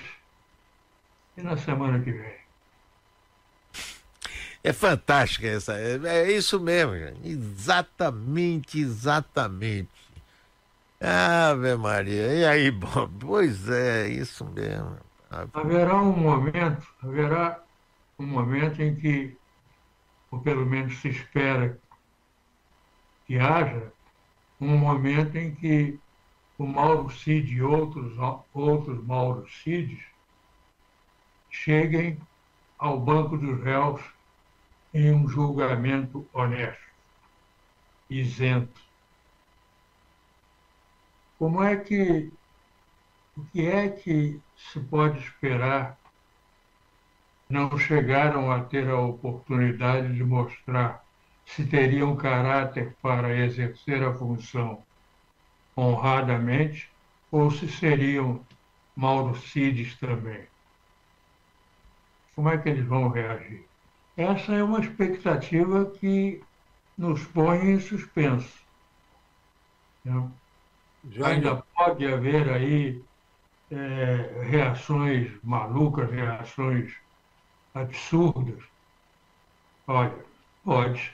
e 1.38 1.41
na 1.41 1.57
semana 1.57 1.99
que 1.99 2.11
vem? 2.11 2.45
É 4.63 4.73
fantástica 4.73 5.47
essa. 5.47 5.73
É, 5.73 5.99
é 6.05 6.31
isso 6.31 6.59
mesmo, 6.59 6.97
gente. 6.97 7.27
Exatamente, 7.27 8.79
exatamente. 8.79 9.89
Ave 10.99 11.75
Maria. 11.75 12.33
E 12.33 12.45
aí, 12.45 12.71
Bob? 12.71 13.11
Pois 13.19 13.69
é, 13.69 14.07
isso 14.07 14.45
mesmo. 14.45 14.97
Haverá 15.53 15.95
um 16.01 16.13
momento, 16.13 16.88
haverá 17.03 17.59
um 18.17 18.25
momento 18.25 18.81
em 18.81 18.95
que, 18.95 19.38
ou 20.36 20.41
pelo 20.41 20.65
menos 20.65 20.97
se 20.97 21.07
espera 21.07 21.79
que 23.25 23.39
haja, 23.39 23.93
um 24.59 24.77
momento 24.77 25.38
em 25.38 25.55
que 25.55 25.97
o 26.57 26.67
Mauro 26.67 27.09
Cid 27.09 27.53
e 27.53 27.61
outros, 27.61 28.13
outros 28.53 29.01
Mauro 29.05 29.45
cheguem 31.49 32.19
ao 32.77 32.99
banco 32.99 33.38
dos 33.38 33.63
réus 33.63 34.01
em 34.93 35.13
um 35.13 35.25
julgamento 35.25 36.27
honesto, 36.33 36.83
isento. 38.09 38.81
Como 41.39 41.63
é 41.63 41.77
que 41.77 42.31
o 43.38 43.43
que 43.45 43.67
é 43.67 43.89
que 43.89 44.41
se 44.57 44.81
pode 44.81 45.19
esperar? 45.19 45.97
Não 47.50 47.78
chegaram 47.78 48.52
a 48.52 48.62
ter 48.62 48.89
a 48.89 49.00
oportunidade 49.00 50.14
de 50.14 50.24
mostrar 50.24 51.04
se 51.46 51.66
teriam 51.66 52.16
caráter 52.16 52.96
para 53.02 53.36
exercer 53.36 54.04
a 54.04 54.14
função 54.14 54.84
honradamente 55.78 56.89
ou 57.32 57.52
se 57.52 57.68
seriam 57.68 58.43
Mauro 58.96 59.36
Cides 59.36 59.96
também. 59.98 60.48
Como 62.36 62.50
é 62.50 62.58
que 62.58 62.70
eles 62.70 62.86
vão 62.86 63.10
reagir? 63.10 63.66
Essa 64.18 64.54
é 64.54 64.64
uma 64.64 64.80
expectativa 64.80 65.86
que 65.86 66.41
nos 66.98 67.24
põe 67.26 67.72
em 67.72 67.80
suspenso. 67.80 68.66
Né? 70.04 70.32
Ainda 71.24 71.64
pode 71.76 72.06
haver 72.06 72.50
aí 72.50 73.04
é, 73.70 74.41
reações 74.50 75.32
malucas, 75.43 76.10
reações 76.10 76.93
absurdas. 77.76 78.63
Olha, 79.86 80.15
pode. 80.63 81.13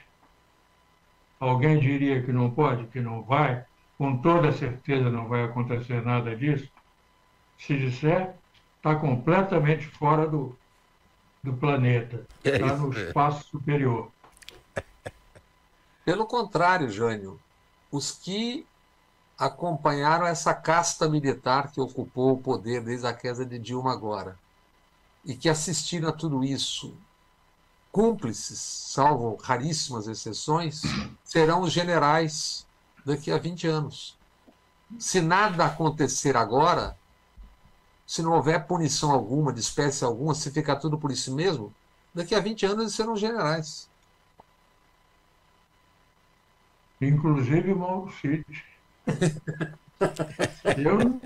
Alguém 1.40 1.80
diria 1.80 2.22
que 2.22 2.32
não 2.32 2.50
pode, 2.50 2.86
que 2.86 3.00
não 3.00 3.22
vai? 3.22 3.64
Com 3.98 4.16
toda 4.18 4.52
certeza 4.52 5.10
não 5.10 5.26
vai 5.26 5.42
acontecer 5.42 6.02
nada 6.02 6.34
disso. 6.36 6.70
Se 7.58 7.76
disser, 7.76 8.34
está 8.76 8.94
completamente 8.94 9.86
fora 9.86 10.26
do, 10.26 10.56
do 11.42 11.52
planeta. 11.54 12.24
Está 12.44 12.68
é 12.68 12.76
no 12.76 12.92
espaço 12.92 13.48
superior. 13.48 14.10
Pelo 16.04 16.26
contrário, 16.26 16.88
Jânio, 16.90 17.38
os 17.90 18.12
que 18.12 18.66
acompanharam 19.36 20.26
essa 20.26 20.54
casta 20.54 21.08
militar 21.08 21.72
que 21.72 21.80
ocupou 21.80 22.32
o 22.32 22.38
poder 22.38 22.82
desde 22.82 23.06
a 23.06 23.12
queda 23.12 23.44
de 23.44 23.58
Dilma 23.58 23.92
agora 23.92 24.38
e 25.24 25.36
que 25.36 25.48
assistiram 25.48 26.08
a 26.08 26.12
tudo 26.12 26.42
isso, 26.42 26.94
cúmplices, 27.90 28.58
salvo 28.58 29.36
raríssimas 29.36 30.08
exceções, 30.08 30.82
serão 31.22 31.62
os 31.62 31.72
generais 31.72 32.66
daqui 33.04 33.30
a 33.30 33.38
20 33.38 33.66
anos. 33.66 34.18
Se 34.98 35.20
nada 35.20 35.64
acontecer 35.66 36.36
agora, 36.36 36.96
se 38.06 38.22
não 38.22 38.32
houver 38.32 38.66
punição 38.66 39.10
alguma, 39.10 39.52
de 39.52 39.60
espécie 39.60 40.04
alguma, 40.04 40.34
se 40.34 40.50
ficar 40.50 40.76
tudo 40.76 40.98
por 40.98 41.10
isso 41.10 41.34
mesmo, 41.34 41.72
daqui 42.14 42.34
a 42.34 42.40
20 42.40 42.66
anos 42.66 42.80
eles 42.80 42.94
serão 42.94 43.16
generais. 43.16 43.88
Inclusive 47.00 47.74
Mauro 47.74 48.12
Cid. 48.12 48.44
Eu 50.76 50.98
não 50.98 51.20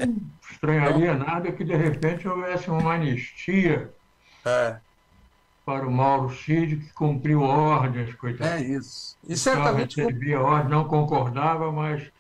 estranharia 0.51 1.15
nada 1.15 1.53
que 1.53 1.65
de 1.65 1.77
repente 1.77 2.27
houvesse 2.27 2.71
uma 2.71 2.95
anistia 2.95 3.91
é. 4.45 4.77
para 5.65 5.87
o 5.87 5.91
Mauro 5.91 6.35
Cid, 6.35 6.77
que 6.77 6.93
cumpriu 6.93 7.43
ordens, 7.43 8.15
coitado. 8.15 8.51
É 8.51 8.63
isso. 8.63 9.17
E 9.29 9.37
certamente. 9.37 10.01
Recebia 10.01 10.41
ordem, 10.41 10.71
não 10.71 10.85
concordava, 10.85 11.71
mas 11.71 12.11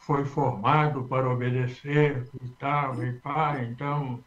foi 0.00 0.24
formado 0.24 1.04
para 1.04 1.28
obedecer 1.28 2.26
e 2.42 2.48
tal, 2.58 3.02
e 3.04 3.12
pá, 3.12 3.58
então. 3.60 4.20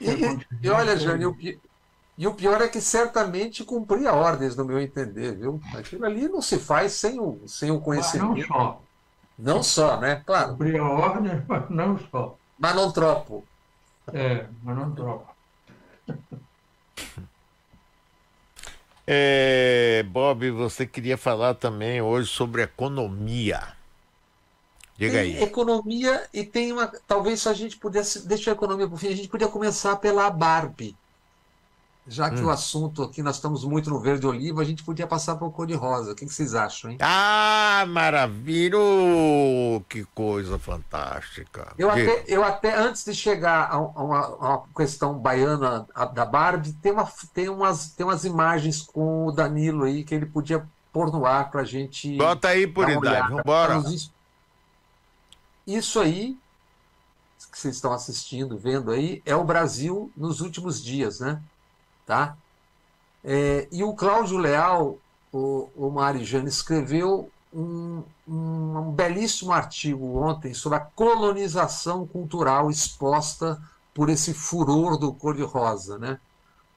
E, 0.00 0.66
e 0.66 0.68
olha, 0.68 0.96
Jane, 0.96 1.26
o, 1.26 1.36
e 2.18 2.26
o 2.26 2.34
pior 2.34 2.60
é 2.60 2.66
que 2.66 2.80
certamente 2.80 3.62
cumpria 3.62 4.12
ordens, 4.12 4.56
no 4.56 4.64
meu 4.64 4.80
entender, 4.80 5.36
viu? 5.36 5.60
Aquilo 5.72 6.04
ali 6.04 6.28
não 6.28 6.42
se 6.42 6.58
faz 6.58 6.92
sem 6.92 7.20
o, 7.20 7.40
sem 7.46 7.70
o 7.70 7.80
conhecimento. 7.80 8.30
Mas 8.30 8.48
não 8.48 8.56
só. 8.56 8.82
Não 9.38 9.62
só, 9.62 10.00
né? 10.00 10.22
Claro. 10.26 10.50
Cumpria 10.50 10.82
ordens, 10.82 11.42
mas 11.46 11.70
não 11.70 11.98
só. 12.10 12.36
Mas 12.58 12.74
não 12.74 12.90
tropo. 12.90 13.46
É, 14.12 14.46
mas 14.62 14.76
não 14.76 14.94
tropo. 14.94 15.34
É, 19.10 20.02
Bob, 20.02 20.50
você 20.50 20.86
queria 20.86 21.16
falar 21.16 21.54
também 21.54 22.02
hoje 22.02 22.28
sobre 22.28 22.60
economia. 22.60 23.72
Diga 24.98 25.12
tem 25.12 25.36
aí. 25.36 25.42
Economia 25.42 26.28
e 26.30 26.44
tem 26.44 26.70
uma. 26.72 26.92
Talvez 27.06 27.40
se 27.40 27.48
a 27.48 27.54
gente 27.54 27.78
pudesse. 27.78 28.28
Deixa 28.28 28.50
a 28.50 28.52
economia 28.52 28.86
para 28.86 28.94
o 28.94 28.98
fim, 28.98 29.08
a 29.08 29.16
gente 29.16 29.30
podia 29.30 29.48
começar 29.48 29.96
pela 29.96 30.28
Barbie. 30.28 30.94
Já 32.08 32.30
que 32.30 32.40
hum. 32.40 32.46
o 32.46 32.50
assunto 32.50 33.02
aqui, 33.02 33.22
nós 33.22 33.36
estamos 33.36 33.64
muito 33.64 33.90
no 33.90 34.00
verde 34.00 34.26
oliva, 34.26 34.62
a 34.62 34.64
gente 34.64 34.82
podia 34.82 35.06
passar 35.06 35.36
para 35.36 35.46
o 35.46 35.52
cor 35.52 35.66
de 35.66 35.74
rosa. 35.74 36.12
O 36.12 36.14
que, 36.14 36.26
vocês 36.26 36.54
acham, 36.54 36.90
hein? 36.90 36.98
Ah, 37.00 37.84
maravilha! 37.86 38.78
Que 39.88 40.04
coisa 40.14 40.58
fantástica. 40.58 41.72
Eu, 41.76 41.90
até, 41.90 42.24
eu 42.26 42.42
até, 42.42 42.74
antes 42.74 43.04
de 43.04 43.14
chegar 43.14 43.68
a 43.70 43.78
uma, 43.78 44.20
a 44.20 44.56
uma 44.56 44.64
questão 44.74 45.18
baiana 45.18 45.86
da 46.14 46.24
Barbie, 46.24 46.72
tem, 46.72 46.92
uma, 46.92 47.06
tem, 47.34 47.48
umas, 47.50 47.90
tem 47.90 48.06
umas 48.06 48.24
imagens 48.24 48.80
com 48.80 49.26
o 49.26 49.32
Danilo 49.32 49.84
aí 49.84 50.02
que 50.02 50.14
ele 50.14 50.26
podia 50.26 50.66
pôr 50.90 51.12
no 51.12 51.26
ar 51.26 51.50
para 51.50 51.60
a 51.60 51.64
gente. 51.64 52.16
Bota 52.16 52.48
aí 52.48 52.66
por 52.66 52.88
idade, 52.88 53.30
vambora. 53.30 53.82
Isso 55.66 56.00
aí, 56.00 56.38
que 57.52 57.58
vocês 57.58 57.74
estão 57.74 57.92
assistindo, 57.92 58.56
vendo 58.56 58.90
aí, 58.90 59.22
é 59.26 59.36
o 59.36 59.44
Brasil 59.44 60.10
nos 60.16 60.40
últimos 60.40 60.82
dias, 60.82 61.20
né? 61.20 61.42
Tá? 62.08 62.38
É, 63.22 63.68
e 63.70 63.84
o 63.84 63.92
Cláudio 63.92 64.38
Leal, 64.38 64.96
o, 65.30 65.68
o 65.76 65.90
Marijane, 65.90 66.48
escreveu 66.48 67.30
um, 67.52 68.02
um, 68.26 68.78
um, 68.78 68.90
belíssimo 68.92 69.52
artigo 69.52 70.16
ontem 70.16 70.54
sobre 70.54 70.78
a 70.78 70.80
colonização 70.80 72.06
cultural 72.06 72.70
exposta 72.70 73.60
por 73.92 74.08
esse 74.08 74.32
furor 74.32 74.96
do 74.96 75.12
cor-de-rosa. 75.12 75.98
Né? 75.98 76.18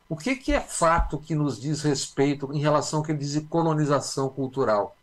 O 0.09 0.17
que, 0.17 0.35
que 0.35 0.51
é 0.51 0.59
fato 0.59 1.17
que 1.17 1.33
nos 1.33 1.61
diz 1.61 1.81
respeito 1.81 2.51
em 2.51 2.59
relação 2.59 2.99
ao 2.99 3.05
que 3.05 3.13
ele 3.13 3.19
diz 3.19 3.31
de 3.31 3.41
colonização 3.41 4.27
cultural? 4.27 4.97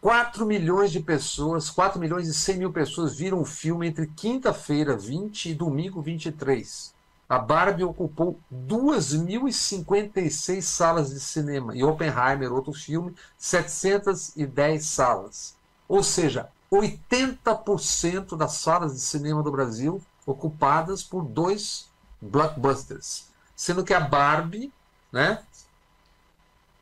4 0.00 0.44
milhões 0.44 0.90
de 0.90 0.98
pessoas, 0.98 1.70
4 1.70 2.00
milhões 2.00 2.26
e 2.26 2.34
100 2.34 2.56
mil 2.56 2.72
pessoas 2.72 3.14
viram 3.14 3.40
o 3.40 3.44
filme 3.44 3.86
entre 3.86 4.08
quinta-feira 4.08 4.96
20 4.96 5.50
e 5.50 5.54
domingo 5.54 6.02
23. 6.02 6.98
A 7.30 7.38
Barbie 7.38 7.84
ocupou 7.84 8.38
2.056 8.52 10.62
salas 10.62 11.10
de 11.10 11.20
cinema 11.20 11.76
e 11.76 11.84
Oppenheimer, 11.84 12.52
outro 12.52 12.72
filme, 12.72 13.14
710 13.38 14.84
salas. 14.84 15.56
Ou 15.88 16.02
seja, 16.02 16.48
80% 16.72 18.36
das 18.36 18.54
salas 18.54 18.94
de 18.94 19.00
cinema 19.00 19.44
do 19.44 19.52
Brasil 19.52 20.02
ocupadas 20.26 21.04
por 21.04 21.22
dois 21.22 21.88
blockbusters. 22.20 23.28
Sendo 23.54 23.84
que 23.84 23.94
a 23.94 24.00
Barbie, 24.00 24.72
né? 25.12 25.40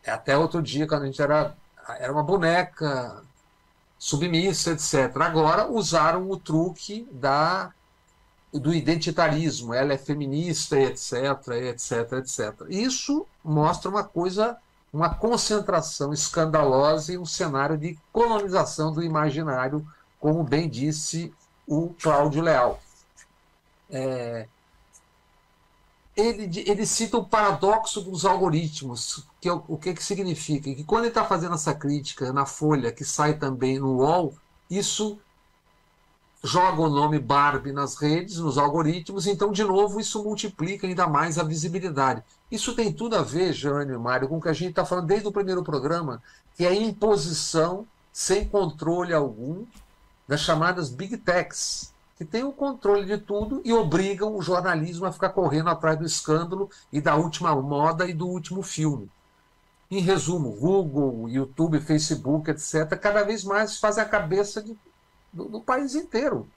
Até 0.07 0.39
outro 0.39 0.63
dia, 0.63 0.87
quando 0.87 1.03
a 1.03 1.07
gente 1.07 1.21
era 1.21 1.55
era 1.99 2.13
uma 2.13 2.23
boneca 2.23 3.23
submissa, 3.99 4.73
etc. 4.73 5.15
Agora 5.21 5.71
usaram 5.71 6.31
o 6.31 6.39
truque 6.39 7.07
da 7.13 7.73
do 8.53 8.73
identitarismo, 8.73 9.75
ela 9.75 9.93
é 9.93 9.99
feminista, 9.99 10.79
etc, 10.79 11.13
etc, 11.49 12.13
etc. 12.15 12.67
Isso 12.69 13.27
mostra 13.45 13.91
uma 13.91 14.05
coisa, 14.05 14.57
uma 14.93 15.15
concentração 15.15 16.13
escandalosa 16.13 17.13
e 17.13 17.19
um 17.19 17.27
cenário 17.27 17.77
de 17.77 17.99
colonização 18.13 18.93
do 18.93 19.03
imaginário, 19.03 19.87
como 20.19 20.43
bem 20.43 20.69
disse 20.69 21.33
o 21.67 21.95
Cláudio 22.01 22.43
Leal. 22.43 22.81
É, 23.91 24.49
ele, 26.17 26.65
ele 26.67 26.87
cita 26.87 27.17
o 27.17 27.25
paradoxo 27.25 28.01
dos 28.01 28.25
algoritmos, 28.25 29.25
que 29.41 29.49
é 29.49 29.53
o, 29.53 29.63
o 29.69 29.77
que, 29.77 29.95
que 29.95 30.03
significa? 30.03 30.75
Que 30.75 30.83
quando 30.83 31.03
ele 31.03 31.09
está 31.09 31.25
fazendo 31.25 31.55
essa 31.55 31.75
crítica 31.75 32.33
na 32.33 32.45
Folha, 32.45 32.91
que 32.91 33.05
sai 33.05 33.35
também 33.35 33.79
no 33.79 33.99
UOL, 33.99 34.35
isso 34.69 35.19
joga 36.43 36.83
o 36.83 36.89
nome 36.89 37.19
Barbie 37.19 37.73
nas 37.73 37.97
redes, 37.97 38.39
nos 38.39 38.59
algoritmos, 38.59 39.27
então, 39.27 39.51
de 39.51 39.65
novo, 39.65 40.01
isso 40.01 40.23
multiplica 40.23 40.87
ainda 40.87 41.07
mais 41.07 41.39
a 41.39 41.43
visibilidade. 41.43 42.23
Isso 42.51 42.75
tem 42.75 42.93
tudo 42.93 43.17
a 43.17 43.23
ver, 43.23 43.53
Jânio 43.53 43.95
e 43.95 43.99
Mário, 43.99 44.29
com 44.29 44.39
o 44.39 44.41
que 44.41 44.49
a 44.49 44.53
gente 44.53 44.71
está 44.71 44.85
falando 44.85 45.07
desde 45.07 45.27
o 45.27 45.33
primeiro 45.33 45.63
programa, 45.63 46.23
que 46.57 46.65
é 46.65 46.69
a 46.69 46.75
imposição 46.75 47.87
sem 48.13 48.49
controle 48.49 49.13
algum 49.13 49.65
das 50.27 50.41
chamadas 50.41 50.91
Big 50.91 51.17
Techs, 51.19 51.93
que 52.17 52.25
têm 52.25 52.45
o 52.45 52.53
controle 52.53 53.07
de 53.07 53.19
tudo 53.19 53.63
e 53.65 53.73
obrigam 53.73 54.37
o 54.37 54.43
jornalismo 54.43 55.07
a 55.07 55.13
ficar 55.13 55.29
correndo 55.31 55.71
atrás 55.71 55.99
do 55.99 56.05
escândalo 56.05 56.69
e 56.93 57.01
da 57.01 57.15
última 57.15 57.55
moda 57.55 58.09
e 58.09 58.13
do 58.13 58.27
último 58.27 58.63
filme. 58.63 59.09
Em 59.91 60.01
resumo, 60.01 60.51
Google, 60.51 61.29
YouTube, 61.29 61.81
Facebook, 61.81 62.51
etc., 62.51 62.89
cada 63.01 63.23
vez 63.23 63.45
mais 63.45 63.79
fazem 63.79 64.03
a 64.03 64.09
cabeça 64.09 64.61
de, 64.61 64.77
do, 65.39 65.45
do, 65.49 65.61
país 65.61 65.95
inteiro. 65.95 66.49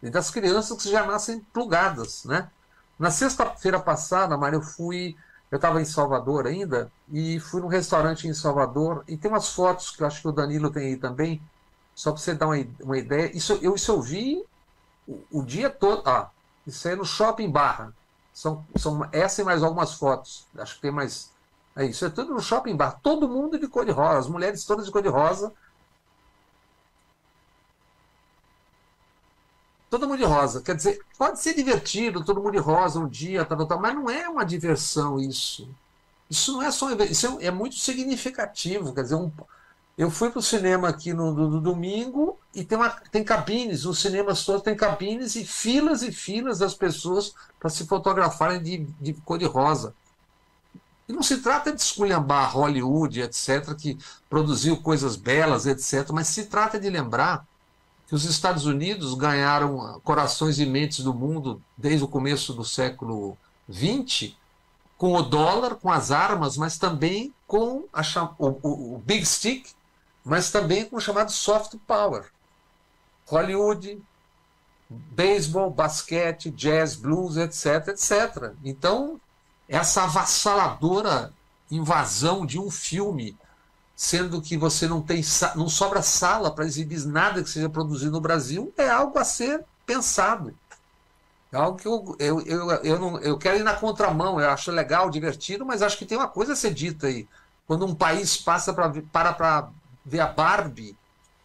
E 0.00 0.08
das 0.08 0.30
crianças 0.30 0.80
que 0.80 0.88
já 0.88 1.04
nascem 1.04 1.40
plugadas. 1.52 2.24
Né? 2.24 2.48
Na 2.98 3.10
sexta-feira 3.10 3.80
passada, 3.80 4.36
Mário, 4.36 4.58
eu 4.58 4.62
fui. 4.62 5.16
Eu 5.50 5.56
estava 5.56 5.80
em 5.80 5.84
Salvador 5.84 6.46
ainda, 6.46 6.92
e 7.10 7.40
fui 7.40 7.62
num 7.62 7.68
restaurante 7.68 8.28
em 8.28 8.34
Salvador, 8.34 9.02
e 9.08 9.16
tem 9.16 9.30
umas 9.30 9.48
fotos 9.48 9.90
que 9.90 10.02
eu 10.02 10.06
acho 10.06 10.20
que 10.20 10.28
o 10.28 10.32
Danilo 10.32 10.70
tem 10.70 10.88
aí 10.88 10.96
também, 10.98 11.40
só 11.94 12.12
para 12.12 12.20
você 12.20 12.34
dar 12.34 12.48
uma, 12.48 12.66
uma 12.82 12.98
ideia. 12.98 13.34
Isso 13.34 13.58
eu, 13.62 13.74
isso 13.74 13.90
eu 13.90 14.02
vi 14.02 14.44
o, 15.30 15.42
dia 15.42 15.70
todo. 15.70 16.06
Ah, 16.06 16.30
isso 16.66 16.86
aí 16.86 16.92
é 16.92 16.96
no 16.96 17.04
Shopping 17.04 17.50
Barra. 17.50 17.94
São, 18.32 18.64
são 18.76 19.08
essa 19.10 19.40
e 19.40 19.44
mais 19.44 19.62
algumas 19.62 19.94
fotos. 19.94 20.46
Acho 20.58 20.76
que 20.76 20.82
tem 20.82 20.90
mais. 20.90 21.32
É 21.74 21.86
isso, 21.86 22.04
é 22.04 22.10
tudo 22.10 22.34
no 22.34 22.40
Shopping 22.40 22.76
Barra. 22.76 22.98
Todo 23.02 23.26
mundo 23.26 23.58
de 23.58 23.66
cor 23.68 23.86
de 23.86 23.90
rosa, 23.90 24.18
as 24.18 24.28
mulheres 24.28 24.66
todas 24.66 24.84
de 24.84 24.92
cor 24.92 25.02
de 25.02 25.08
rosa. 25.08 25.50
Todo 29.90 30.06
mundo 30.06 30.18
de 30.18 30.24
rosa. 30.24 30.62
Quer 30.62 30.76
dizer, 30.76 31.00
pode 31.16 31.40
ser 31.40 31.54
divertido, 31.54 32.24
todo 32.24 32.42
mundo 32.42 32.52
de 32.52 32.58
rosa 32.58 33.00
um 33.00 33.08
dia, 33.08 33.44
tal, 33.44 33.66
tal, 33.66 33.80
mas 33.80 33.94
não 33.94 34.08
é 34.10 34.28
uma 34.28 34.44
diversão 34.44 35.18
isso. 35.18 35.68
Isso 36.30 36.52
não 36.52 36.62
é 36.62 36.70
só. 36.70 36.90
Isso 36.92 37.38
é, 37.40 37.46
é 37.46 37.50
muito 37.50 37.76
significativo. 37.76 38.94
Quer 38.94 39.02
dizer, 39.02 39.14
um, 39.14 39.30
eu 39.96 40.10
fui 40.10 40.30
para 40.30 40.38
o 40.38 40.42
cinema 40.42 40.88
aqui 40.88 41.12
no, 41.12 41.32
no, 41.32 41.50
no, 41.50 41.60
domingo 41.60 42.38
e 42.54 42.64
tem, 42.64 42.78
uma, 42.78 42.90
tem 43.10 43.24
cabines, 43.24 43.84
os 43.84 43.98
cinemas 43.98 44.44
todos 44.44 44.62
têm 44.62 44.76
cabines 44.76 45.34
e 45.34 45.44
filas 45.44 46.02
e 46.02 46.12
filas 46.12 46.58
das 46.60 46.74
pessoas 46.74 47.34
para 47.58 47.70
se 47.70 47.86
fotografarem 47.86 48.62
de, 48.62 48.86
de 49.00 49.14
cor 49.14 49.38
de 49.38 49.46
rosa. 49.46 49.94
E 51.08 51.12
não 51.12 51.22
se 51.22 51.38
trata 51.38 51.72
de 51.72 51.80
esculhambar 51.80 52.54
Hollywood, 52.54 53.22
etc., 53.22 53.74
que 53.74 53.98
produziu 54.28 54.76
coisas 54.76 55.16
belas, 55.16 55.66
etc., 55.66 56.10
mas 56.12 56.28
se 56.28 56.44
trata 56.44 56.78
de 56.78 56.90
lembrar 56.90 57.47
que 58.08 58.14
os 58.14 58.24
Estados 58.24 58.64
Unidos 58.64 59.12
ganharam 59.12 60.00
corações 60.02 60.58
e 60.58 60.64
mentes 60.64 61.04
do 61.04 61.12
mundo 61.12 61.62
desde 61.76 62.02
o 62.02 62.08
começo 62.08 62.54
do 62.54 62.64
século 62.64 63.36
XX, 63.70 64.34
com 64.96 65.12
o 65.12 65.22
dólar, 65.22 65.76
com 65.76 65.92
as 65.92 66.10
armas, 66.10 66.56
mas 66.56 66.78
também 66.78 67.32
com 67.46 67.84
a, 67.92 68.02
o, 68.38 68.46
o, 68.62 68.94
o 68.94 69.02
Big 69.04 69.24
Stick, 69.26 69.68
mas 70.24 70.50
também 70.50 70.86
com 70.86 70.96
o 70.96 71.00
chamado 71.00 71.30
soft 71.30 71.74
power. 71.86 72.24
Hollywood, 73.26 74.02
beisebol, 74.88 75.70
basquete, 75.70 76.50
jazz, 76.50 76.96
blues, 76.96 77.36
etc, 77.36 77.88
etc. 77.88 78.54
Então, 78.64 79.20
essa 79.68 80.04
avassaladora 80.04 81.30
invasão 81.70 82.46
de 82.46 82.58
um 82.58 82.70
filme, 82.70 83.36
sendo 83.98 84.40
que 84.40 84.56
você 84.56 84.86
não 84.86 85.02
tem 85.02 85.20
não 85.56 85.68
sobra 85.68 86.02
sala 86.02 86.54
para 86.54 86.64
exibir 86.64 87.04
nada 87.04 87.42
que 87.42 87.50
seja 87.50 87.68
produzido 87.68 88.12
no 88.12 88.20
Brasil, 88.20 88.72
é 88.76 88.88
algo 88.88 89.18
a 89.18 89.24
ser 89.24 89.64
pensado. 89.84 90.54
É 91.50 91.56
algo 91.56 91.76
que 91.76 91.88
eu, 91.88 92.14
eu, 92.20 92.40
eu, 92.42 92.70
eu, 92.70 92.98
não, 93.00 93.18
eu 93.18 93.36
quero 93.36 93.58
ir 93.58 93.64
na 93.64 93.74
contramão, 93.74 94.40
eu 94.40 94.48
acho 94.50 94.70
legal, 94.70 95.10
divertido, 95.10 95.66
mas 95.66 95.82
acho 95.82 95.98
que 95.98 96.06
tem 96.06 96.16
uma 96.16 96.28
coisa 96.28 96.52
a 96.52 96.56
ser 96.56 96.72
dita 96.72 97.08
aí. 97.08 97.26
Quando 97.66 97.86
um 97.86 97.94
país 97.94 98.36
passa 98.36 98.72
pra, 98.72 98.88
para 99.10 99.32
para 99.32 99.68
ver 100.06 100.20
a 100.20 100.28
Barbie, 100.28 100.96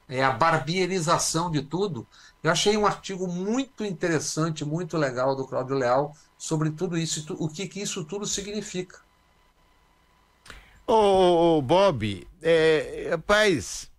é, 0.08 0.24
a 0.24 0.32
barbierização 0.32 1.50
de 1.50 1.64
tudo. 1.64 2.06
Eu 2.44 2.52
achei 2.52 2.78
um 2.78 2.86
artigo 2.86 3.28
muito 3.28 3.84
interessante, 3.84 4.64
muito 4.64 4.96
legal 4.96 5.36
do 5.36 5.48
Cláudio 5.48 5.76
Leal 5.76 6.16
sobre 6.38 6.70
tudo 6.70 7.00
isso, 7.00 7.36
o 7.40 7.50
que, 7.50 7.68
que 7.68 7.82
isso 7.82 8.06
tudo 8.06 8.28
significa. 8.28 9.00
Ô, 10.86 11.58
ô 11.58 11.62
Bob, 11.62 12.28
é, 12.42 13.08
rapaz, 13.12 13.90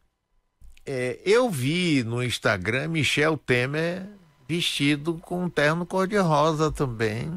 é, 0.85 1.19
eu 1.25 1.49
vi 1.49 2.05
no 2.05 2.23
Instagram 2.23 2.89
Michel 2.89 3.39
Temer 3.39 4.07
vestido 4.47 5.15
com 5.15 5.45
um 5.45 5.51
terno 5.51 5.87
cor-de-rosa 5.87 6.71
também. 6.71 7.33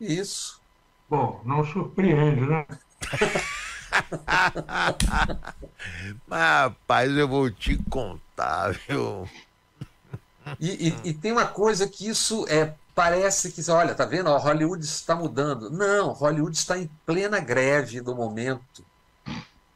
Isso. 0.00 0.60
Bom, 1.08 1.40
não 1.44 1.64
surpreende, 1.64 2.40
né? 2.40 2.66
Mas, 6.26 6.60
rapaz, 6.64 7.12
eu 7.12 7.28
vou 7.28 7.50
te 7.50 7.76
contar, 7.90 8.72
viu? 8.88 9.28
E, 10.58 10.88
e, 10.88 11.10
e, 11.10 11.14
tem 11.14 11.32
uma 11.32 11.46
coisa 11.46 11.88
que 11.88 12.08
isso 12.08 12.46
é 12.48 12.74
parece 12.96 13.52
que 13.52 13.70
olha, 13.70 13.94
tá 13.94 14.06
vendo? 14.06 14.30
Ó, 14.30 14.38
Hollywood 14.38 14.84
está 14.84 15.14
mudando. 15.14 15.70
Não, 15.70 16.12
Hollywood 16.12 16.56
está 16.56 16.78
em 16.78 16.90
plena 17.04 17.38
greve 17.38 18.00
no 18.00 18.14
momento 18.14 18.82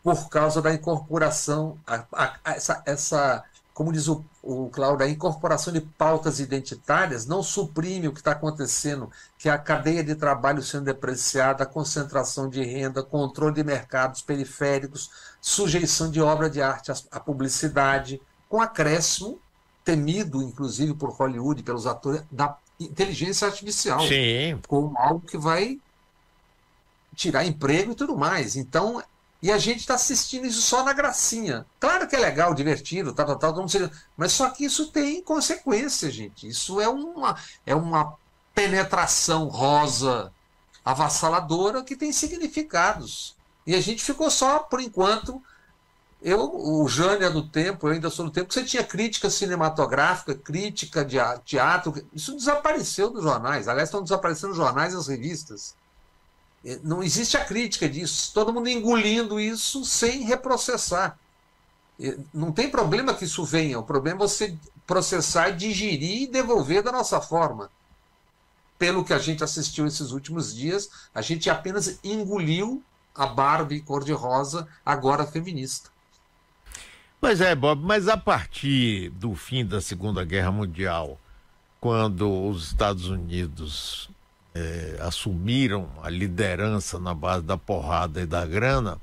por 0.02 0.30
causa 0.30 0.62
da 0.62 0.72
incorporação, 0.72 1.78
a, 1.86 2.04
a, 2.12 2.38
a, 2.42 2.52
essa, 2.54 2.82
essa 2.86 3.44
como 3.74 3.92
diz 3.92 4.08
o, 4.08 4.24
o 4.42 4.68
Cláudio, 4.70 5.06
a 5.06 5.08
incorporação 5.08 5.72
de 5.72 5.80
pautas 5.80 6.40
identitárias 6.40 7.26
não 7.26 7.42
suprime 7.42 8.08
o 8.08 8.12
que 8.12 8.20
está 8.20 8.32
acontecendo, 8.32 9.10
que 9.38 9.48
é 9.48 9.52
a 9.52 9.58
cadeia 9.58 10.02
de 10.02 10.14
trabalho 10.14 10.62
sendo 10.62 10.84
depreciada, 10.84 11.64
a 11.64 11.66
concentração 11.66 12.48
de 12.48 12.62
renda, 12.62 13.02
controle 13.02 13.54
de 13.54 13.64
mercados 13.64 14.22
periféricos, 14.22 15.10
sujeição 15.40 16.10
de 16.10 16.20
obra 16.20 16.48
de 16.48 16.60
arte 16.62 16.90
à 17.10 17.20
publicidade, 17.20 18.20
com 18.48 18.60
acréscimo, 18.60 19.38
temido 19.84 20.42
inclusive 20.42 20.94
por 20.94 21.10
Hollywood, 21.10 21.62
pelos 21.62 21.86
atores, 21.86 22.22
da 22.30 22.56
inteligência 22.80 23.46
artificial, 23.46 24.00
Sim. 24.00 24.58
como 24.66 24.96
algo 24.96 25.20
que 25.20 25.36
vai 25.36 25.78
tirar 27.14 27.44
emprego 27.44 27.92
e 27.92 27.94
tudo 27.94 28.16
mais. 28.16 28.56
Então, 28.56 29.02
e 29.42 29.50
a 29.52 29.58
gente 29.58 29.80
está 29.80 29.94
assistindo 29.94 30.46
isso 30.46 30.62
só 30.62 30.82
na 30.82 30.92
gracinha. 30.92 31.66
Claro 31.78 32.08
que 32.08 32.16
é 32.16 32.18
legal, 32.18 32.54
divertido, 32.54 33.12
tal, 33.12 33.26
tal, 33.26 33.36
tal, 33.38 33.52
todo 33.52 33.62
mundo 33.62 33.90
mas 34.16 34.32
só 34.32 34.50
que 34.50 34.64
isso 34.64 34.90
tem 34.90 35.22
consequência, 35.22 36.10
gente. 36.10 36.48
Isso 36.48 36.80
é 36.80 36.88
uma, 36.88 37.36
é 37.66 37.74
uma 37.74 38.14
penetração 38.54 39.48
rosa 39.48 40.32
avassaladora 40.84 41.82
que 41.82 41.96
tem 41.96 42.12
significados. 42.12 43.36
E 43.66 43.74
a 43.74 43.80
gente 43.80 44.02
ficou 44.02 44.30
só, 44.30 44.60
por 44.60 44.80
enquanto, 44.80 45.42
eu, 46.22 46.54
o 46.54 46.86
Jânio 46.86 47.26
é 47.26 47.30
do 47.30 47.48
tempo, 47.48 47.88
eu 47.88 47.92
ainda 47.92 48.10
sou 48.10 48.26
do 48.26 48.30
tempo, 48.30 48.48
que 48.48 48.54
você 48.54 48.64
tinha 48.64 48.84
crítica 48.84 49.30
cinematográfica, 49.30 50.34
crítica 50.34 51.02
de 51.02 51.16
teatro, 51.44 51.94
isso 52.12 52.36
desapareceu 52.36 53.10
dos 53.10 53.22
jornais. 53.22 53.68
Aliás, 53.68 53.88
estão 53.88 54.02
desaparecendo 54.02 54.52
os 54.52 54.58
jornais 54.58 54.92
e 54.92 54.96
as 54.96 55.08
revistas. 55.08 55.74
É, 56.62 56.78
não 56.82 57.02
existe 57.02 57.38
a 57.38 57.44
crítica 57.44 57.88
disso, 57.88 58.32
todo 58.34 58.52
mundo 58.52 58.68
engolindo 58.68 59.40
isso 59.40 59.82
sem 59.82 60.22
reprocessar. 60.22 61.18
É, 61.98 62.18
não 62.34 62.52
tem 62.52 62.70
problema 62.70 63.14
que 63.14 63.24
isso 63.24 63.42
venha, 63.42 63.78
o 63.78 63.82
problema 63.82 64.18
é 64.18 64.28
você 64.28 64.54
processar, 64.86 65.50
digerir 65.50 66.22
e 66.22 66.26
devolver 66.26 66.82
da 66.82 66.92
nossa 66.92 67.18
forma. 67.18 67.70
Pelo 68.78 69.04
que 69.04 69.14
a 69.14 69.18
gente 69.18 69.42
assistiu 69.42 69.86
esses 69.86 70.10
últimos 70.10 70.54
dias, 70.54 70.90
a 71.14 71.22
gente 71.22 71.48
apenas 71.48 71.98
engoliu 72.04 72.82
a 73.14 73.26
Barbie 73.26 73.80
cor-de-rosa, 73.80 74.68
agora 74.84 75.26
feminista. 75.26 75.90
Pois 77.20 77.42
é, 77.42 77.54
Bob, 77.54 77.82
mas 77.84 78.08
a 78.08 78.16
partir 78.16 79.10
do 79.10 79.34
fim 79.34 79.62
da 79.64 79.78
Segunda 79.82 80.24
Guerra 80.24 80.50
Mundial, 80.50 81.20
quando 81.78 82.48
os 82.48 82.68
Estados 82.68 83.08
Unidos 83.08 84.08
é, 84.54 84.96
assumiram 85.00 85.90
a 86.02 86.08
liderança 86.08 86.98
na 86.98 87.12
base 87.12 87.44
da 87.44 87.58
porrada 87.58 88.22
e 88.22 88.26
da 88.26 88.46
grana, 88.46 88.98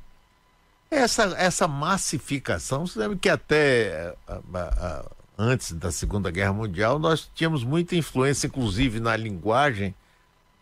essa, 0.89 1.26
essa 1.38 1.68
massificação, 1.68 2.88
você 2.88 2.97
lembra 2.97 3.18
que 3.18 3.30
até 3.30 4.15
a, 4.28 4.34
a, 4.34 4.61
a, 4.61 5.05
antes 5.38 5.74
da 5.74 5.91
Segunda 5.91 6.32
Guerra 6.32 6.53
Mundial 6.53 6.97
nós 6.97 7.30
tínhamos 7.36 7.63
muita 7.63 7.95
influência, 7.95 8.47
inclusive 8.47 8.99
na 8.99 9.15
linguagem, 9.15 9.93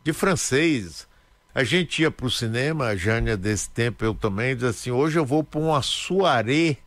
de 0.03 0.12
francês. 0.12 1.08
A 1.53 1.64
gente 1.64 2.01
ia 2.01 2.12
para 2.12 2.26
o 2.26 2.32
cinema, 2.32 2.88
a 2.88 2.97
Jânia 2.97 3.38
desse 3.38 3.70
tempo, 3.70 4.03
eu 4.03 4.14
também, 4.14 4.58
diz 4.58 4.66
assim, 4.66 4.91
hoje 4.91 5.18
eu 5.18 5.26
vou 5.26 5.41
para 5.41 5.62
uma 5.62 5.82
soirée, 5.82 6.80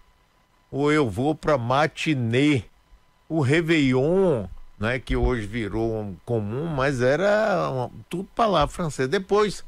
ou 0.70 0.92
eu 0.92 1.08
vou 1.08 1.34
para 1.34 1.58
matinê. 1.58 2.64
O 3.28 3.40
Réveillon 3.40 4.48
né, 4.78 4.98
que 4.98 5.16
hoje 5.16 5.46
virou 5.46 6.00
um 6.00 6.16
comum, 6.24 6.66
mas 6.66 7.00
era 7.00 7.68
uma, 7.70 7.90
tudo 8.08 8.28
palavra 8.34 8.72
francesa. 8.72 9.08
Depois, 9.08 9.64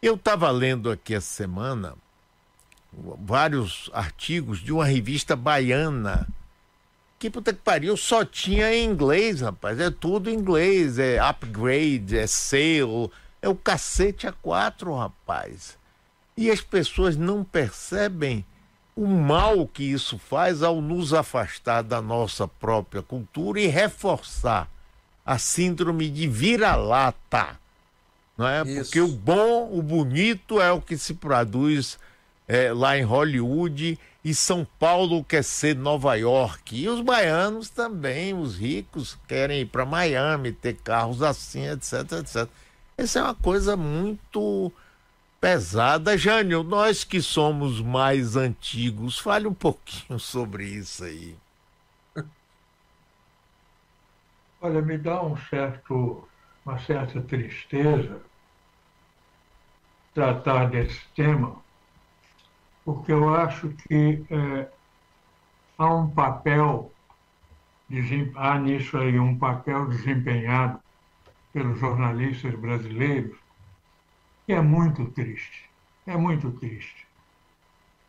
eu 0.00 0.14
estava 0.14 0.50
lendo 0.50 0.90
aqui 0.90 1.14
essa 1.14 1.28
semana 1.28 1.94
vários 2.92 3.90
artigos 3.92 4.58
de 4.58 4.72
uma 4.72 4.84
revista 4.84 5.36
baiana 5.36 6.26
que 7.18 7.28
puta 7.28 7.52
que 7.52 7.60
pariu 7.60 7.98
só 7.98 8.24
tinha 8.24 8.74
em 8.74 8.86
inglês, 8.86 9.42
rapaz. 9.42 9.78
É 9.78 9.90
tudo 9.90 10.30
em 10.30 10.34
inglês, 10.34 10.98
é 10.98 11.18
upgrade, 11.18 12.16
é 12.16 12.26
sale, 12.26 13.10
é 13.42 13.48
o 13.48 13.54
cacete 13.54 14.26
a 14.26 14.32
quatro, 14.32 14.96
rapaz. 14.96 15.78
E 16.34 16.50
as 16.50 16.62
pessoas 16.62 17.18
não 17.18 17.44
percebem 17.44 18.42
o 18.96 19.06
mal 19.06 19.66
que 19.66 19.84
isso 19.84 20.18
faz 20.18 20.62
ao 20.62 20.80
nos 20.80 21.14
afastar 21.14 21.82
da 21.82 22.02
nossa 22.02 22.46
própria 22.46 23.02
cultura 23.02 23.60
e 23.60 23.66
reforçar 23.66 24.68
a 25.24 25.38
síndrome 25.38 26.10
de 26.10 26.26
vira-lata. 26.26 27.58
Não 28.36 28.48
é? 28.48 28.64
Porque 28.64 29.00
o 29.00 29.08
bom, 29.08 29.70
o 29.70 29.82
bonito 29.82 30.60
é 30.60 30.72
o 30.72 30.80
que 30.80 30.96
se 30.96 31.14
produz 31.14 31.98
é, 32.48 32.72
lá 32.72 32.98
em 32.98 33.02
Hollywood 33.02 33.98
e 34.24 34.34
São 34.34 34.66
Paulo 34.78 35.22
quer 35.24 35.44
ser 35.44 35.76
Nova 35.76 36.14
York. 36.16 36.76
E 36.76 36.88
os 36.88 37.00
baianos 37.00 37.68
também, 37.68 38.34
os 38.34 38.56
ricos, 38.56 39.18
querem 39.28 39.60
ir 39.60 39.66
para 39.66 39.86
Miami, 39.86 40.52
ter 40.52 40.74
carros 40.74 41.22
assim, 41.22 41.66
etc, 41.68 42.12
etc. 42.20 42.48
Essa 42.96 43.18
é 43.20 43.22
uma 43.22 43.34
coisa 43.34 43.76
muito 43.76 44.72
pesada. 45.40 46.16
Jânio, 46.18 46.62
nós 46.62 47.02
que 47.02 47.22
somos 47.22 47.80
mais 47.80 48.36
antigos, 48.36 49.18
fale 49.18 49.46
um 49.48 49.54
pouquinho 49.54 50.18
sobre 50.20 50.64
isso 50.64 51.04
aí. 51.04 51.36
Olha, 54.60 54.82
me 54.82 54.98
dá 54.98 55.22
um 55.22 55.36
certo, 55.36 56.28
uma 56.64 56.78
certa 56.80 57.22
tristeza 57.22 58.20
tratar 60.12 60.68
desse 60.68 61.00
tema, 61.14 61.56
porque 62.84 63.12
eu 63.12 63.34
acho 63.34 63.70
que 63.70 64.22
é, 64.30 64.68
há 65.78 65.94
um 65.94 66.10
papel 66.10 66.92
há 68.36 68.58
nisso 68.58 68.96
aí 68.96 69.18
um 69.18 69.36
papel 69.36 69.88
desempenhado 69.88 70.80
pelos 71.52 71.78
jornalistas 71.80 72.54
brasileiros 72.54 73.39
é 74.52 74.60
muito 74.60 75.06
triste. 75.12 75.68
É 76.06 76.16
muito 76.16 76.50
triste. 76.52 77.06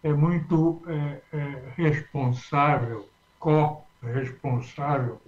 É 0.03 0.11
muito 0.11 0.81
é, 0.87 1.21
é, 1.37 1.73
responsável, 1.75 3.07
co-responsável. 3.39 5.21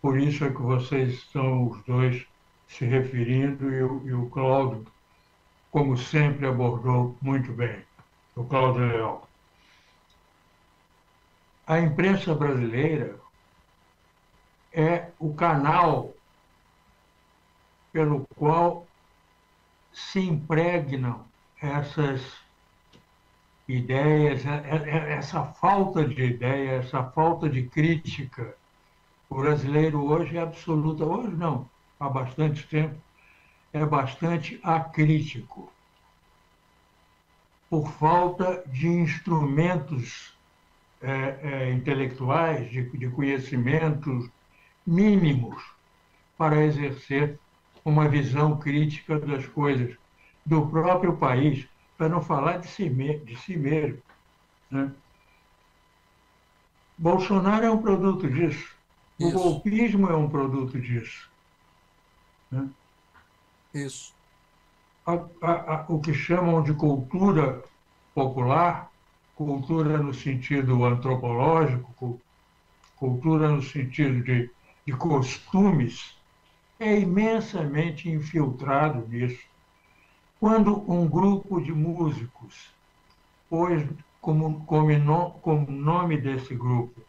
Por 0.00 0.18
isso 0.18 0.44
é 0.44 0.50
que 0.50 0.60
vocês 0.60 1.14
estão 1.14 1.68
os 1.68 1.82
dois 1.84 2.26
se 2.66 2.84
referindo 2.84 3.72
e 3.72 3.82
o, 3.82 4.06
e 4.06 4.12
o 4.14 4.28
Cláudio, 4.30 4.86
como 5.70 5.96
sempre, 5.96 6.46
abordou 6.46 7.16
muito 7.20 7.52
bem. 7.52 7.84
O 8.34 8.44
Cláudio 8.44 8.86
Leão. 8.86 9.22
A 11.66 11.78
imprensa 11.78 12.34
brasileira 12.34 13.20
é 14.72 15.10
o 15.18 15.32
canal 15.34 16.12
pelo 17.92 18.26
qual 18.34 18.86
se 19.92 20.20
impregnam 20.20 21.24
essas 21.60 22.42
ideias, 23.68 24.44
é, 24.44 24.50
é, 24.50 24.90
é, 24.90 25.12
essa 25.14 25.44
falta 25.44 26.06
de 26.06 26.22
ideia, 26.22 26.72
essa 26.72 27.04
falta 27.04 27.48
de 27.48 27.62
crítica. 27.62 28.56
O 29.28 29.36
brasileiro 29.36 30.04
hoje 30.04 30.36
é 30.36 30.40
absoluta, 30.40 31.04
hoje 31.04 31.34
não, 31.36 31.68
há 31.98 32.08
bastante 32.08 32.66
tempo, 32.66 33.00
é 33.72 33.84
bastante 33.84 34.60
acrítico. 34.62 35.72
Por 37.70 37.88
falta 37.92 38.62
de 38.66 38.86
instrumentos 38.86 40.36
é, 41.00 41.38
é, 41.42 41.72
intelectuais, 41.72 42.70
de, 42.70 42.82
de 42.90 43.08
conhecimentos 43.08 44.28
mínimos 44.86 45.62
para 46.36 46.62
exercer 46.62 47.38
uma 47.84 48.08
visão 48.08 48.58
crítica 48.58 49.18
das 49.18 49.46
coisas 49.46 49.96
do 50.44 50.66
próprio 50.66 51.16
país, 51.16 51.66
para 51.96 52.08
não 52.08 52.20
falar 52.20 52.58
de 52.58 52.68
si, 52.68 52.88
de 52.88 53.36
si 53.36 53.56
mesmo. 53.56 54.02
Né? 54.70 54.90
Bolsonaro 56.98 57.64
é 57.64 57.70
um 57.70 57.80
produto 57.80 58.28
disso. 58.28 58.74
Isso. 59.18 59.28
O 59.28 59.32
golpismo 59.32 60.08
é 60.08 60.16
um 60.16 60.28
produto 60.28 60.80
disso. 60.80 61.30
Né? 62.50 62.68
Isso. 63.74 64.14
A, 65.06 65.12
a, 65.42 65.74
a, 65.74 65.86
o 65.88 66.00
que 66.00 66.14
chamam 66.14 66.62
de 66.62 66.72
cultura 66.74 67.62
popular, 68.14 68.90
cultura 69.34 69.98
no 69.98 70.12
sentido 70.12 70.84
antropológico, 70.84 72.20
cultura 72.96 73.48
no 73.48 73.62
sentido 73.62 74.22
de, 74.22 74.50
de 74.86 74.92
costumes, 74.92 76.16
é 76.82 76.98
imensamente 76.98 78.10
infiltrado 78.10 79.06
nisso. 79.08 79.42
Quando 80.40 80.90
um 80.90 81.08
grupo 81.08 81.60
de 81.60 81.72
músicos 81.72 82.74
pôs 83.48 83.86
como, 84.20 84.64
como, 84.64 85.30
como 85.40 85.70
nome 85.70 86.16
desse 86.16 86.54
grupo 86.54 87.00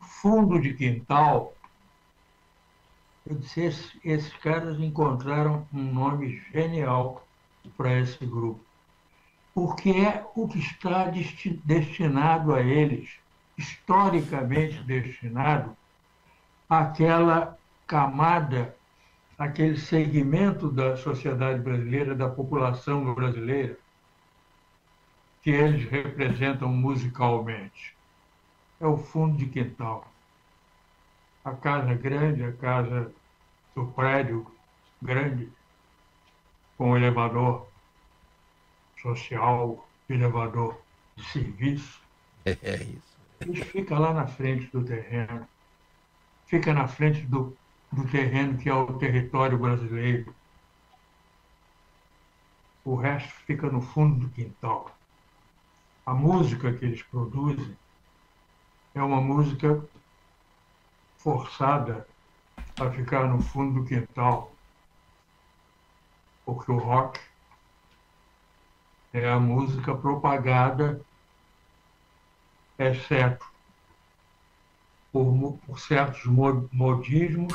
Fundo 0.00 0.60
de 0.60 0.74
Quintal, 0.74 1.54
eu 3.24 3.36
disse, 3.36 3.60
esses, 3.60 3.96
esses 4.04 4.32
caras 4.34 4.78
encontraram 4.78 5.66
um 5.72 5.82
nome 5.82 6.42
genial 6.52 7.26
para 7.76 7.98
esse 7.98 8.24
grupo, 8.24 8.60
porque 9.54 9.90
é 9.90 10.24
o 10.34 10.46
que 10.46 10.58
está 10.58 11.10
destinado 11.64 12.54
a 12.54 12.60
eles, 12.60 13.10
historicamente 13.58 14.82
destinado 14.82 15.76
àquela 16.68 17.58
camada 17.86 18.75
aquele 19.38 19.76
segmento 19.76 20.70
da 20.70 20.96
sociedade 20.96 21.60
brasileira, 21.60 22.14
da 22.14 22.28
população 22.28 23.14
brasileira, 23.14 23.78
que 25.42 25.50
eles 25.50 25.88
representam 25.88 26.68
musicalmente. 26.68 27.94
É 28.80 28.86
o 28.86 28.96
fundo 28.96 29.36
de 29.36 29.46
quintal. 29.46 30.10
A 31.44 31.52
casa 31.52 31.94
grande, 31.94 32.42
a 32.42 32.52
casa 32.52 33.12
do 33.74 33.86
prédio 33.88 34.46
grande, 35.00 35.48
com 36.76 36.96
elevador 36.96 37.68
social, 39.00 39.86
elevador 40.08 40.80
de 41.14 41.24
serviço. 41.24 42.00
É 42.44 42.52
isso. 42.52 43.16
Isso 43.48 43.64
fica 43.66 43.98
lá 43.98 44.12
na 44.12 44.26
frente 44.26 44.66
do 44.72 44.82
terreno, 44.82 45.46
fica 46.46 46.72
na 46.72 46.88
frente 46.88 47.20
do 47.22 47.56
do 47.92 48.06
terreno 48.08 48.58
que 48.58 48.68
é 48.68 48.74
o 48.74 48.98
território 48.98 49.58
brasileiro. 49.58 50.34
O 52.84 52.94
resto 52.94 53.32
fica 53.46 53.68
no 53.70 53.80
fundo 53.80 54.26
do 54.26 54.28
quintal. 54.30 54.96
A 56.04 56.14
música 56.14 56.72
que 56.72 56.84
eles 56.84 57.02
produzem 57.02 57.76
é 58.94 59.02
uma 59.02 59.20
música 59.20 59.84
forçada 61.18 62.06
a 62.80 62.90
ficar 62.90 63.26
no 63.26 63.42
fundo 63.42 63.80
do 63.80 63.86
quintal, 63.86 64.52
porque 66.44 66.70
o 66.70 66.78
rock 66.78 67.18
é 69.12 69.28
a 69.28 69.40
música 69.40 69.96
propagada, 69.96 71.04
exceto 72.78 73.44
por, 75.10 75.58
por 75.66 75.80
certos 75.80 76.24
modismos 76.26 77.52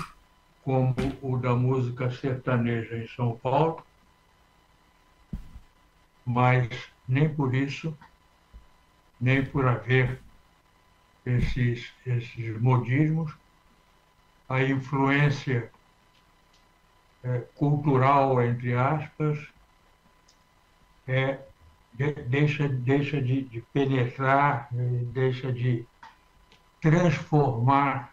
como 0.63 0.95
o 1.21 1.37
da 1.37 1.55
música 1.55 2.11
sertaneja 2.11 2.97
em 2.97 3.07
São 3.07 3.37
Paulo, 3.37 3.83
mas 6.25 6.69
nem 7.07 7.33
por 7.33 7.53
isso, 7.55 7.97
nem 9.19 9.43
por 9.43 9.67
haver 9.67 10.21
esses, 11.25 11.91
esses 12.05 12.61
modismos, 12.61 13.33
a 14.47 14.61
influência 14.63 15.71
é, 17.23 17.39
cultural, 17.55 18.41
entre 18.41 18.73
aspas, 18.73 19.39
é, 21.07 21.39
de, 21.93 22.11
deixa, 22.11 22.67
deixa 22.67 23.21
de, 23.21 23.43
de 23.43 23.61
penetrar, 23.73 24.67
deixa 25.13 25.51
de 25.51 25.85
transformar 26.81 28.10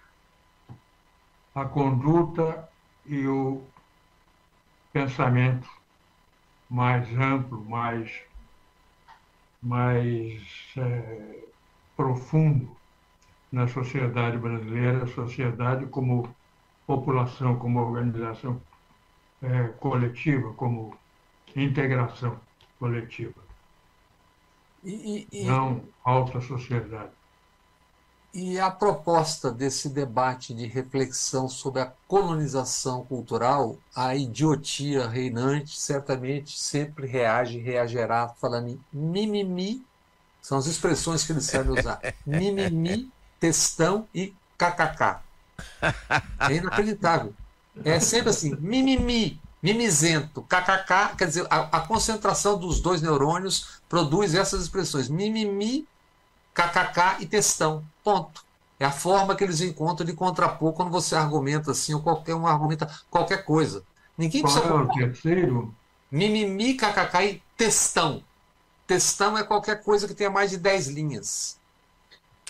a 1.60 1.64
conduta 1.66 2.68
e 3.06 3.26
o 3.26 3.62
pensamento 4.92 5.68
mais 6.70 7.08
amplo, 7.16 7.64
mais, 7.64 8.10
mais 9.62 10.42
é, 10.76 11.44
profundo 11.96 12.76
na 13.50 13.66
sociedade 13.66 14.36
brasileira, 14.38 15.06
sociedade 15.06 15.86
como 15.86 16.28
população, 16.86 17.58
como 17.58 17.80
organização 17.80 18.60
é, 19.42 19.68
coletiva, 19.80 20.52
como 20.54 20.96
integração 21.56 22.38
coletiva. 22.78 23.40
E, 24.84 25.26
e, 25.32 25.44
Não 25.44 25.82
alta 26.04 26.40
sociedade. 26.40 27.17
E 28.40 28.56
a 28.60 28.70
proposta 28.70 29.50
desse 29.50 29.88
debate 29.88 30.54
de 30.54 30.64
reflexão 30.64 31.48
sobre 31.48 31.82
a 31.82 31.92
colonização 32.06 33.04
cultural, 33.04 33.76
a 33.92 34.14
idiotia 34.14 35.08
reinante 35.08 35.76
certamente 35.76 36.56
sempre 36.56 37.04
reage, 37.08 37.58
reagirá 37.58 38.28
falando 38.28 38.68
em 38.68 38.80
mimimi, 38.92 39.84
são 40.40 40.56
as 40.56 40.66
expressões 40.66 41.24
que 41.24 41.32
eles 41.32 41.46
sabem 41.46 41.76
usar, 41.76 42.00
mimimi, 42.24 43.10
textão 43.40 44.06
e 44.14 44.32
kkk. 44.56 45.18
É 46.48 46.54
inacreditável. 46.54 47.34
É 47.84 47.98
sempre 47.98 48.30
assim, 48.30 48.54
mimimi, 48.60 49.40
mimizento, 49.60 50.42
kkk, 50.42 51.16
quer 51.16 51.26
dizer, 51.26 51.44
a, 51.50 51.78
a 51.78 51.80
concentração 51.80 52.56
dos 52.56 52.80
dois 52.80 53.02
neurônios 53.02 53.80
produz 53.88 54.32
essas 54.36 54.62
expressões, 54.62 55.08
mimimi, 55.08 55.88
kkk 56.58 57.22
e 57.22 57.26
textão. 57.26 57.84
Ponto. 58.02 58.44
É 58.80 58.84
a 58.84 58.90
forma 58.90 59.34
que 59.34 59.44
eles 59.44 59.60
encontram 59.60 60.06
de 60.06 60.12
contrapor 60.12 60.72
quando 60.72 60.90
você 60.90 61.14
argumenta 61.14 61.72
assim, 61.72 61.94
ou 61.94 62.00
qualquer 62.00 62.34
um 62.34 62.46
argumenta 62.46 62.88
qualquer 63.10 63.44
coisa. 63.44 63.82
Ninguém 64.16 64.42
Qual 64.42 64.52
precisa. 64.52 64.74
É 64.74 64.76
o 64.76 64.88
terceiro? 64.88 65.74
Mimimi, 66.10 66.74
kkk 66.74 67.24
e 67.24 67.42
textão. 67.56 68.22
Textão 68.86 69.36
é 69.36 69.44
qualquer 69.44 69.82
coisa 69.82 70.08
que 70.08 70.14
tenha 70.14 70.30
mais 70.30 70.50
de 70.50 70.56
10 70.56 70.88
linhas. 70.88 71.58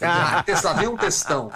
Ah. 0.00 0.44
Vem 0.78 0.88
um 0.88 0.96
textão. 0.96 1.50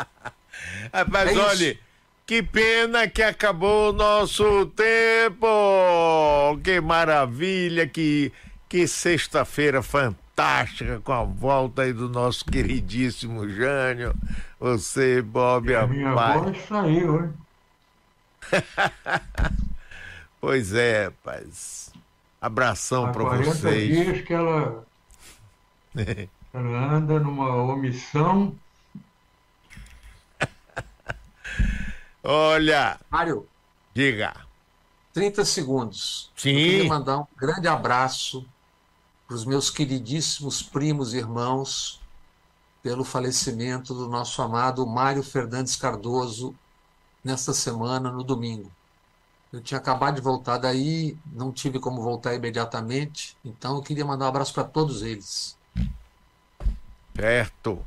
Mas 1.09 1.31
é 1.37 1.39
olha, 1.39 1.79
que 2.27 2.43
pena 2.43 3.09
que 3.09 3.23
acabou 3.23 3.91
o 3.91 3.93
nosso 3.93 4.67
tempo! 4.67 5.47
Que 6.65 6.81
maravilha, 6.81 7.87
que, 7.87 8.33
que 8.69 8.89
sexta-feira 8.89 9.83
fantástica! 9.83 10.32
Fantástica 10.43 11.01
com 11.01 11.12
a 11.12 11.22
volta 11.22 11.82
aí 11.82 11.93
do 11.93 12.09
nosso 12.09 12.45
queridíssimo 12.45 13.49
Jânio. 13.49 14.12
Você, 14.59 15.22
Bob, 15.22 15.72
a 15.74 15.86
minha 15.86 16.12
pai. 16.12 16.38
voz 16.38 16.59
saiu, 16.66 17.24
hein? 17.24 17.32
pois 20.40 20.74
é, 20.74 21.05
rapaz. 21.07 21.93
Abração 22.40 23.12
para 23.12 23.22
vocês. 23.36 23.88
dias 23.88 24.20
que 24.22 24.34
ela, 24.34 24.84
ela 26.53 26.95
anda 26.95 27.20
numa 27.20 27.55
omissão. 27.62 28.53
Olha. 32.24 32.99
Mário. 33.09 33.47
Diga. 33.95 34.34
30 35.12 35.45
segundos. 35.45 36.32
Sim. 36.34 36.51
Eu 36.51 36.57
queria 36.57 36.88
mandar 36.88 37.18
um 37.18 37.26
grande 37.38 37.68
abraço 37.68 38.45
para 39.33 39.37
os 39.37 39.47
meus 39.47 39.70
queridíssimos 39.70 40.62
primos 40.62 41.14
e 41.14 41.16
irmãos 41.16 41.99
pelo 42.83 43.03
falecimento 43.03 43.95
do 43.95 44.07
nosso 44.07 44.43
amado 44.43 44.87
Mário 44.87 45.22
Fernandes 45.22 45.74
Cardoso 45.74 46.55
nesta 47.24 47.55
semana, 47.55 48.12
no 48.12 48.22
domingo. 48.22 48.70
Eu 49.51 49.62
tinha 49.62 49.78
acabado 49.78 50.16
de 50.16 50.20
voltar 50.20 50.59
daí, 50.59 51.16
não 51.33 51.51
tive 51.51 51.78
como 51.78 52.03
voltar 52.03 52.35
imediatamente, 52.35 53.35
então 53.43 53.76
eu 53.76 53.83
queria 53.83 54.05
mandar 54.05 54.26
um 54.26 54.28
abraço 54.28 54.53
para 54.53 54.64
todos 54.64 55.01
eles. 55.01 55.57
Certo. 57.16 57.83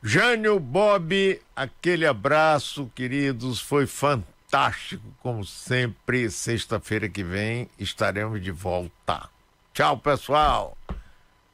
Jânio, 0.00 0.60
Bob, 0.60 1.42
aquele 1.56 2.06
abraço, 2.06 2.88
queridos, 2.94 3.60
foi 3.60 3.88
fantástico, 3.88 5.02
como 5.20 5.44
sempre. 5.44 6.30
Sexta-feira 6.30 7.08
que 7.08 7.24
vem 7.24 7.68
estaremos 7.76 8.40
de 8.40 8.52
volta. 8.52 9.28
Tchau, 9.72 9.96
pessoal. 9.98 10.76